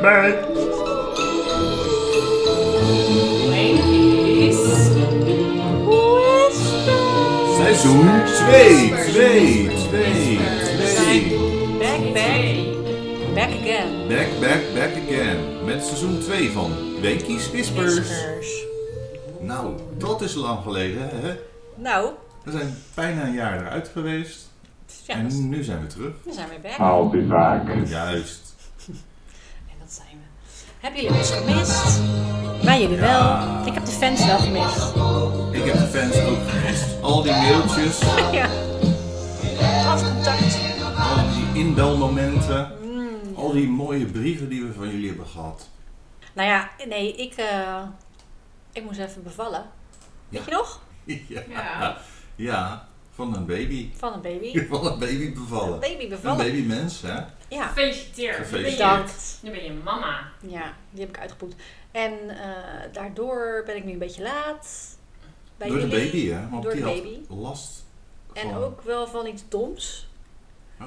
bij 0.00 0.44
seizoen 7.56 8.08
2. 8.24 8.92
2, 9.10 9.70
2, 9.88 10.38
2. 10.94 11.38
Back, 11.78 12.12
back. 12.14 12.44
Back 13.34 13.50
again. 13.60 14.08
Back, 14.08 14.28
back, 14.40 14.60
back 14.74 14.92
again. 15.08 15.64
Met 15.64 15.84
seizoen 15.84 16.20
2 16.20 16.50
van 16.50 16.72
Winkies 17.00 17.50
Whispers. 17.50 17.94
Whispers. 17.94 18.64
Nou, 19.40 19.74
dat 19.98 20.20
is 20.20 20.34
lang 20.34 20.62
geleden, 20.62 21.08
hè? 21.12 21.34
Nou, 21.74 22.10
We 22.44 22.50
zijn 22.50 22.74
bijna 22.94 23.24
een 23.24 23.32
jaar 23.34 23.58
eruit 23.60 23.90
geweest. 23.92 24.48
ja, 25.06 25.14
En 25.14 25.48
nu 25.48 25.62
zijn 25.62 25.80
we 25.80 25.86
terug. 25.86 26.12
we 26.24 26.32
zijn 26.32 26.48
weer 26.48 26.60
back. 26.60 26.78
I'll 26.78 27.10
be 27.20 27.26
back. 27.26 27.86
Juist. 27.88 28.49
Dat 29.90 29.98
zijn 30.06 30.18
we. 30.18 30.24
Hebben 30.80 31.02
jullie 31.02 31.18
ons 31.18 31.30
gemist? 31.30 32.00
Wij 32.64 32.80
jullie 32.80 32.96
Ja. 32.96 33.02
wel. 33.56 33.66
Ik 33.66 33.74
heb 33.74 33.84
de 33.84 33.90
fans 33.92 34.26
wel 34.26 34.38
gemist. 34.38 34.86
Ik 35.52 35.64
heb 35.72 35.78
de 35.78 35.98
fans 35.98 36.16
ook 36.26 36.48
gemist. 36.48 37.02
Al 37.02 37.22
die 37.22 37.32
mailtjes, 37.32 37.98
Ja. 38.32 38.48
Contact. 40.02 40.58
al 40.98 41.28
die 41.30 41.60
inbelmomenten, 41.64 42.72
Mm. 42.82 43.34
al 43.36 43.52
die 43.52 43.68
mooie 43.68 44.04
brieven 44.06 44.48
die 44.48 44.64
we 44.64 44.72
van 44.72 44.88
jullie 44.90 45.08
hebben 45.08 45.26
gehad. 45.26 45.68
Nou 46.32 46.48
ja, 46.48 46.70
nee, 46.88 47.14
ik, 47.16 47.34
eh, 47.34 47.82
ik 48.72 48.84
moest 48.84 48.98
even 48.98 49.22
bevallen. 49.22 49.64
Weet 50.28 50.44
je 50.44 50.50
nog? 50.50 50.80
Ja. 51.28 51.96
Ja. 52.36 52.88
Van 53.26 53.36
een 53.36 53.46
baby. 53.46 53.90
Van 53.96 54.12
een 54.12 54.20
baby. 54.20 54.64
Van 54.68 54.86
een 54.86 54.98
baby 54.98 55.32
bevallen. 55.32 55.74
Een 55.74 55.80
baby 55.80 56.02
Een 56.02 56.08
bevallen. 56.08 56.36
babymens, 56.46 57.02
hè? 57.02 57.20
Ja, 57.48 57.66
Gefeliciteerd. 57.66 58.36
Gefeliciteerd. 58.36 58.78
bedankt. 58.78 59.38
Nu 59.42 59.50
ben 59.50 59.64
je 59.64 59.72
mama. 59.72 60.28
Ja, 60.46 60.74
die 60.90 61.00
heb 61.00 61.08
ik 61.08 61.18
uitgepoet. 61.20 61.54
En 61.90 62.12
eh, 62.28 62.48
daardoor 62.92 63.62
ben 63.66 63.76
ik 63.76 63.84
nu 63.84 63.92
een 63.92 63.98
beetje 63.98 64.22
laat. 64.22 64.96
Bij 65.56 65.68
Door 65.68 65.78
de 65.80 65.86
baby, 65.86 66.28
hè? 66.28 66.48
Want 66.48 66.62
Door 66.62 66.72
die 66.72 66.82
de 66.82 66.88
had 66.88 67.02
baby. 67.02 67.18
last 67.28 67.84
En 68.32 68.50
van... 68.50 68.62
ook 68.62 68.82
wel 68.82 69.06
van 69.08 69.26
iets 69.26 69.42
doms. 69.48 70.08
Oh, 70.80 70.86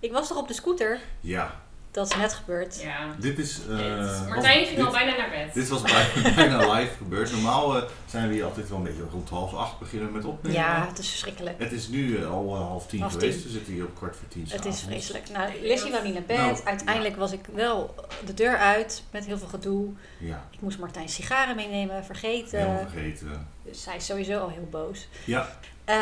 Ik 0.00 0.12
was 0.12 0.28
toch 0.28 0.36
op 0.38 0.48
de 0.48 0.54
scooter? 0.54 1.00
ja. 1.20 1.62
Dat 1.94 2.10
is 2.10 2.16
net 2.16 2.32
gebeurd. 2.32 2.80
Ja. 2.82 3.14
Dit 3.18 3.38
is... 3.38 3.60
eh, 3.70 3.98
was- 3.98 4.28
Martijn 4.28 4.64
ging 4.64 4.76
dit- 4.76 4.86
al 4.86 4.92
bijna 4.92 5.16
naar 5.16 5.30
bed. 5.30 5.54
Dit 5.54 5.68
was 5.68 5.82
bijna, 5.82 6.34
bijna 6.36 6.72
live 6.72 6.92
gebeurd. 6.96 7.32
Normaal 7.32 7.76
eh, 7.76 7.82
zijn 8.06 8.28
we 8.28 8.34
hier 8.34 8.44
altijd 8.44 8.68
wel 8.68 8.78
een 8.78 8.84
beetje 8.84 9.02
rond 9.10 9.28
half 9.28 9.54
acht 9.54 9.78
beginnen 9.78 10.12
met 10.12 10.24
opnemen. 10.24 10.58
Ja, 10.60 10.86
het 10.88 10.98
is 10.98 11.08
verschrikkelijk. 11.08 11.58
Het 11.58 11.72
is 11.72 11.88
nu 11.88 12.16
eh, 12.16 12.30
al 12.30 12.56
half 12.56 12.86
tien 12.86 13.00
Half 13.00 13.12
geweest. 13.12 13.36
tien. 13.38 13.46
We 13.46 13.52
zitten 13.52 13.72
hier 13.72 13.84
op 13.84 13.94
kwart 13.94 14.16
voor 14.16 14.28
tien 14.28 14.46
Het 14.48 14.64
is 14.64 14.80
vreselijk. 14.80 15.30
Nou, 15.30 15.50
Lissy 15.62 15.90
wou 15.90 16.04
niet 16.04 16.14
naar 16.14 16.22
bed. 16.22 16.36
Nou, 16.36 16.58
Uiteindelijk 16.64 17.16
was 17.16 17.32
ik 17.32 17.40
wel 17.54 17.94
de 18.26 18.34
deur 18.34 18.56
uit 18.58 19.02
met 19.10 19.24
heel 19.26 19.38
veel 19.38 19.48
gedoe. 19.48 19.88
Ja, 20.18 20.44
Ik 20.50 20.60
moest 20.60 20.78
Martijn 20.78 21.08
sigaren 21.08 21.56
meenemen, 21.56 21.78
helemaal 21.78 22.02
vergeten. 22.04 22.88
vergeten. 22.90 23.48
Dus 23.64 23.84
hij 23.84 23.96
is 23.96 24.06
sowieso 24.06 24.38
al 24.40 24.48
heel 24.48 24.68
boos. 24.70 25.08
Ja, 25.24 25.48
Eh, 25.84 25.96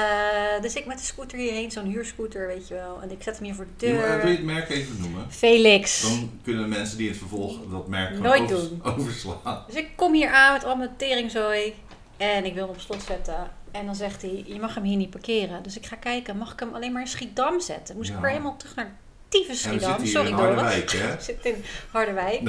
dus 0.60 0.74
ik 0.74 0.86
met 0.86 0.98
de 0.98 1.04
scooter 1.04 1.38
hierheen, 1.38 1.70
zo'n 1.70 1.84
huurscooter, 1.86 2.46
weet 2.46 2.68
je 2.68 2.74
wel. 2.74 2.98
En 3.02 3.10
ik 3.10 3.22
zet 3.22 3.34
hem 3.36 3.44
hier 3.44 3.54
voor 3.54 3.66
de 3.76 3.86
Ja, 3.86 3.92
maar 3.94 4.02
wil 4.02 4.16
je 4.16 4.20
deur. 4.22 4.30
het 4.36 4.44
merk 4.44 4.68
even 4.70 5.00
noemen? 5.00 5.26
Felix. 5.32 6.02
Dan 6.02 6.30
kunnen 6.44 6.68
mensen 6.68 6.98
die 6.98 7.08
het 7.08 7.18
vervolg 7.18 7.56
dat 7.70 7.88
merk 7.88 8.08
gewoon 8.08 8.22
Nooit 8.22 8.48
doen. 8.48 8.80
overslaan. 8.82 9.64
Dus 9.66 9.74
ik 9.76 9.88
kom 9.96 10.12
hier 10.14 10.28
aan 10.30 10.52
met 10.52 10.64
al 10.64 10.76
mijn 10.76 10.96
teringzooi. 10.96 11.74
En 12.16 12.44
ik 12.44 12.54
wil 12.54 12.62
hem 12.62 12.74
op 12.74 12.80
slot 12.80 13.02
zetten. 13.02 13.50
En 13.70 13.86
dan 13.86 13.94
zegt 13.94 14.22
hij, 14.22 14.44
je 14.46 14.58
mag 14.60 14.74
hem 14.74 14.84
hier 14.84 14.96
niet 14.96 15.10
parkeren. 15.10 15.62
Dus 15.62 15.76
ik 15.76 15.86
ga 15.86 15.96
kijken, 15.96 16.36
mag 16.36 16.52
ik 16.52 16.60
hem 16.60 16.74
alleen 16.74 16.92
maar 16.92 17.00
in 17.02 17.08
Schiedam 17.08 17.60
zetten? 17.60 17.96
Moest 17.96 18.08
Ja. 18.08 18.14
ik 18.14 18.20
weer 18.20 18.30
helemaal 18.30 18.56
terug 18.56 18.74
naar 18.74 18.92
we 19.30 19.54
Schiedam. 19.54 20.06
Sorry 20.06 20.28
in 20.30 20.36
Doris. 20.36 20.54
Harderwijk, 20.54 20.90
hè? 20.92 21.20
Zit 21.22 21.44
in 21.44 21.64
Harderwijk. 21.90 22.40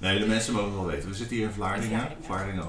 Nee, 0.00 0.18
de 0.18 0.26
mensen 0.26 0.52
mogen 0.54 0.74
wel 0.74 0.86
weten. 0.86 1.08
We 1.08 1.14
zitten 1.14 1.36
hier 1.36 1.44
in 1.46 1.52
Vlaardingen, 1.52 2.08
Vlaardingen. 2.20 2.64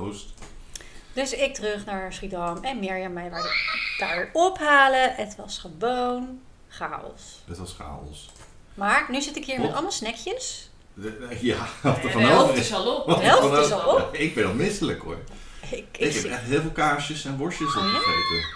Dus 1.17 1.33
ik 1.33 1.53
terug 1.53 1.85
naar 1.85 2.13
Schiedam. 2.13 2.57
En 2.63 2.79
Mirjam 2.79 3.13
mij 3.13 3.29
waar 3.29 3.95
daar 3.97 4.29
ophalen. 4.33 5.15
Het 5.15 5.35
was 5.35 5.57
gewoon 5.59 6.39
chaos. 6.67 7.41
Het 7.47 7.57
was 7.57 7.73
chaos. 7.73 8.29
Maar 8.73 9.05
nu 9.09 9.21
zit 9.21 9.35
ik 9.35 9.45
hier 9.45 9.61
met 9.61 9.71
allemaal 9.73 9.91
snackjes. 9.91 10.69
De- 10.93 11.37
ja, 11.41 11.57
wat 11.83 11.95
er 11.97 12.01
de 12.01 12.09
van 12.11 12.21
helft 12.21 12.43
over 12.43 12.57
is 12.57 12.73
al 12.73 12.95
op. 12.95 13.05
De 13.07 13.13
er 13.15 13.21
helft 13.21 13.47
van 13.47 13.59
is 13.59 13.71
al 13.71 13.95
op. 13.95 14.13
Ik 14.15 14.35
ben 14.35 14.45
al 14.45 14.53
misselijk 14.53 15.01
hoor. 15.01 15.17
Ik, 15.61 15.71
Ik, 15.71 15.97
ik 15.97 16.13
heb 16.13 16.23
echt 16.31 16.41
heel 16.41 16.61
veel 16.61 16.71
kaarsjes 16.71 17.25
en 17.25 17.37
worstjes 17.37 17.75
Oh, 17.75 17.83
ja? 17.83 17.87
opgegeten. 17.97 18.55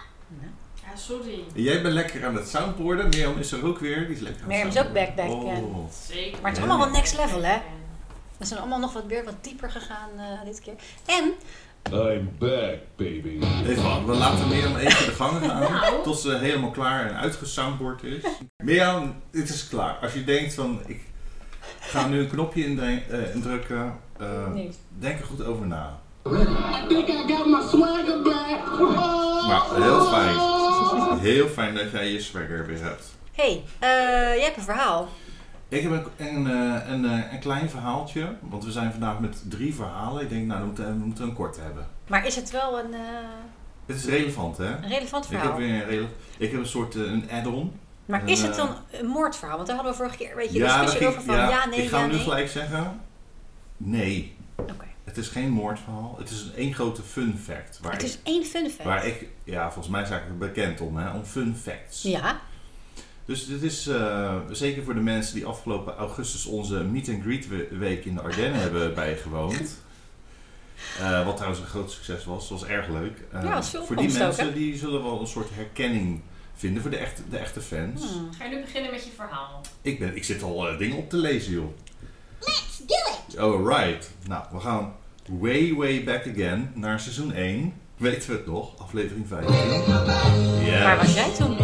Ja, 0.83 0.95
sorry. 0.97 1.43
En 1.55 1.61
jij 1.61 1.81
bent 1.81 1.93
lekker 1.93 2.25
aan 2.25 2.35
het 2.35 2.49
soundboarden. 2.49 3.09
Mirjam 3.09 3.37
is 3.37 3.51
er 3.51 3.65
ook 3.65 3.79
weer. 3.79 4.07
Die 4.07 4.15
is 4.15 4.21
lekker 4.21 4.43
aan 4.43 4.49
het 4.51 4.57
Mirjam 4.63 4.67
is 4.67 4.77
ook 4.77 4.83
soundboarden. 4.83 5.15
back, 5.15 5.27
back, 5.55 5.63
Oh. 5.75 5.91
Zeker. 6.07 6.41
Maar 6.41 6.51
het 6.51 6.59
is 6.59 6.63
allemaal 6.67 6.85
wel 6.85 6.95
next 6.95 7.15
level, 7.17 7.43
hè? 7.43 7.57
We 8.37 8.45
zijn 8.45 8.59
allemaal 8.59 8.79
nog 8.79 8.93
wat 8.93 9.05
weer 9.05 9.23
wat 9.25 9.43
dieper 9.43 9.71
gegaan 9.71 10.09
eh, 10.17 10.45
dit 10.45 10.59
keer. 10.61 10.73
En 11.05 11.33
I'm 11.89 12.29
back, 12.39 12.77
baby. 12.95 13.39
Even 13.67 14.05
we 14.05 14.13
laten 14.13 14.47
Mirjam 14.47 14.75
even 14.75 15.05
de 15.05 15.11
gang 15.11 15.45
gaan. 15.45 15.59
Nou. 15.61 16.03
Tot 16.03 16.19
ze 16.19 16.37
helemaal 16.37 16.71
klaar 16.71 17.05
en 17.09 17.15
uitgesoundboard 17.17 18.03
is. 18.03 18.23
Mirjam, 18.63 19.15
het 19.31 19.49
is 19.49 19.67
klaar. 19.67 19.97
Als 20.01 20.13
je 20.13 20.23
denkt 20.23 20.53
van, 20.53 20.81
ik 20.87 21.01
ga 21.79 22.07
nu 22.07 22.19
een 22.19 22.29
knopje 22.29 22.65
indre- 22.65 23.01
eh, 23.09 23.35
indrukken. 23.35 23.99
eh, 24.17 24.27
Nee. 24.53 24.71
denk 24.99 25.19
er 25.19 25.25
goed 25.25 25.45
over 25.45 25.67
na. 25.67 25.99
I 26.25 26.29
think 26.87 27.07
I 27.07 27.33
got 27.33 27.45
my 27.45 27.61
swagger 27.69 28.21
back. 28.21 28.79
Maar 29.47 29.63
heel 29.83 30.05
fijn. 30.05 30.39
Heel 31.19 31.47
fijn 31.47 31.75
dat 31.75 31.91
jij 31.91 32.11
je 32.11 32.21
swagger 32.21 32.65
weer 32.65 32.81
hebt. 32.83 33.03
hey, 33.33 33.63
eh, 33.79 33.89
jij 34.35 34.43
hebt 34.43 34.57
een 34.57 34.63
verhaal. 34.63 35.07
Ik 35.71 35.81
heb 35.81 35.91
een, 35.91 36.27
een, 36.27 36.47
eh, 36.51 36.89
een, 36.91 37.05
eh, 37.05 37.33
een 37.33 37.39
klein 37.39 37.69
verhaaltje. 37.69 38.35
Want 38.41 38.63
we 38.65 38.71
zijn 38.71 38.91
vandaag 38.91 39.19
met 39.19 39.43
drie 39.49 39.75
verhalen. 39.75 40.21
Ik 40.21 40.29
denk, 40.29 40.47
nou, 40.47 40.59
we 40.59 40.65
moeten, 40.65 40.85
we 40.99 41.05
moeten 41.05 41.23
een 41.23 41.33
kort 41.33 41.57
hebben. 41.61 41.87
Maar 42.07 42.25
is 42.25 42.35
het 42.35 42.51
wel 42.51 42.79
een, 42.79 42.93
eh, 42.93 42.99
Het 43.85 43.95
is 43.95 44.05
relevant, 44.05 44.57
hè? 44.57 44.65
een 44.75 44.87
relevant 44.87 45.25
Ik 45.25 45.31
heb, 45.31 45.39
verhaal? 45.39 45.57
weer 45.57 45.73
een, 45.73 45.85
rele- 45.85 46.07
ik 46.37 46.51
heb 46.51 46.59
een 46.59 46.67
soort 46.67 46.95
een 46.95 47.29
add-on. 47.31 47.71
Maar 48.05 48.29
is 48.29 48.41
het 48.41 48.55
dan 48.55 48.75
een 48.91 49.05
moordverhaal? 49.07 49.55
Want 49.55 49.67
daar 49.67 49.75
hadden 49.75 49.93
we 49.95 49.99
vorige 50.01 50.17
keer 50.17 50.29
een 50.31 50.37
beetje 50.37 50.57
Ja, 50.57 50.81
discussie 50.81 51.07
over 51.07 51.21
van 51.21 51.35
ja, 51.35 51.65
nee, 51.65 51.83
ik 51.83 51.89
ga 51.89 51.99
ja, 51.99 52.05
nu 52.05 52.11
nee. 52.11 52.21
gelijk 52.21 52.49
zeggen. 52.49 52.99
Nee, 53.77 54.35
Oké. 54.55 54.85
het 55.03 55.17
is 55.17 55.27
geen 55.27 55.49
moordverhaal. 55.49 56.15
Het 56.19 56.29
is 56.29 56.41
een 56.41 56.55
één 56.55 56.73
grote 56.73 57.01
fun 57.01 57.37
fact. 57.43 57.79
Waar, 57.81 57.91
Het 57.91 58.01
ik, 58.01 58.07
is 58.07 58.19
één 58.23 58.43
fun 58.45 58.69
fact. 58.69 58.83
waar 58.83 59.05
ik, 59.05 59.27
ja, 59.43 59.63
volgens 59.71 59.87
mij 59.93 60.05
sta 60.05 60.15
ik 60.15 60.39
bekend 60.39 60.81
om, 60.81 60.97
hè, 60.97 61.09
om 61.11 61.23
fun 61.23 61.55
facts. 61.63 62.01
Ja, 62.01 62.39
Dus 63.25 63.45
dit 63.47 63.61
is 63.63 63.87
eh, 63.87 64.35
zeker 64.51 64.83
voor 64.83 64.93
de 64.93 64.99
mensen 64.99 65.35
die 65.35 65.45
afgelopen 65.45 65.95
augustus 65.95 66.45
onze 66.45 66.83
meet 66.83 67.09
and 67.09 67.21
greet 67.21 67.47
we- 67.47 67.67
week 67.71 68.05
in 68.05 68.15
de 68.15 68.21
Ardennen 68.21 68.59
hebben 68.65 68.93
bijgewoond. 68.93 69.79
Eh, 70.99 71.25
wat 71.25 71.35
trouwens 71.35 71.61
een 71.61 71.67
groot 71.69 71.91
succes 71.91 72.25
was, 72.25 72.49
was 72.49 72.65
erg 72.65 72.87
leuk. 72.87 73.23
Eh, 73.31 73.43
Ja, 73.43 73.53
was 73.53 73.69
veel 73.69 73.85
voor 73.85 73.95
die 73.95 74.09
ook, 74.09 74.17
mensen 74.17 74.53
die 74.53 74.77
zullen 74.77 75.03
wel 75.03 75.19
een 75.21 75.27
soort 75.27 75.49
herkenning 75.53 76.21
vinden 76.55 76.81
voor 76.81 76.91
de 76.91 76.97
echte, 76.97 77.21
de 77.29 77.37
echte 77.37 77.61
fans. 77.61 78.01
Hmm. 78.11 78.29
Ga 78.37 78.45
je 78.45 78.55
nu 78.55 78.61
beginnen 78.61 78.91
met 78.91 79.03
je 79.03 79.09
verhaal? 79.15 79.61
Ik, 79.81 79.99
ben, 79.99 80.15
ik 80.15 80.23
zit 80.23 80.43
al 80.43 80.77
dingen 80.77 80.97
op 80.97 81.09
te 81.09 81.17
lezen, 81.17 81.51
joh. 81.53 81.69
Let's 82.39 82.77
do 82.85 82.95
it. 83.33 83.39
Oh, 83.39 83.67
right. 83.67 84.11
Nou, 84.27 84.43
we 84.51 84.59
gaan 84.59 84.93
way, 85.29 85.73
way 85.73 86.03
back 86.03 86.27
again 86.27 86.71
naar 86.75 86.99
seizoen 86.99 87.33
1. 87.33 87.73
Weten 87.97 88.29
we 88.29 88.35
het 88.35 88.45
nog? 88.45 88.79
Aflevering 88.79 89.27
15. 89.27 89.55
Yes. 90.65 90.83
waar 90.83 90.97
was 90.97 91.13
jij 91.13 91.29
toen? 91.37 91.57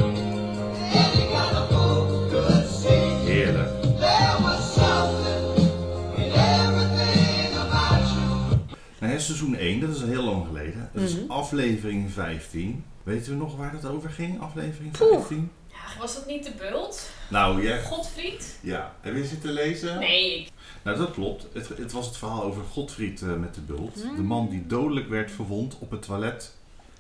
Seizoen 9.28 9.56
1, 9.56 9.80
dat 9.80 9.96
is 9.96 10.02
heel 10.02 10.24
lang 10.24 10.46
geleden. 10.46 10.90
Dat 10.94 11.04
is 11.04 11.16
Mhm. 11.16 11.32
aflevering 11.32 12.12
15. 12.12 12.84
Weten 13.04 13.32
we 13.32 13.38
nog 13.38 13.56
waar 13.58 13.72
dat 13.82 13.92
over 13.92 14.10
ging? 14.10 14.42
Aflevering 14.42 14.92
Poeh. 14.98 15.12
15? 15.14 15.52
Ja, 15.68 16.00
was 16.00 16.16
dat 16.16 16.28
niet 16.28 16.44
de 16.44 16.52
bult? 16.58 17.10
Nou, 17.30 17.64
jij... 17.64 17.84
Godfried? 17.84 18.58
Ja, 18.62 18.94
heb 19.02 19.16
je 19.16 19.26
zitten 19.26 19.52
lezen? 19.52 20.00
Nee, 20.00 20.40
ik... 20.40 20.50
Nou, 20.84 20.98
dat 20.98 21.12
klopt. 21.12 21.48
Het, 21.54 21.68
het 21.78 21.92
was 21.92 22.06
het 22.06 22.18
verhaal 22.18 22.44
over 22.44 22.64
Godfried 22.72 23.22
eh, 23.22 23.34
met 23.36 23.56
de 23.56 23.62
bult. 23.62 24.02
Hmm. 24.04 24.16
De 24.16 24.22
man 24.22 24.50
die 24.50 24.68
dodelijk 24.68 25.10
werd 25.10 25.32
verwond 25.32 25.78
op 25.80 25.92
het 25.92 26.02
toilet 26.02 26.56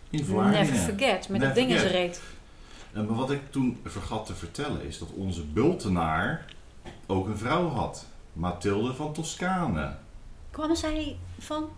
in 0.09 0.25
Vlaardingen. 0.25 0.65
Never 0.73 0.77
forget, 0.77 1.29
met 1.29 1.39
Never 1.41 1.45
dat 1.47 1.55
ding 1.55 1.69
in 1.71 1.77
zijn 1.79 1.89
forget. 1.91 2.07
reet. 2.07 2.21
En 2.93 3.05
maar 3.05 3.15
wat 3.15 3.31
ik 3.31 3.41
toen 3.51 3.77
vergat 3.85 4.25
te 4.25 4.35
vertellen 4.35 4.85
is 4.85 4.97
dat 4.99 5.09
onze 5.15 5.43
bultenaar 5.43 6.45
ook 7.05 7.27
een 7.27 7.37
vrouw 7.37 7.67
had. 7.69 8.05
Mathilde 8.33 8.93
van 8.93 9.13
Toscane. 9.13 9.95
Kwamen 10.51 10.77
zij 10.77 11.17
van 11.39 11.69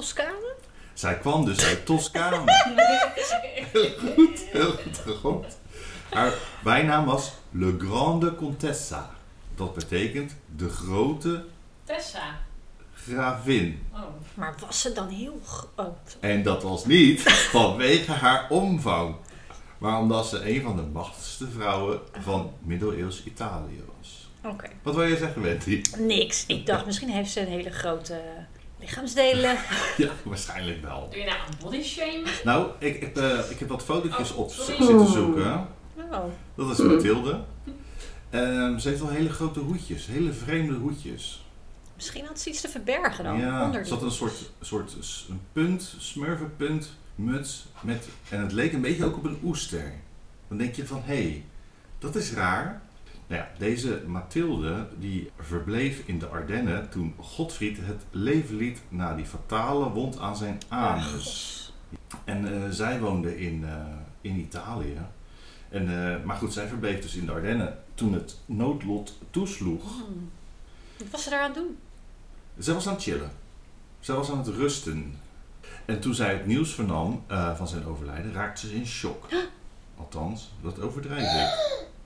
Toscane? 0.00 0.54
Zij 0.94 1.18
kwam 1.18 1.44
dus 1.44 1.64
uit 1.64 1.86
Toscane. 1.86 2.42
heel 3.72 3.90
goed, 4.14 4.38
heel 4.38 4.70
goed 4.70 4.98
gegokt. 4.98 5.58
Haar 6.10 6.32
bijnaam 6.64 7.04
was 7.04 7.32
Le 7.50 7.76
Grande 7.78 8.34
Contessa. 8.34 9.10
Dat 9.54 9.74
betekent 9.74 10.36
de 10.56 10.68
grote 10.68 11.44
Tessa. 11.84 12.38
gravin. 12.94 13.86
Oh. 13.92 14.00
Maar 14.34 14.54
was 14.60 14.80
ze 14.80 14.92
dan 14.92 15.08
heel 15.08 15.40
groot? 15.46 16.16
En 16.20 16.42
dat 16.42 16.62
was 16.62 16.84
niet 16.86 17.22
vanwege 17.52 18.12
haar 18.12 18.46
omvang, 18.50 19.14
maar 19.78 19.98
omdat 19.98 20.26
ze 20.28 20.50
een 20.54 20.62
van 20.62 20.76
de 20.76 20.82
machtigste 20.82 21.48
vrouwen 21.50 22.00
van 22.20 22.52
middeleeuws 22.60 23.24
Italië 23.24 23.84
was. 23.98 24.30
Oké. 24.52 24.68
Wat 24.82 24.94
wil 24.94 25.04
je 25.04 25.16
zeggen, 25.16 25.42
Wendy? 25.42 25.82
Niks. 25.98 26.46
Ik 26.46 26.66
dacht, 26.66 26.86
misschien 26.86 27.10
heeft 27.10 27.30
ze 27.30 27.40
een 27.40 27.46
hele 27.46 27.70
grote 27.70 28.20
lichaamsdelen. 28.80 29.56
Ja, 29.96 30.10
waarschijnlijk 30.22 30.82
wel. 30.82 31.08
Doe 31.10 31.18
je 31.20 31.26
nou 31.26 31.38
een 31.38 31.56
body 31.62 31.82
shame? 31.82 32.22
Nou, 32.44 32.70
ik, 32.78 33.00
ik, 33.02 33.16
eh, 33.16 33.50
ik 33.50 33.58
heb 33.58 33.68
wat 33.68 33.82
fotootjes 33.82 34.32
Oh, 34.32 34.38
op 34.38 34.50
sorry. 34.50 34.84
zitten 34.84 35.06
zoeken. 35.06 35.66
Oh. 36.10 36.24
Dat 36.54 36.70
is 36.70 36.78
Mathilde. 36.78 37.40
Ehm, 38.30 38.78
ze 38.78 38.88
heeft 38.88 39.00
wel 39.00 39.10
hele 39.10 39.30
grote 39.30 39.60
hoedjes, 39.60 40.06
hele 40.06 40.32
vreemde 40.32 40.74
hoedjes. 40.74 41.44
Misschien 41.96 42.24
had 42.26 42.40
ze 42.40 42.48
iets 42.50 42.60
te 42.60 42.68
verbergen 42.68 43.24
dan. 43.24 43.38
ja, 43.38 43.64
onder 43.64 43.80
er 43.80 43.86
zat 43.86 43.98
die. 43.98 44.08
een 44.08 44.14
soort, 44.14 44.50
soort 44.60 44.96
een 45.28 45.40
punt, 45.52 45.94
smurfenpunt, 45.98 46.90
muts. 47.14 47.66
Met, 47.80 48.08
en 48.28 48.40
het 48.40 48.52
leek 48.52 48.72
een 48.72 48.80
beetje 48.80 49.04
ook 49.04 49.16
op 49.16 49.24
een 49.24 49.38
oester. 49.44 49.92
Dan 50.48 50.58
denk 50.58 50.74
je 50.74 50.86
van, 50.86 51.02
hé, 51.04 51.14
hey, 51.22 51.44
dat 51.98 52.14
is 52.16 52.32
raar. 52.32 52.82
Nou 53.30 53.42
ja, 53.42 53.48
deze 53.58 54.02
Mathilde 54.06 54.86
die 54.98 55.30
verbleef 55.38 56.02
in 56.06 56.18
de 56.18 56.26
Ardennen 56.26 56.88
toen 56.88 57.14
Godfried 57.18 57.78
het 57.80 58.04
leven 58.10 58.56
liet 58.56 58.82
na 58.88 59.14
die 59.14 59.24
fatale 59.24 59.90
wond 59.90 60.18
aan 60.18 60.36
zijn 60.36 60.58
anus. 60.68 61.72
En 62.24 62.54
eh, 62.54 62.70
zij 62.70 63.00
woonde 63.00 63.40
in, 63.40 63.64
eh, 63.64 63.74
in 64.20 64.36
Italië. 64.36 64.98
En, 65.68 65.82
eh, 65.82 66.24
maar 66.24 66.36
goed, 66.36 66.52
zij 66.52 66.68
verbleef 66.68 67.00
dus 67.00 67.14
in 67.14 67.26
de 67.26 67.32
Ardennen 67.32 67.78
toen 67.94 68.12
het 68.12 68.38
noodlot 68.46 69.18
toesloeg. 69.30 69.82
Hmm. 69.82 70.30
Wat 70.96 71.10
was 71.10 71.22
ze 71.22 71.30
daar 71.30 71.40
aan 71.40 71.50
het 71.50 71.54
doen? 71.54 71.78
Zij 72.58 72.74
was 72.74 72.86
aan 72.86 72.94
het 72.94 73.02
chillen. 73.02 73.30
Zij 74.00 74.14
was 74.14 74.30
aan 74.30 74.38
het 74.38 74.48
rusten. 74.48 75.18
En 75.84 76.00
toen 76.00 76.14
zij 76.14 76.32
het 76.32 76.46
nieuws 76.46 76.74
vernam 76.74 77.22
van 77.56 77.68
zijn 77.68 77.84
overlijden, 77.84 78.32
raakte 78.32 78.66
ze 78.66 78.74
in 78.74 78.86
shock. 78.86 79.28
Althans, 79.96 80.50
dat 80.62 80.80
overdrijf 80.80 81.32
ik. 81.32 81.88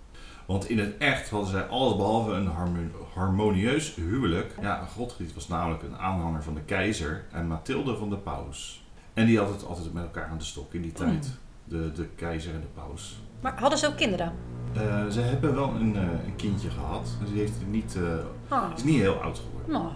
Want 0.46 0.68
in 0.68 0.78
het 0.78 0.96
echt 0.98 1.30
hadden 1.30 1.50
zij 1.50 1.66
alles 1.66 1.96
behalve 1.96 2.32
een 2.32 2.46
harmo- 2.46 3.06
harmonieus 3.14 3.94
huwelijk. 3.94 4.54
Ja, 4.60 4.84
Godfried 4.96 5.34
was 5.34 5.48
namelijk 5.48 5.82
een 5.82 5.96
aanhanger 5.98 6.42
van 6.42 6.54
de 6.54 6.60
keizer 6.60 7.24
en 7.32 7.46
Mathilde 7.46 7.96
van 7.96 8.10
de 8.10 8.16
paus. 8.16 8.84
En 9.14 9.26
die 9.26 9.38
had 9.38 9.48
het 9.48 9.66
altijd 9.66 9.92
met 9.92 10.02
elkaar 10.02 10.26
aan 10.28 10.38
de 10.38 10.44
stok 10.44 10.74
in 10.74 10.82
die 10.82 10.92
tijd. 10.92 11.30
De, 11.64 11.92
de 11.92 12.06
keizer 12.16 12.54
en 12.54 12.60
de 12.60 12.80
paus. 12.80 13.18
Maar 13.40 13.60
hadden 13.60 13.78
ze 13.78 13.86
ook 13.86 13.96
kinderen? 13.96 14.32
Eh, 14.72 15.06
ze 15.06 15.20
hebben 15.20 15.54
wel 15.54 15.68
een, 15.74 15.96
eh, 15.96 16.02
een 16.02 16.36
kindje 16.36 16.70
gehad. 16.70 17.16
Dus 17.20 17.28
die 17.30 17.38
heeft 17.38 17.52
niet, 17.70 17.96
eh, 17.96 18.56
Oh. 18.58 18.64
is 18.76 18.84
niet 18.84 19.00
heel 19.00 19.14
oud 19.22 19.38
geworden. 19.38 19.70
Nou, 19.72 19.92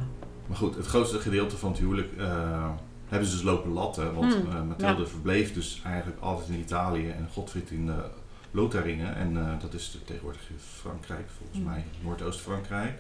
Maar 0.47 0.57
goed, 0.57 0.75
het 0.77 0.87
grootste 0.87 1.19
gedeelte 1.19 1.57
van 1.57 1.71
het 1.71 1.79
huwelijk 1.79 2.09
hebben 3.09 3.29
ze 3.29 3.35
dus 3.35 3.43
lopen 3.45 3.71
latten. 3.73 4.15
Want 4.15 4.35
Hmm, 4.35 4.67
Mathilde 4.69 5.07
verbleef 5.07 5.55
dus 5.55 5.83
eigenlijk 5.85 6.21
altijd 6.21 6.49
in 6.49 6.59
Italië 6.59 7.09
en 7.11 7.29
Godfried 7.33 7.71
in 7.71 7.87
uh, 7.87 7.95
Lotharingen. 8.51 9.17
En 9.17 9.37
eh, 9.37 9.61
dat 9.61 9.75
is 9.75 9.91
de- 9.91 10.05
tegenwoordig 10.05 10.41
Frankrijk, 10.81 11.29
volgens 11.39 11.59
Hmm. 11.59 11.69
mij, 11.69 11.85
Noordoost-Frankrijk. 12.03 12.99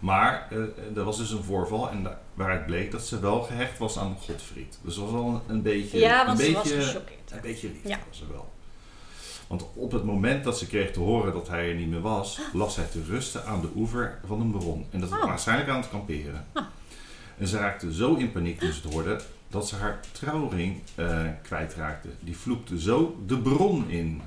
Maar 0.00 0.46
eh, 0.50 0.96
er 0.96 1.04
was 1.04 1.16
dus 1.16 1.30
een 1.30 1.42
voorval 1.42 1.90
en 1.90 2.02
da- 2.02 2.20
waaruit 2.34 2.66
bleek 2.66 2.90
dat 2.90 3.06
ze 3.06 3.20
wel 3.20 3.42
gehecht 3.42 3.78
was 3.78 3.98
aan 3.98 4.16
Godfried. 4.20 4.78
Dus 4.82 4.94
dat 4.94 5.04
was 5.04 5.12
wel 5.12 5.26
een, 5.28 5.40
een 5.54 5.62
beetje... 5.62 5.98
ja, 5.98 6.26
want 6.26 6.38
een 6.38 6.44
ze 6.46 6.52
beetje, 6.52 6.76
was 6.76 6.86
gechoqueerd. 6.86 7.30
Een 7.32 7.40
beetje 7.42 7.68
lief 7.68 7.88
Ja. 7.88 7.98
was 8.08 8.18
ze 8.18 8.24
wel. 8.32 8.54
Want 9.46 9.66
op 9.74 9.92
het 9.92 10.04
moment 10.04 10.44
dat 10.44 10.58
ze 10.58 10.66
kreeg 10.66 10.90
te 10.92 11.00
horen 11.00 11.32
dat 11.32 11.48
hij 11.48 11.68
er 11.68 11.74
niet 11.74 11.88
meer 11.90 12.00
was, 12.00 12.40
lag 12.52 12.70
zij 12.70 12.84
te 12.84 13.02
rusten 13.08 13.44
aan 13.46 13.60
de 13.60 13.68
oever 13.76 14.18
van 14.26 14.40
een 14.40 14.50
bron. 14.50 14.86
En 14.90 15.00
dat 15.00 15.08
was 15.08 15.18
Oh. 15.20 15.24
waarschijnlijk 15.26 15.68
aan 15.70 15.80
het 15.80 15.88
kamperen. 15.90 16.46
En 17.38 17.46
ze 17.48 17.58
raakte 17.58 17.94
zo 17.94 18.14
in 18.14 18.32
paniek 18.32 18.58
toen 18.58 18.72
ze 18.72 18.80
het 18.82 18.92
hoorde, 18.92 19.20
dat 19.48 19.68
ze 19.68 19.76
haar 19.76 20.00
trouwring 20.12 20.82
eh, 20.94 21.20
kwijtraakte. 21.42 22.08
Die 22.20 22.36
vloekte 22.36 22.80
zo 22.80 23.16
de 23.26 23.38
bron 23.38 23.90
in. 23.90 24.22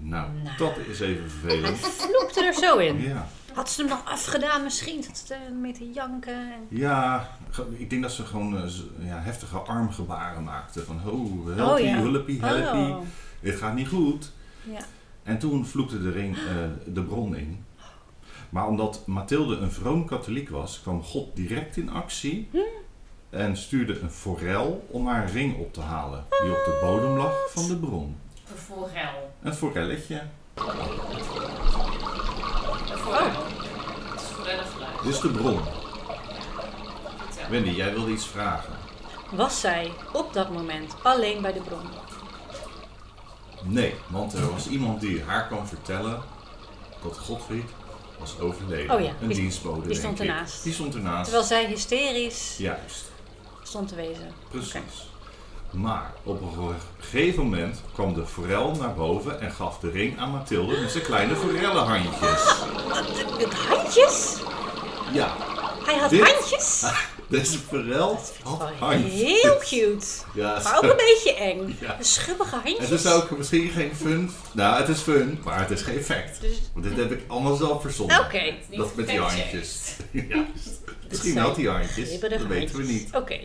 Nou, 0.00 0.28
Nou. 0.42 0.56
dat 0.56 0.72
is 0.90 1.00
even 1.00 1.30
vervelend. 1.30 1.78
Vloekte 1.78 2.44
er 2.44 2.54
zo 2.54 2.76
in. 2.76 3.00
Ja. 3.00 3.26
Had 3.54 3.70
ze 3.70 3.80
hem 3.80 3.90
nog 3.90 4.04
afgedaan 4.04 4.62
misschien? 4.62 5.00
Dat 5.06 5.22
ze 5.26 5.34
er 5.34 5.52
mee 5.52 5.72
te 5.72 5.90
janken. 5.90 6.34
En... 6.34 6.66
Ja, 6.68 7.28
ik 7.76 7.90
denk 7.90 8.02
dat 8.02 8.12
ze 8.12 8.24
gewoon 8.26 8.56
eh, 8.56 8.70
ja, 8.98 9.20
heftige 9.20 9.56
armgebaren 9.58 10.44
maakte. 10.44 10.84
Van, 10.84 10.96
oh, 11.06 11.46
helpie, 11.56 11.64
Oh, 11.64 11.78
ja. 11.90 11.98
hulpie, 12.00 12.40
helpie. 12.44 12.94
Oh. 12.94 13.00
Dit 13.40 13.54
gaat 13.56 13.74
niet 13.74 13.88
goed. 13.88 14.32
Ja. 14.62 14.78
En 15.22 15.38
toen 15.38 15.66
vloekte 15.66 16.02
de 16.02 16.10
ring 16.10 16.36
eh, 16.36 16.42
de 16.94 17.02
bron 17.02 17.36
in. 17.36 17.64
Maar 18.50 18.66
omdat 18.66 19.02
Mathilde 19.06 19.56
een 19.56 19.72
vroom 19.72 20.04
katholiek 20.06 20.48
was, 20.48 20.80
kwam 20.82 21.02
God 21.02 21.36
direct 21.36 21.76
in 21.76 21.90
actie 21.90 22.48
en 23.30 23.56
stuurde 23.56 24.00
een 24.00 24.10
forel 24.10 24.86
om 24.90 25.06
haar 25.06 25.30
ring 25.30 25.56
op 25.58 25.72
te 25.72 25.80
halen, 25.80 26.24
die 26.42 26.50
op 26.50 26.64
de 26.64 26.78
bodem 26.82 27.16
lag 27.16 27.32
van 27.50 27.68
de 27.68 27.76
bron. 27.76 28.16
Een 28.50 28.56
forel. 28.56 29.30
Een 29.42 29.54
forelletje. 29.54 30.22
Een 30.54 30.64
forel. 32.98 33.44
Het 34.10 34.20
is 34.20 34.26
forellengeluid. 34.26 35.02
Dit 35.02 35.14
is 35.14 35.20
de 35.20 35.28
bron. 35.28 35.60
Wendy, 37.50 37.70
jij 37.70 37.92
wilde 37.92 38.10
iets 38.10 38.26
vragen. 38.26 38.72
Was 39.32 39.60
zij 39.60 39.92
op 40.12 40.32
dat 40.32 40.50
moment 40.50 40.94
alleen 41.02 41.42
bij 41.42 41.52
de 41.52 41.60
bron? 41.60 41.86
Nee, 43.62 43.94
want 44.08 44.32
er 44.34 44.50
was 44.50 44.68
iemand 44.68 45.00
die 45.00 45.22
haar 45.22 45.48
kon 45.48 45.66
vertellen 45.66 46.22
dat 47.02 47.18
Godfried 47.18 47.70
was 48.18 48.38
overleden. 48.38 48.94
Oh 48.96 49.00
ja, 49.00 49.12
een 49.20 49.28
die- 49.28 49.36
dienstbode. 49.36 49.86
die 49.88 49.96
stond 49.96 50.20
ernaast. 50.20 50.62
Die 50.62 50.72
stond 50.72 50.94
ernaast. 50.94 51.22
Terwijl 51.24 51.44
zij 51.44 51.66
hysterisch 51.66 52.56
Juist. 52.58 53.10
stond 53.62 53.88
te 53.88 53.94
wezen. 53.94 54.32
Precies. 54.50 55.08
Maar 55.70 56.12
op 56.22 56.40
een 56.42 56.74
gegeven 56.98 57.42
moment 57.42 57.80
kwam 57.92 58.14
de 58.14 58.26
forel 58.26 58.70
naar 58.74 58.94
boven 58.94 59.40
en 59.40 59.50
gaf 59.52 59.78
de 59.78 59.90
ring 59.90 60.18
aan 60.18 60.30
Mathilde 60.30 60.80
met 60.80 60.90
zijn 60.90 61.04
kleine 61.04 61.36
forellenhandjes. 61.36 62.54
Met 63.38 63.54
handjes? 63.54 64.36
Ja, 65.12 65.36
Hij 65.84 65.96
had 65.98 66.10
Dit- 66.10 66.30
handjes? 66.32 66.84
deze 67.28 67.58
forel 67.58 68.20
had 68.42 68.70
handjes. 68.78 69.12
heel 69.12 69.56
cute. 69.58 70.06
Ja, 70.34 70.60
Maar 70.64 70.76
ook 70.76 70.82
een 70.82 70.96
beetje 70.96 71.34
eng. 71.34 71.76
Ja. 71.80 71.94
De 71.98 72.04
schubbige 72.04 72.54
handjes. 72.54 72.88
Het 72.88 73.04
is 73.04 73.12
ook 73.12 73.30
misschien 73.38 73.68
geen 73.70 73.92
fun. 73.96 74.30
Nou, 74.52 74.76
het 74.80 74.88
is 74.88 75.00
fun, 75.00 75.40
maar 75.44 75.58
het 75.60 75.70
is 75.70 75.82
geen 75.82 76.02
fact. 76.04 76.40
Dus, 76.40 76.60
Want 76.74 76.84
dit 76.86 76.96
heb 76.96 77.10
ik 77.12 77.20
allemaal 77.28 77.54
zelf 77.56 77.80
verzonnen. 77.82 78.20
Oké. 78.20 78.54
Dat 78.70 78.94
met 78.94 79.06
die 79.08 79.18
handjes. 79.18 79.96
Juist. 80.12 80.80
Misschien 81.08 81.36
had 81.38 81.54
die 81.54 81.68
handjes. 81.68 82.20
Dat 82.20 82.46
weten 82.46 82.76
we 82.76 82.82
niet. 82.82 83.08
Oké. 83.14 83.38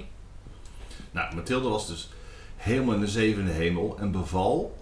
Nou, 1.16 1.36
Mathilde 1.36 1.70
was 1.70 1.88
dus 1.88 2.10
helemaal 2.56 2.94
in 2.94 3.00
de 3.00 3.08
zevende 3.08 3.52
hemel 3.52 3.98
en 4.00 4.12
beval. 4.12 4.78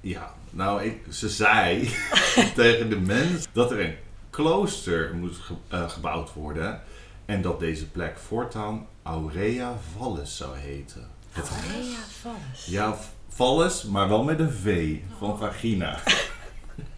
Ja, 0.00 0.34
nou, 0.50 0.82
ik, 0.84 1.00
ze 1.12 1.28
zei 1.28 1.90
tegen 2.54 2.88
de 2.90 3.00
mens 3.00 3.46
dat 3.52 3.70
er 3.70 3.80
een 3.80 3.94
klooster 4.30 5.14
moest 5.14 5.40
ge- 5.40 5.54
eh, 5.68 5.88
gebouwd 5.88 6.32
worden. 6.32 6.80
En 7.24 7.42
dat 7.42 7.60
deze 7.60 7.90
plek 7.90 8.18
voortaan 8.18 8.86
Aurea 9.02 9.76
Valles 9.96 10.36
zou 10.36 10.56
heten. 10.56 11.08
Het, 11.30 11.48
Aurea 11.48 11.96
Valles. 12.20 12.66
ja, 12.66 12.96
Valles, 13.28 13.84
maar 13.84 14.08
wel 14.08 14.24
met 14.24 14.40
een 14.40 14.52
V 14.52 14.96
van 15.18 15.38
vagina. 15.38 15.98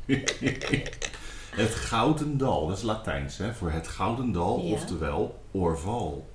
het 1.51 1.75
Gouden 1.75 2.39
Dal, 2.39 2.67
dat 2.67 2.77
is 2.77 2.83
Latijns 2.83 3.37
hè, 3.39 3.55
voor 3.55 3.71
het 3.71 3.89
Gouden 3.89 4.33
Dal, 4.33 4.61
Ja. 4.65 4.73
oftewel 4.73 5.43
Orval. 5.51 6.29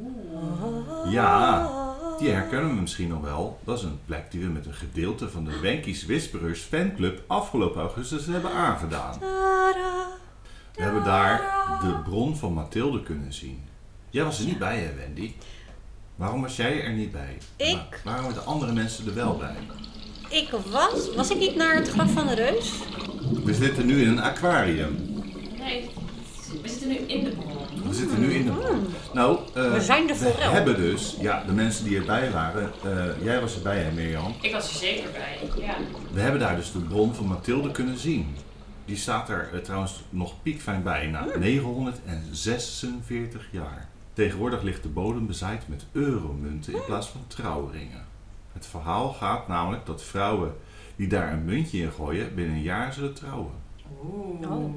Oeh. 0.00 1.12
Ja, 1.12 1.70
die 2.18 2.30
herkennen 2.30 2.74
we 2.74 2.80
misschien 2.80 3.08
nog 3.08 3.20
wel. 3.20 3.58
Dat 3.64 3.78
is 3.78 3.84
een 3.84 3.98
plek 4.06 4.30
die 4.30 4.40
we 4.40 4.46
met 4.50 4.66
een 4.66 4.74
gedeelte 4.74 5.28
van 5.30 5.44
de 5.44 5.58
Wenkies 5.60 6.06
Whisperers 6.06 6.60
fanclub 6.60 7.22
afgelopen 7.26 7.80
augustus 7.80 8.26
hebben 8.26 8.50
aangedaan. 8.52 9.18
We 10.74 10.82
hebben 10.82 11.04
daar 11.04 11.40
de 11.82 12.10
bron 12.10 12.36
van 12.36 12.52
Mathilde 12.52 13.02
kunnen 13.02 13.32
zien. 13.32 13.62
Jij 14.10 14.24
was 14.24 14.38
er 14.38 14.44
niet 14.46 14.58
bij, 14.58 14.78
hè, 14.78 14.94
Wendy? 14.94 15.32
Waarom 16.16 16.40
was 16.42 16.56
jij 16.56 16.82
er 16.84 16.92
niet 16.92 17.12
bij? 17.12 17.38
Ik? 17.56 17.76
Wa- 17.76 17.86
Waarom 18.04 18.22
waren 18.24 18.38
de 18.42 18.44
andere 18.50 18.72
mensen 18.72 19.06
er 19.06 19.14
wel 19.14 19.36
bij? 19.36 19.54
Ik 20.28 20.50
was... 20.70 21.14
Was 21.14 21.30
ik 21.30 21.38
niet 21.38 21.54
naar 21.56 21.74
het 21.74 21.88
graf 21.88 22.12
van 22.12 22.26
de 22.26 22.34
reus? 22.34 22.72
We 23.44 23.54
zitten 23.54 23.86
nu 23.86 24.02
in 24.02 24.08
een 24.08 24.20
aquarium. 24.20 24.96
Nee, 25.58 25.90
we 26.62 26.68
zitten 26.68 26.88
nu 26.88 26.94
in 26.94 27.24
de 27.24 27.30
bron. 27.30 27.71
We 27.88 27.94
zitten 27.94 28.20
nu 28.20 28.32
in 28.32 28.44
de 28.44 28.50
bron. 28.52 28.86
Nou, 29.12 29.38
eh, 29.54 29.72
We 29.72 29.80
zijn 29.80 30.06
de 30.06 30.18
we 30.18 30.28
hebben 30.38 30.76
dus, 30.76 31.16
ja, 31.20 31.42
de 31.46 31.52
mensen 31.52 31.84
die 31.84 31.96
erbij 31.98 32.30
waren. 32.30 32.72
eh, 32.84 33.24
jij 33.24 33.40
was 33.40 33.54
erbij, 33.56 33.78
hè, 33.78 33.92
Mirjam? 33.92 34.34
Ik 34.40 34.52
was 34.52 34.68
er 34.68 34.74
zeker 34.76 35.10
bij. 35.12 35.38
Ja. 35.64 35.74
We 36.12 36.20
hebben 36.20 36.40
daar 36.40 36.56
dus 36.56 36.72
de 36.72 36.78
bron 36.78 37.14
van 37.14 37.26
Mathilde 37.26 37.70
kunnen 37.70 37.98
zien. 37.98 38.34
Die 38.84 38.96
staat 38.96 39.28
er 39.28 39.50
eh, 39.52 39.58
trouwens 39.60 40.02
nog 40.10 40.42
piekfijn 40.42 40.82
bij 40.82 41.06
na 41.06 41.26
946 41.38 43.48
jaar. 43.50 43.88
Tegenwoordig 44.12 44.62
ligt 44.62 44.82
de 44.82 44.88
bodem 44.88 45.26
bezaaid 45.26 45.68
met 45.68 45.84
euromunten 45.92 46.72
in 46.74 46.84
plaats 46.86 47.08
van 47.08 47.20
trouwringen. 47.26 48.04
Het 48.52 48.66
verhaal 48.66 49.12
gaat 49.12 49.48
namelijk 49.48 49.86
dat 49.86 50.02
vrouwen 50.02 50.54
die 50.96 51.06
daar 51.08 51.32
een 51.32 51.44
muntje 51.44 51.78
in 51.78 51.90
gooien 51.92 52.34
binnen 52.34 52.54
een 52.54 52.62
jaar 52.62 52.92
zullen 52.92 53.14
trouwen. 53.14 53.52
Oeh. 54.04 54.50
Oh. 54.50 54.74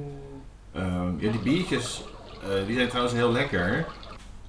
Ehm, 0.72 1.20
ja, 1.20 1.32
die 1.32 1.40
biertjes 1.40 2.04
eh, 2.50 2.66
die 2.66 2.76
zijn 2.76 2.88
trouwens 2.88 3.16
heel 3.16 3.32
lekker. 3.32 3.86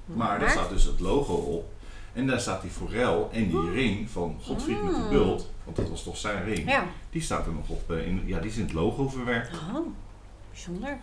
Maar 0.04 0.38
daar 0.38 0.50
staat 0.50 0.68
dus 0.68 0.84
het 0.84 1.00
logo 1.00 1.34
op. 1.34 1.72
En 2.12 2.26
daar 2.26 2.40
staat 2.40 2.62
die 2.62 2.70
forel 2.70 3.30
en 3.32 3.48
die 3.48 3.70
ring 3.70 4.10
van 4.10 4.38
Godfried 4.42 4.82
met 4.82 4.94
de 4.94 5.06
bult. 5.10 5.50
Want 5.64 5.76
dat 5.76 5.88
was 5.88 6.02
toch 6.02 6.16
zijn 6.16 6.44
ring. 6.44 6.70
Ja. 6.70 6.84
Die 7.10 7.22
staat 7.22 7.46
er 7.46 7.52
nog 7.52 7.68
op. 7.68 7.90
eh, 7.90 8.06
in, 8.06 8.22
ja, 8.26 8.38
die 8.38 8.50
is 8.50 8.56
in 8.56 8.62
het 8.64 8.72
logo 8.72 9.08
verwerkt. 9.08 9.50
Oh, 9.74 9.86
bijzonder. 10.50 10.98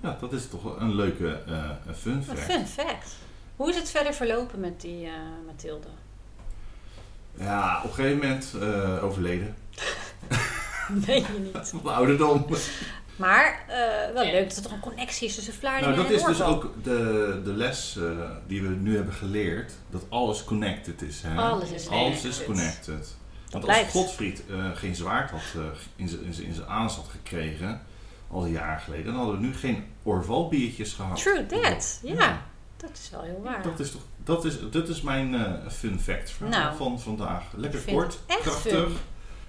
Ja, 0.00 0.16
dat 0.20 0.32
is 0.32 0.48
toch 0.48 0.78
een 0.80 0.94
leuke 0.94 1.42
een 1.86 1.94
fun 1.94 2.12
Een 2.12 2.22
fact. 2.24 2.40
fun 2.40 2.66
fact. 2.66 3.16
Hoe 3.56 3.68
is 3.70 3.76
het 3.76 3.90
verder 3.90 4.14
verlopen 4.14 4.60
met 4.60 4.80
die 4.80 5.06
eh 5.06 5.12
Mathilde? 5.46 5.88
Ja, 7.34 7.78
op 7.84 7.88
een 7.88 7.94
gegeven 7.94 8.18
moment 8.18 8.54
overleden. 9.02 9.56
Weet 11.06 11.26
je 11.26 11.38
niet. 11.38 11.72
Op 11.78 11.86
ouderdom. 11.86 12.46
Maar 13.18 13.64
eh, 13.68 14.12
wel 14.14 14.24
leuk 14.24 14.48
dat 14.48 14.56
er 14.56 14.62
toch 14.62 14.72
een 14.72 14.80
connectie 14.80 15.28
is 15.28 15.34
tussen 15.34 15.54
Vlaardingen 15.54 15.90
Nou, 15.96 16.02
dat 16.02 16.10
en 16.22 16.30
is 16.30 16.36
dus 16.36 16.46
ook 16.46 16.74
de, 16.82 17.40
de 17.44 17.52
les 17.52 17.96
eh, 17.96 18.04
die 18.46 18.62
we 18.62 18.68
nu 18.68 18.96
hebben 18.96 19.14
geleerd. 19.14 19.72
Dat 19.90 20.02
alles 20.08 20.44
connected 20.44 21.02
is. 21.02 21.22
Hè? 21.26 21.36
Alles 21.40 21.70
is 21.70 21.88
Alles 21.88 22.24
is 22.24 22.44
connected. 22.44 22.84
connected. 22.84 23.16
Want 23.50 23.68
als. 23.68 23.78
Godfried 23.90 24.42
eh, 24.50 24.70
geen 24.74 24.94
zwaard 24.94 25.30
had 25.30 25.40
eh, 25.54 25.60
in 25.96 26.08
zijn- 26.08 26.24
in 26.24 26.34
zijn 26.34 26.46
in 26.46 26.54
zijn 26.54 26.66
aans 26.68 26.94
had 26.94 27.06
gekregen, 27.10 27.80
al 28.30 28.44
een 28.44 28.50
jaar 28.50 28.80
geleden, 28.80 29.04
dan 29.04 29.14
hadden 29.14 29.34
we 29.40 29.46
nu 29.46 29.54
geen 29.54 29.84
Orval-biertjes 30.02 30.92
gehad. 30.92 31.22
True 31.22 31.46
that. 31.46 32.00
Ja, 32.02 32.42
dat 32.76 32.90
is 32.92 33.10
wel 33.10 33.22
heel 33.22 33.40
waar. 33.44 33.62
Dat 33.62 33.80
is, 33.80 33.90
toch, 33.90 34.00
dat 34.24 34.44
is, 34.44 34.54
dat 34.70 34.88
is 34.88 35.00
mijn 35.00 35.34
eh, 35.34 35.52
fun 35.70 36.00
fact 36.00 36.30
van, 36.30 36.48
Nou. 36.48 36.76
van 36.76 37.00
vandaag. 37.00 37.42
Lekker 37.56 37.80
kort, 37.80 38.18
krachtig. 38.26 38.72
fun. 38.72 38.96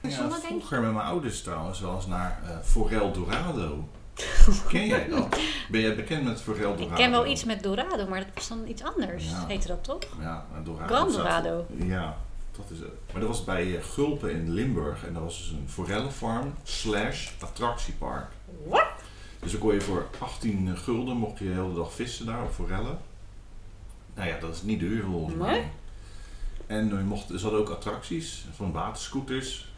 Ja, 0.01 0.29
vroeger 0.29 0.82
met 0.82 0.94
mijn 0.94 1.06
ouders 1.06 1.41
trouwens 1.41 1.79
wel 1.79 1.96
eens 1.96 2.08
naar 2.08 2.39
eh 2.44 2.58
Forel 2.63 3.12
Dorado. 3.12 3.88
Ken 4.68 4.88
jij 4.88 5.08
dat? 5.08 5.38
Ben 5.70 5.82
jij 5.82 5.96
bekend 5.96 6.24
met 6.24 6.41
Forel 6.41 6.75
Dorado? 6.75 6.89
Ik 6.89 6.96
ken 6.96 7.12
wel 7.12 7.25
iets 7.25 7.44
met 7.44 7.63
Dorado, 7.63 8.08
maar 8.08 8.20
dat 8.20 8.29
was 8.34 8.48
dan 8.48 8.68
iets 8.68 8.84
anders. 8.84 9.29
Ja. 9.29 9.46
Heette 9.48 9.68
dat 9.68 9.84
toch? 9.84 10.00
Ja, 10.20 10.46
Dorado. 10.63 10.96
Grand 10.96 11.13
Dorado. 11.13 11.65
Ja, 11.77 12.18
dat 12.51 12.65
is 12.70 12.79
het. 12.79 12.91
Maar 13.12 13.22
dat 13.22 13.29
was 13.29 13.44
bij 13.44 13.77
eh, 13.77 13.84
Gulpen 13.84 14.32
in 14.32 14.53
Limburg. 14.53 15.06
En 15.06 15.13
dat 15.13 15.24
was 15.24 15.38
dus 15.38 15.50
een 15.51 15.70
forellenfarm 15.70 16.53
slash 16.63 17.29
attractiepark. 17.39 18.32
Wat? 18.65 18.88
Dus 19.39 19.51
dan 19.51 19.60
kon 19.62 19.74
je 19.74 19.82
voor 19.82 20.08
18 20.20 20.77
gulden 20.77 21.18
mocht 21.18 21.39
je 21.39 21.46
de 21.46 21.51
hele 21.51 21.74
dag 21.74 21.94
vissen 21.94 22.25
daar 22.25 22.44
op 22.44 22.51
forellen. 22.51 22.98
Nou 24.15 24.29
ja, 24.29 24.39
dat 24.39 24.56
is 24.56 24.62
niet 24.62 24.79
duur 24.79 25.03
volgens 25.03 25.36
mij. 25.36 25.72
En 26.68 26.88
je 26.88 26.94
mocht, 26.94 27.27
ze 27.27 27.41
hadden 27.41 27.60
ook 27.60 27.70
attracties 27.70 28.46
van 28.56 28.72
waterscooters. 28.72 29.68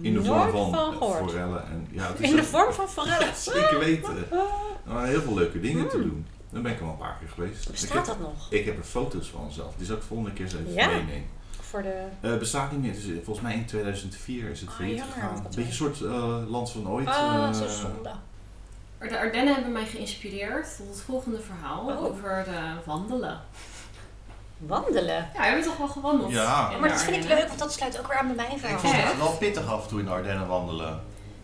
In 0.00 0.12
de 0.14 0.24
vorm 0.24 0.50
van, 0.50 0.72
van 0.72 0.94
forellen. 1.28 1.62
En, 1.66 1.88
ja, 1.90 2.06
het 2.06 2.20
is 2.20 2.30
In 2.30 2.36
de 2.36 2.42
ook- 2.42 2.48
vorm 2.48 2.72
van 2.72 2.88
forellen. 2.88 3.34
Zeker 3.52 3.78
weten. 3.78 4.16
Er 4.86 4.92
waren 4.92 5.08
heel 5.08 5.22
veel 5.22 5.34
leuke 5.34 5.60
dingen 5.60 5.88
te 5.88 5.96
Hmm. 5.96 6.08
doen. 6.08 6.26
Daar 6.50 6.62
ben 6.62 6.72
ik 6.72 6.80
al 6.80 6.88
een 6.88 6.96
paar 6.96 7.16
keer 7.20 7.28
geweest. 7.28 7.64
ik, 7.64 7.70
Bestaat 7.70 7.96
heb, 7.96 8.04
dat 8.06 8.18
nog? 8.20 8.46
ik 8.50 8.64
heb 8.64 8.78
er 8.78 8.84
foto's 8.84 9.28
van 9.28 9.52
zelf. 9.52 9.74
Die 9.76 9.86
zal 9.86 9.94
ik 9.94 10.00
de 10.00 10.06
volgende 10.06 10.32
keer 10.32 10.44
eens 10.44 10.54
even 10.54 10.72
Ja? 10.72 10.86
meenemen. 10.86 11.26
Voor 11.60 11.82
de... 11.82 12.02
Eh, 12.20 12.30
het 12.30 12.38
bestaat 12.38 12.70
niet 12.72 12.80
meer. 12.80 12.90
Eh, 13.16 13.24
volgens 13.24 13.40
mij 13.40 13.54
in 13.54 13.64
2004 13.66 14.50
is 14.50 14.60
het 14.60 14.68
Ah, 14.68 14.74
failliet 14.76 15.02
gegaan. 15.12 15.36
Een 15.36 15.42
beetje 15.42 15.62
een 15.62 15.72
soort 15.72 16.00
eh, 16.00 16.34
land 16.50 16.70
van 16.70 16.88
ooit. 16.88 17.06
Ah, 17.08 17.52
zo 17.54 17.66
zonde. 17.68 18.10
De 18.98 19.18
Ardennen 19.18 19.54
hebben 19.54 19.72
mij 19.72 19.86
geïnspireerd 19.86 20.76
tot 20.76 20.88
het 20.88 21.00
volgende 21.00 21.40
verhaal 21.40 21.86
Oh. 21.86 22.04
over 22.04 22.44
de 22.44 22.60
wandelen. 22.84 23.40
Wandelen. 24.58 25.28
Ja, 25.34 25.40
we 25.40 25.46
hebben 25.46 25.64
toch 25.64 25.76
wel 25.76 25.88
gewandeld? 25.88 26.30
Ja. 26.32 26.70
Maar 26.80 26.88
dat 26.88 27.02
vind 27.02 27.24
ik 27.24 27.28
leuk, 27.30 27.46
want 27.46 27.58
dat 27.58 27.72
sluit 27.72 27.98
ook 27.98 28.06
weer 28.06 28.16
aan 28.18 28.26
bij 28.26 28.34
mijn 28.36 28.50
Ik 28.50 28.58
verhaal. 28.58 28.78
vond 28.78 28.92
Ja. 28.94 29.00
het 29.00 29.16
wel 29.16 29.36
pittig 29.36 29.72
af 29.72 29.82
en 29.82 29.88
toe 29.88 29.98
in 29.98 30.04
de 30.04 30.10
Ardennen 30.10 30.46
wandelen. 30.46 31.00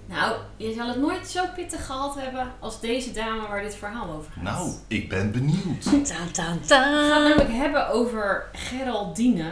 Nou, 0.06 0.36
je 0.56 0.72
zal 0.72 0.88
het 0.88 0.98
nooit 1.00 1.28
zo 1.28 1.44
pittig 1.54 1.86
gehad 1.86 2.14
hebben 2.14 2.52
als 2.60 2.80
deze 2.80 3.12
dame 3.12 3.48
waar 3.48 3.62
dit 3.62 3.74
verhaal 3.76 4.10
over 4.10 4.32
gaat. 4.32 4.42
Nou, 4.42 4.70
ik 4.88 5.08
ben 5.08 5.32
benieuwd. 5.32 5.82
Taan, 6.08 6.30
taan, 6.32 6.58
We 6.60 6.66
gaan 6.74 6.92
het 6.94 7.08
namelijk 7.08 7.50
hebben 7.52 7.88
over 7.88 8.46
Geraldine. 8.52 9.50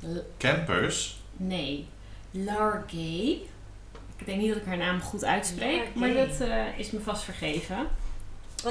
L- 0.00 0.16
Campers. 0.38 1.20
nee, 1.36 1.88
Largay. 2.30 3.38
Ik 4.16 4.26
denk 4.26 4.40
niet 4.40 4.48
dat 4.48 4.56
ik 4.62 4.66
haar 4.66 4.76
naam 4.76 5.00
goed 5.00 5.24
uitspreek, 5.24 5.76
Largay. 5.94 6.14
maar 6.14 6.26
dat 6.26 6.40
eh, 6.48 6.78
is 6.78 6.90
me 6.90 7.00
vast 7.00 7.22
vergeven. 7.22 7.76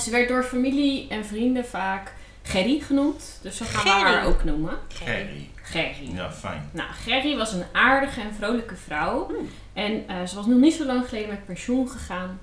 Ze 0.02 0.10
werd 0.12 0.28
door 0.28 0.44
familie 0.44 1.08
en 1.10 1.26
vrienden 1.26 1.66
vaak 1.66 2.14
Gerry 2.44 2.80
genoemd, 2.80 3.40
dus 3.42 3.58
zo 3.58 3.66
gaan 3.68 3.84
we 3.84 3.90
Gerry. 3.90 4.04
haar 4.14 4.26
ook 4.26 4.44
noemen. 4.44 4.78
Gerry. 4.88 5.50
Gerry. 5.64 6.12
Ja, 6.16 6.32
fijn. 6.32 6.70
Nou, 6.72 6.90
Gerry 7.06 7.38
was 7.38 7.54
een 7.54 7.64
aardige 7.72 8.22
en 8.22 8.34
vrolijke 8.38 8.76
vrouw. 8.76 9.28
Hmm. 9.28 9.50
En 9.74 10.04
eh, 10.08 10.16
ze 10.26 10.36
was 10.36 10.46
nog 10.46 10.58
niet 10.58 10.74
zo 10.74 10.86
lang 10.86 11.08
geleden 11.10 11.30
met 11.30 11.46
pensioen 11.46 11.90
gegaan. 11.90 12.40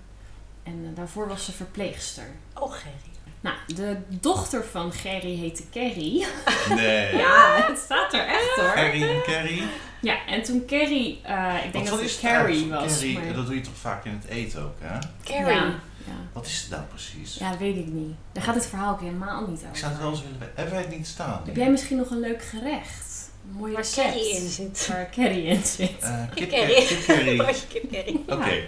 En 0.63 0.85
eh, 0.91 0.97
daarvoor 0.97 1.29
was 1.29 1.45
ze 1.45 1.53
verpleegster. 1.53 2.25
Oh, 2.55 2.73
Gerry. 2.73 2.95
Nou, 3.41 3.57
de 3.67 3.97
dochter 4.09 4.65
van 4.65 4.93
Gerry 4.93 5.37
heette 5.37 5.63
Carrie. 5.73 6.27
Nee. 6.75 7.17
Ja, 7.23 7.65
het 7.69 7.79
staat 7.79 8.13
er 8.13 8.27
echt 8.27 8.55
hoor. 8.57 8.73
Carrie 8.75 9.09
en 9.09 9.23
Carrie. 9.23 9.63
Ja, 10.01 10.27
en 10.27 10.43
toen 10.43 10.65
Carrie, 10.67 11.21
eh, 11.23 11.55
ik 11.65 11.73
denk 11.73 11.89
Wat 11.89 11.99
dat 12.01 12.11
het 12.11 12.19
Carrie 12.21 12.69
was. 12.69 12.93
Carrie, 12.93 13.19
maar- 13.19 13.33
dat 13.35 13.47
doe 13.47 13.55
je 13.55 13.61
toch 13.61 13.77
vaak 13.77 14.05
in 14.05 14.21
het 14.21 14.31
eten 14.31 14.63
ook, 14.63 14.77
hè? 14.81 14.99
Carrie. 15.25 15.55
Ja, 15.57 15.75
ja. 16.07 16.13
Wat 16.33 16.47
is 16.47 16.61
het 16.61 16.71
nou 16.71 16.83
precies? 16.85 17.35
ja, 17.35 17.51
dat 17.51 17.59
weet 17.59 17.77
ik 17.77 17.87
niet. 17.87 18.15
Daar 18.33 18.43
gaat 18.45 18.55
het 18.55 18.67
verhaal 18.67 18.93
ook 18.93 19.01
helemaal 19.01 19.47
niet 19.47 19.61
Ik 19.61 19.65
over. 19.67 19.77
zou 19.79 19.93
het 19.93 20.01
wel 20.01 20.11
eens 20.11 20.23
willen 20.23 20.39
weten. 20.39 20.55
Hebben 20.57 20.75
wij 20.75 20.83
het 20.83 20.97
niet 20.97 21.07
staan? 21.07 21.43
Heb 21.45 21.57
jij 21.57 21.71
misschien 21.71 21.97
nog 21.97 22.11
een 22.11 22.21
leuk 22.21 22.43
gerecht? 22.43 23.31
Een 23.51 23.57
mooi 23.59 23.73
Waar 23.73 23.81
recept? 23.83 24.07
Carrie 24.07 24.31
in 24.37 24.49
zit. 24.49 24.87
Waar 24.87 25.11
Carrie 25.11 25.45
in 25.45 25.65
zit. 25.65 26.01
Eh, 26.01 26.23
kip 26.35 26.51
Carrie. 26.51 26.87
Kip 26.87 27.05
Carrie. 27.93 28.23
Oké, 28.27 28.61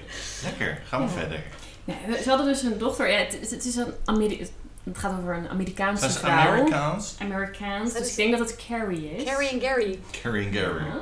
lekker. 0.42 0.82
Gaan 0.84 1.00
we 1.06 1.06
Ja. 1.12 1.18
verder. 1.20 1.42
Ja, 1.84 1.94
ze 2.22 2.28
hadden 2.28 2.46
dus 2.46 2.62
een 2.62 2.78
dochter. 2.78 3.10
Ja, 3.10 3.18
het, 3.18 3.50
het 3.50 3.64
is 3.64 3.76
een 3.76 3.92
Ameri 4.04 4.46
het 4.84 4.98
gaat 4.98 5.18
over 5.20 5.34
een 5.34 5.48
Amerikaanse 5.48 6.00
Dat 6.00 6.10
is 6.10 6.16
vrouw. 6.16 6.48
Amerikaans. 6.52 7.14
Amerikaans. 7.18 7.92
Dus 7.92 8.00
is- 8.02 8.10
ik 8.10 8.16
denk 8.16 8.38
dat 8.38 8.48
het 8.50 8.64
Carrie 8.68 9.10
is. 9.16 9.24
Carrie 9.24 9.48
en 9.48 9.60
Gary. 9.60 9.98
Carrie 10.22 10.46
en 10.46 10.52
Gary. 10.54 10.84
Ja. 10.84 11.00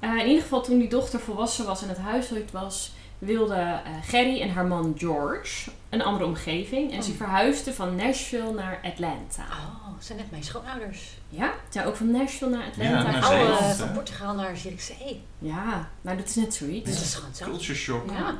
Eh, 0.00 0.10
in 0.18 0.26
ieder 0.26 0.42
geval 0.42 0.62
toen 0.62 0.78
die 0.78 0.88
dochter 0.88 1.20
volwassen 1.20 1.66
was 1.66 1.82
en 1.82 1.88
het 1.88 1.98
huishoud 1.98 2.50
was, 2.50 2.92
wilde 3.18 3.54
eh 3.54 3.80
Gerry 4.02 4.40
en 4.40 4.50
haar 4.50 4.64
man 4.66 4.94
George 4.98 5.70
een 5.90 6.02
andere 6.02 6.24
omgeving. 6.24 6.92
En 6.92 7.02
ze 7.02 7.10
Oh. 7.10 7.16
verhuisden 7.16 7.74
van 7.74 7.96
Nashville 7.96 8.52
naar 8.52 8.80
Atlanta. 8.84 9.42
Oh, 9.42 9.94
dat 9.94 10.04
zijn 10.04 10.18
net 10.18 10.30
mijn 10.30 10.44
schoonouders. 10.44 11.10
Ja, 11.28 11.52
zijn 11.68 11.86
ook 11.86 11.96
van 11.96 12.10
Nashville 12.10 12.50
naar 12.50 12.66
Atlanta. 12.66 13.10
Ja, 13.10 13.20
naar. 13.20 13.48
Oh, 13.48 13.70
van 13.70 13.92
Portugal 13.92 14.34
naar 14.34 14.56
Zierikzee. 14.56 15.22
Ja, 15.38 15.88
nou 16.00 16.16
dat 16.16 16.28
is 16.28 16.34
net 16.34 16.54
zoiets. 16.54 16.84
Dus 16.90 16.94
dat 16.98 17.04
is 17.04 17.14
gewoon 17.14 17.34
zo. 17.34 17.44
Culture 17.44 17.74
shock. 17.74 18.10
Ja. 18.10 18.34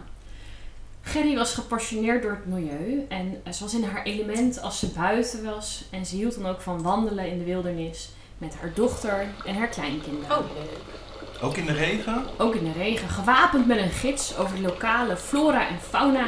Gerry 1.03 1.37
was 1.37 1.55
gepassioneerd 1.55 2.23
door 2.23 2.31
het 2.31 2.47
milieu 2.47 3.07
en 3.09 3.41
eh, 3.45 3.53
ze 3.53 3.63
was 3.63 3.75
in 3.75 3.85
haar 3.85 4.03
element 4.03 4.61
als 4.61 4.79
ze 4.79 4.87
buiten 4.89 5.45
was. 5.45 5.85
En 5.91 6.07
ze 6.07 6.17
hield 6.17 6.35
dan 6.35 6.47
ook 6.47 6.61
van 6.61 6.83
wandelen 6.83 7.29
in 7.31 7.39
de 7.39 7.45
wildernis 7.45 8.09
met 8.39 8.55
haar 8.61 8.71
dochter 8.75 9.27
en 9.45 9.55
haar 9.57 9.69
kleinkinderen. 9.69 10.39
Oh, 10.39 10.45
Ook 11.43 11.57
in 11.57 11.67
de 11.67 11.73
regen? 11.73 12.25
Ook 12.39 12.55
in 12.55 12.65
de 12.65 12.73
regen, 12.79 13.09
gewapend 13.09 13.67
met 13.67 13.79
een 13.79 13.91
gids 13.91 14.37
over 14.37 14.57
de 14.57 14.63
lokale 14.63 15.17
flora 15.17 15.69
en 15.69 15.79
fauna, 15.89 16.27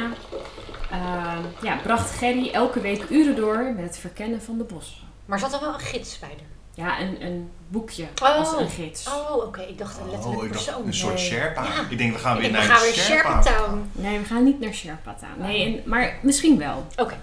ehm, 0.91 1.41
ja, 1.61 1.75
bracht 1.83 2.11
Gerry 2.17 2.49
elke 2.51 2.81
week 2.81 3.09
uren 3.09 3.35
door 3.35 3.73
met 3.75 3.83
het 3.85 3.97
verkennen 3.97 4.41
van 4.41 4.57
de 4.57 4.63
bossen. 4.63 5.05
maar 5.25 5.39
zat 5.39 5.53
er 5.53 5.59
wel 5.59 5.73
een 5.73 5.79
gids 5.79 6.19
bij? 6.19 6.35
Ja, 6.73 6.99
een, 6.99 7.25
een 7.25 7.49
boekje 7.67 8.07
Oh. 8.23 8.35
als 8.37 8.55
een 8.57 8.69
gids. 8.69 9.07
Oh, 9.07 9.35
oké. 9.35 9.61
Ik 9.61 9.77
dacht 9.77 9.97
een 9.99 10.09
letterlijk 10.09 10.39
Oh, 10.39 10.45
ik 10.45 10.53
dacht 10.53 10.65
persoon. 10.65 10.85
een 10.87 10.93
soort 10.93 11.13
Nee. 11.13 11.23
Sherpa. 11.25 11.63
Ja. 11.63 11.69
Ik 11.89 11.97
denk, 11.97 12.13
we 12.13 12.19
gaan 12.19 12.33
weer 12.37 12.51
denk, 12.51 12.61
we 12.63 12.67
naar 12.67 12.75
gaan 12.77 12.85
weer 12.85 12.93
Sherpa. 12.93 13.41
Town. 13.41 13.89
Nee, 13.91 14.19
we 14.19 14.25
gaan 14.25 14.43
niet 14.43 14.59
naar 14.59 14.73
Sherpa 14.73 15.13
Town. 15.19 15.41
Nee, 15.47 15.65
en, 15.65 15.89
maar 15.89 16.17
misschien 16.21 16.57
wel. 16.57 16.87
Oké. 16.95 17.17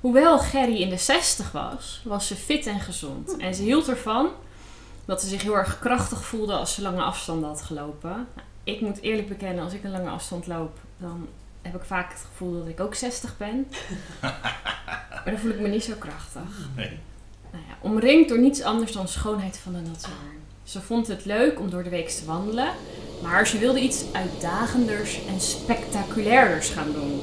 Hoewel 0.00 0.38
Gerry 0.38 0.76
in 0.82 0.88
de 0.90 0.96
60 0.96 1.52
was, 1.52 2.00
was 2.04 2.26
ze 2.26 2.36
fit 2.36 2.66
en 2.66 2.80
gezond. 2.80 3.36
En 3.36 3.54
ze 3.54 3.62
hield 3.62 3.88
ervan 3.88 4.28
dat 5.04 5.20
ze 5.20 5.28
zich 5.28 5.42
heel 5.42 5.56
erg 5.56 5.78
krachtig 5.78 6.24
voelde 6.24 6.52
als 6.52 6.74
ze 6.74 6.82
lange 6.82 7.02
afstanden 7.02 7.48
had 7.48 7.62
gelopen. 7.62 8.10
Nou, 8.10 8.46
ik 8.64 8.80
moet 8.80 9.00
eerlijk 9.00 9.28
bekennen, 9.28 9.64
als 9.64 9.72
ik 9.72 9.84
een 9.84 9.90
lange 9.90 10.10
afstand 10.10 10.46
loop, 10.46 10.78
dan 10.96 11.28
heb 11.62 11.74
ik 11.74 11.84
vaak 11.84 12.12
het 12.12 12.24
gevoel 12.30 12.58
dat 12.58 12.68
ik 12.68 12.80
ook 12.80 12.94
60 12.94 13.36
ben. 13.36 13.66
maar 14.20 15.22
dan 15.24 15.38
voel 15.38 15.50
ik 15.50 15.60
me 15.60 15.68
niet 15.68 15.84
zo 15.84 15.94
krachtig. 15.98 16.68
Nee. 16.76 16.98
Nou 17.52 17.64
ja, 17.68 17.74
omringd 17.80 18.28
door 18.28 18.38
niets 18.38 18.62
anders 18.62 18.92
dan 18.92 19.08
schoonheid 19.08 19.58
van 19.58 19.72
de 19.72 19.80
natuur. 19.80 20.38
Ze 20.62 20.80
vond 20.80 21.06
het 21.06 21.24
leuk 21.24 21.60
om 21.60 21.70
door 21.70 21.82
de 21.82 21.90
week 21.90 22.08
te 22.08 22.24
wandelen, 22.24 22.72
maar 23.22 23.46
ze 23.46 23.58
wilde 23.58 23.80
iets 23.80 24.04
uitdagenders 24.12 25.26
en 25.26 25.40
spectaculairders 25.40 26.68
gaan 26.68 26.92
doen. 26.92 27.20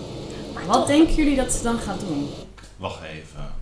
Maar 0.54 0.66
Wat 0.66 0.88
denken 0.88 1.16
jullie 1.16 1.36
dat 1.36 1.52
ze 1.52 1.64
dan 1.64 1.78
gaat 1.80 2.00
doen? 2.00 2.30
Wacht 2.78 3.04
even. 3.04 3.57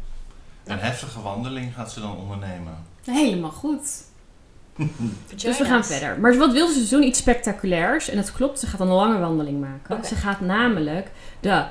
Een 0.65 0.79
heftige 0.79 1.22
wandeling 1.22 1.74
gaat 1.74 1.91
ze 1.91 2.00
dan 2.00 2.17
ondernemen. 2.17 2.86
Helemaal 3.03 3.51
goed. 3.51 4.03
Dus 5.36 5.57
we 5.57 5.65
gaan 5.65 5.86
verder. 5.86 6.19
Maar 6.19 6.38
wat 6.38 6.51
wilde 6.51 6.74
ze 6.74 6.79
dus 6.79 6.89
doen? 6.89 7.03
Iets 7.03 7.19
spectaculairs. 7.19 8.10
En 8.10 8.17
het 8.17 8.31
klopt, 8.31 8.60
ze 8.60 8.67
gaat 8.67 8.79
een 8.79 8.88
lange 8.88 9.19
wandeling 9.19 9.60
maken. 9.60 10.05
Ze 10.05 10.15
gaat 10.15 10.39
namelijk 10.39 11.12
de 11.39 11.65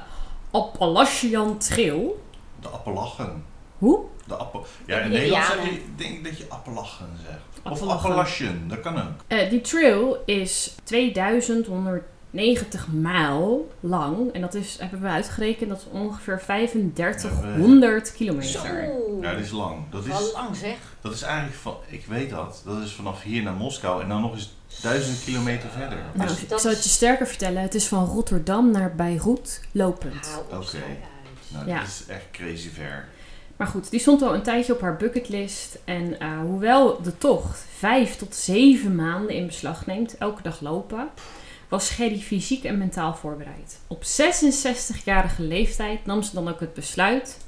Appalachian 0.51 1.59
Trail. 1.59 2.25
De 2.61 2.69
Appalachen. 2.69 3.45
Hoe? 3.79 4.01
De 4.27 4.35
appel. 4.35 4.67
Ja, 4.87 4.99
in 4.99 5.11
De 5.11 5.17
Nederland 5.17 5.45
zeg 5.45 5.65
je, 5.65 5.81
denk 5.97 6.11
ik 6.11 6.25
dat 6.25 6.39
je 6.39 6.45
Appalachen 6.49 7.09
zegt. 7.27 7.73
Of. 7.73 7.83
Appalachian, 7.89 8.69
dat 8.69 8.81
kan 8.81 8.97
ook. 8.97 9.25
Eh, 9.27 9.51
die 9.51 9.61
trail 9.61 10.23
is 10.27 10.75
2190 12.35 12.87
mijl 12.93 13.73
lang. 13.81 14.33
En 14.33 14.41
dat 14.41 14.55
is, 14.55 14.77
hebben 14.81 15.01
we 15.01 15.09
uitgerekend, 15.09 15.69
dat 15.69 15.79
is 15.79 15.87
ongeveer 16.01 16.39
3500 16.45 18.13
kilometer. 18.13 18.49
Zo. 18.61 19.19
Ja, 19.23 19.33
dat 19.33 19.41
is 19.43 19.51
lang. 19.51 19.79
Dat 19.91 20.05
Wel 20.05 20.21
is, 20.27 20.33
lang 20.33 20.57
zeg. 20.57 20.77
dat 21.01 21.13
is 21.15 21.23
eigenlijk 21.23 21.57
van, 21.57 21.77
ik 21.87 22.07
weet 22.07 22.31
dat, 22.31 22.63
dat 22.65 22.83
is 22.83 22.93
vanaf 22.93 23.23
hier 23.23 23.43
naar 23.43 23.53
Moskou 23.55 24.03
en 24.03 24.09
dan 24.09 24.21
nog 24.21 24.33
eens 24.35 24.55
duizend 24.83 25.25
kilometer 25.25 25.69
verder. 25.71 25.99
Nou, 26.15 26.29
Dus 26.29 26.43
ik 26.43 26.49
dat 26.49 26.61
zal 26.61 26.71
het 26.71 26.83
je 26.85 26.89
sterker 26.91 27.27
vertellen. 27.27 27.63
Het 27.63 27.75
is 27.75 27.87
van 27.87 28.05
Rotterdam 28.05 28.71
naar 28.71 28.95
Beirut 28.95 29.61
lopend. 29.73 30.41
Oké. 30.53 30.79
Nou, 31.49 31.67
Ja. 31.67 31.79
dat 31.79 31.87
is 31.89 32.05
echt 32.09 32.25
crazy 32.33 32.69
ver. 32.71 33.09
Maar 33.57 33.67
goed, 33.67 33.91
die 33.91 34.01
stond 34.01 34.23
al 34.23 34.35
een 34.35 34.43
tijdje 34.43 34.73
op 34.73 34.81
haar 34.81 34.97
bucketlist. 34.97 35.79
En 35.85 36.21
eh, 36.21 36.39
hoewel 36.41 37.03
de 37.03 37.19
tocht 37.19 37.65
vijf 37.79 38.17
tot 38.17 38.35
zeven 38.35 38.95
maanden 38.95 39.35
in 39.35 39.47
beslag 39.47 39.87
neemt, 39.87 40.19
elke 40.19 40.43
dag 40.43 40.61
lopen, 40.61 41.09
was 41.69 41.91
Gerry 41.91 42.19
fysiek 42.19 42.65
en 42.65 42.79
mentaal 42.79 43.15
voorbereid. 43.15 43.79
Op 43.87 44.03
66-jarige 44.05 45.43
leeftijd 45.43 46.07
nam 46.07 46.23
ze 46.23 46.35
dan 46.35 46.49
ook 46.49 46.61
het 46.61 46.75
besluit 46.75 47.39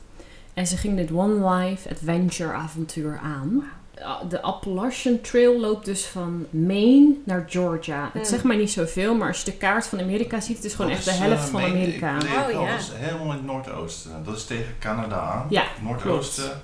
en 0.54 0.66
ze 0.66 0.76
ging 0.76 0.96
dit 0.96 1.12
One 1.12 1.54
Life 1.54 1.90
Adventure 1.90 2.52
avontuur 2.52 3.20
aan. 3.22 3.64
Uh, 3.98 4.14
De 4.28 4.42
Appalachian 4.42 5.20
Trail 5.20 5.60
loopt 5.60 5.84
dus 5.84 6.04
van 6.06 6.46
Maine 6.50 7.14
naar 7.24 7.44
Georgia. 7.48 8.02
Het 8.04 8.12
Hmm. 8.12 8.24
zegt 8.24 8.44
mij 8.44 8.56
niet 8.56 8.70
zoveel, 8.70 9.14
maar 9.14 9.28
als 9.28 9.38
je 9.38 9.44
de 9.44 9.56
kaart 9.56 9.86
van 9.86 10.00
Amerika 10.00 10.40
ziet, 10.40 10.56
het 10.56 10.64
is 10.64 10.74
gewoon 10.74 10.90
Dat 10.90 10.98
echt 11.06 11.06
de 11.18 11.24
helft 11.24 11.42
eh, 11.44 11.50
van 11.50 11.60
Maine- 11.60 11.76
Amerika. 11.78 12.16
Ik, 12.16 12.22
ik, 12.22 12.28
Oh, 12.56 12.64
ja. 12.66 12.70
Dat 12.70 12.80
is 12.80 12.90
helemaal 12.94 13.26
in 13.26 13.32
het 13.32 13.44
noordoosten. 13.44 14.24
Dat 14.24 14.36
is 14.36 14.44
tegen 14.44 14.74
Canada 14.78 15.20
aan. 15.20 15.46
Ja, 15.50 15.64
Noordoosten. 15.82 16.60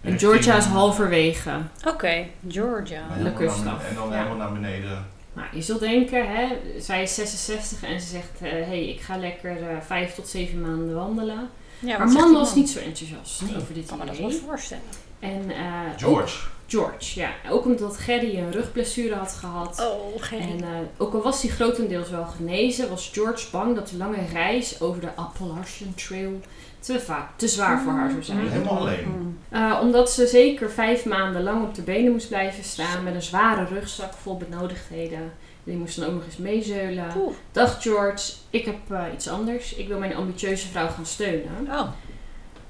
En 0.00 0.18
Georgia 0.18 0.56
is 0.56 0.64
halverwege. 0.64 1.58
Oké, 1.86 2.26
Georgia. 2.48 3.00
En 3.00 3.08
de 3.08 3.14
helemaal 3.14 3.32
kust. 3.38 3.58
En 3.58 3.94
dan 3.94 4.12
helemaal 4.12 4.36
naar 4.36 4.52
beneden. 4.52 5.06
Nou, 5.38 5.48
je 5.52 5.62
zult 5.62 5.80
denken, 5.80 6.36
hè, 6.36 6.46
zij 6.80 7.02
is 7.02 7.14
66 7.14 7.82
en 7.82 8.00
ze 8.00 8.06
zegt, 8.06 8.38
hé, 8.38 8.48
hey, 8.48 8.88
ik 8.88 9.00
ga 9.00 9.16
lekker 9.16 9.68
eh, 9.70 9.76
vijf 9.86 10.14
tot 10.14 10.28
zeven 10.28 10.60
maanden 10.60 10.94
wandelen. 10.94 11.50
Ja, 11.78 11.96
zegt 11.98 12.12
man 12.12 12.32
was 12.32 12.54
niet 12.54 12.70
zo 12.70 12.78
enthousiast 12.78 13.42
Nee, 13.42 13.56
over 13.56 13.74
dit 13.74 13.82
Ik 13.82 13.88
kan 13.88 13.98
me 13.98 14.04
dat 14.04 14.14
idee. 14.14 14.28
wel 14.28 14.38
voorstellen. 14.38 14.82
En, 15.18 15.50
eh, 15.50 15.70
George. 15.96 16.38
Ook, 16.38 16.50
George, 16.66 17.20
ja. 17.20 17.30
Ook 17.50 17.64
omdat 17.64 17.96
Gerry 17.96 18.38
een 18.38 18.52
rugblessure 18.52 19.14
had 19.14 19.32
gehad. 19.32 19.80
Oh, 19.80 20.22
geen. 20.22 20.40
En 20.40 20.60
eh, 20.62 20.68
ook 20.96 21.14
al 21.14 21.22
was 21.22 21.42
hij 21.42 21.50
grotendeels 21.50 22.10
wel 22.10 22.24
genezen, 22.24 22.88
was 22.88 23.10
George 23.12 23.50
bang 23.50 23.74
dat 23.74 23.88
de 23.88 23.96
lange 23.96 24.26
reis 24.32 24.80
over 24.80 25.00
de 25.00 25.14
Appalachian 25.14 25.94
Trail 25.94 26.40
te, 26.80 27.00
te 27.36 27.48
zwaar 27.48 27.80
voor 27.80 27.92
haar 27.92 28.10
zou 28.10 28.22
zijn. 28.22 28.48
Helemaal 28.48 28.78
alleen. 28.78 29.06
Mm. 29.18 29.38
Eh, 29.48 29.78
omdat 29.82 30.10
ze 30.10 30.26
zeker 30.26 30.70
vijf 30.70 31.04
maanden 31.04 31.42
lang 31.42 31.62
op 31.62 31.74
de 31.74 31.82
benen 31.82 32.12
moest 32.12 32.28
blijven 32.28 32.64
staan 32.64 33.04
met 33.04 33.14
een 33.14 33.22
zware 33.22 33.64
rugzak 33.64 34.12
vol 34.12 34.36
benodigdheden. 34.36 35.32
Die 35.64 35.76
moest 35.76 36.00
dan 36.00 36.08
ook 36.08 36.14
nog 36.14 36.24
eens 36.24 36.36
meezeulen. 36.36 37.06
Oeh. 37.16 37.34
Dacht 37.52 37.82
George, 37.82 38.32
ik 38.50 38.64
heb 38.64 38.76
eh, 38.90 39.02
iets 39.14 39.28
anders. 39.28 39.74
Ik 39.74 39.88
wil 39.88 39.98
mijn 39.98 40.14
ambitieuze 40.14 40.68
vrouw 40.68 40.88
gaan 40.88 41.06
steunen. 41.06 41.68
Oh, 41.70 41.88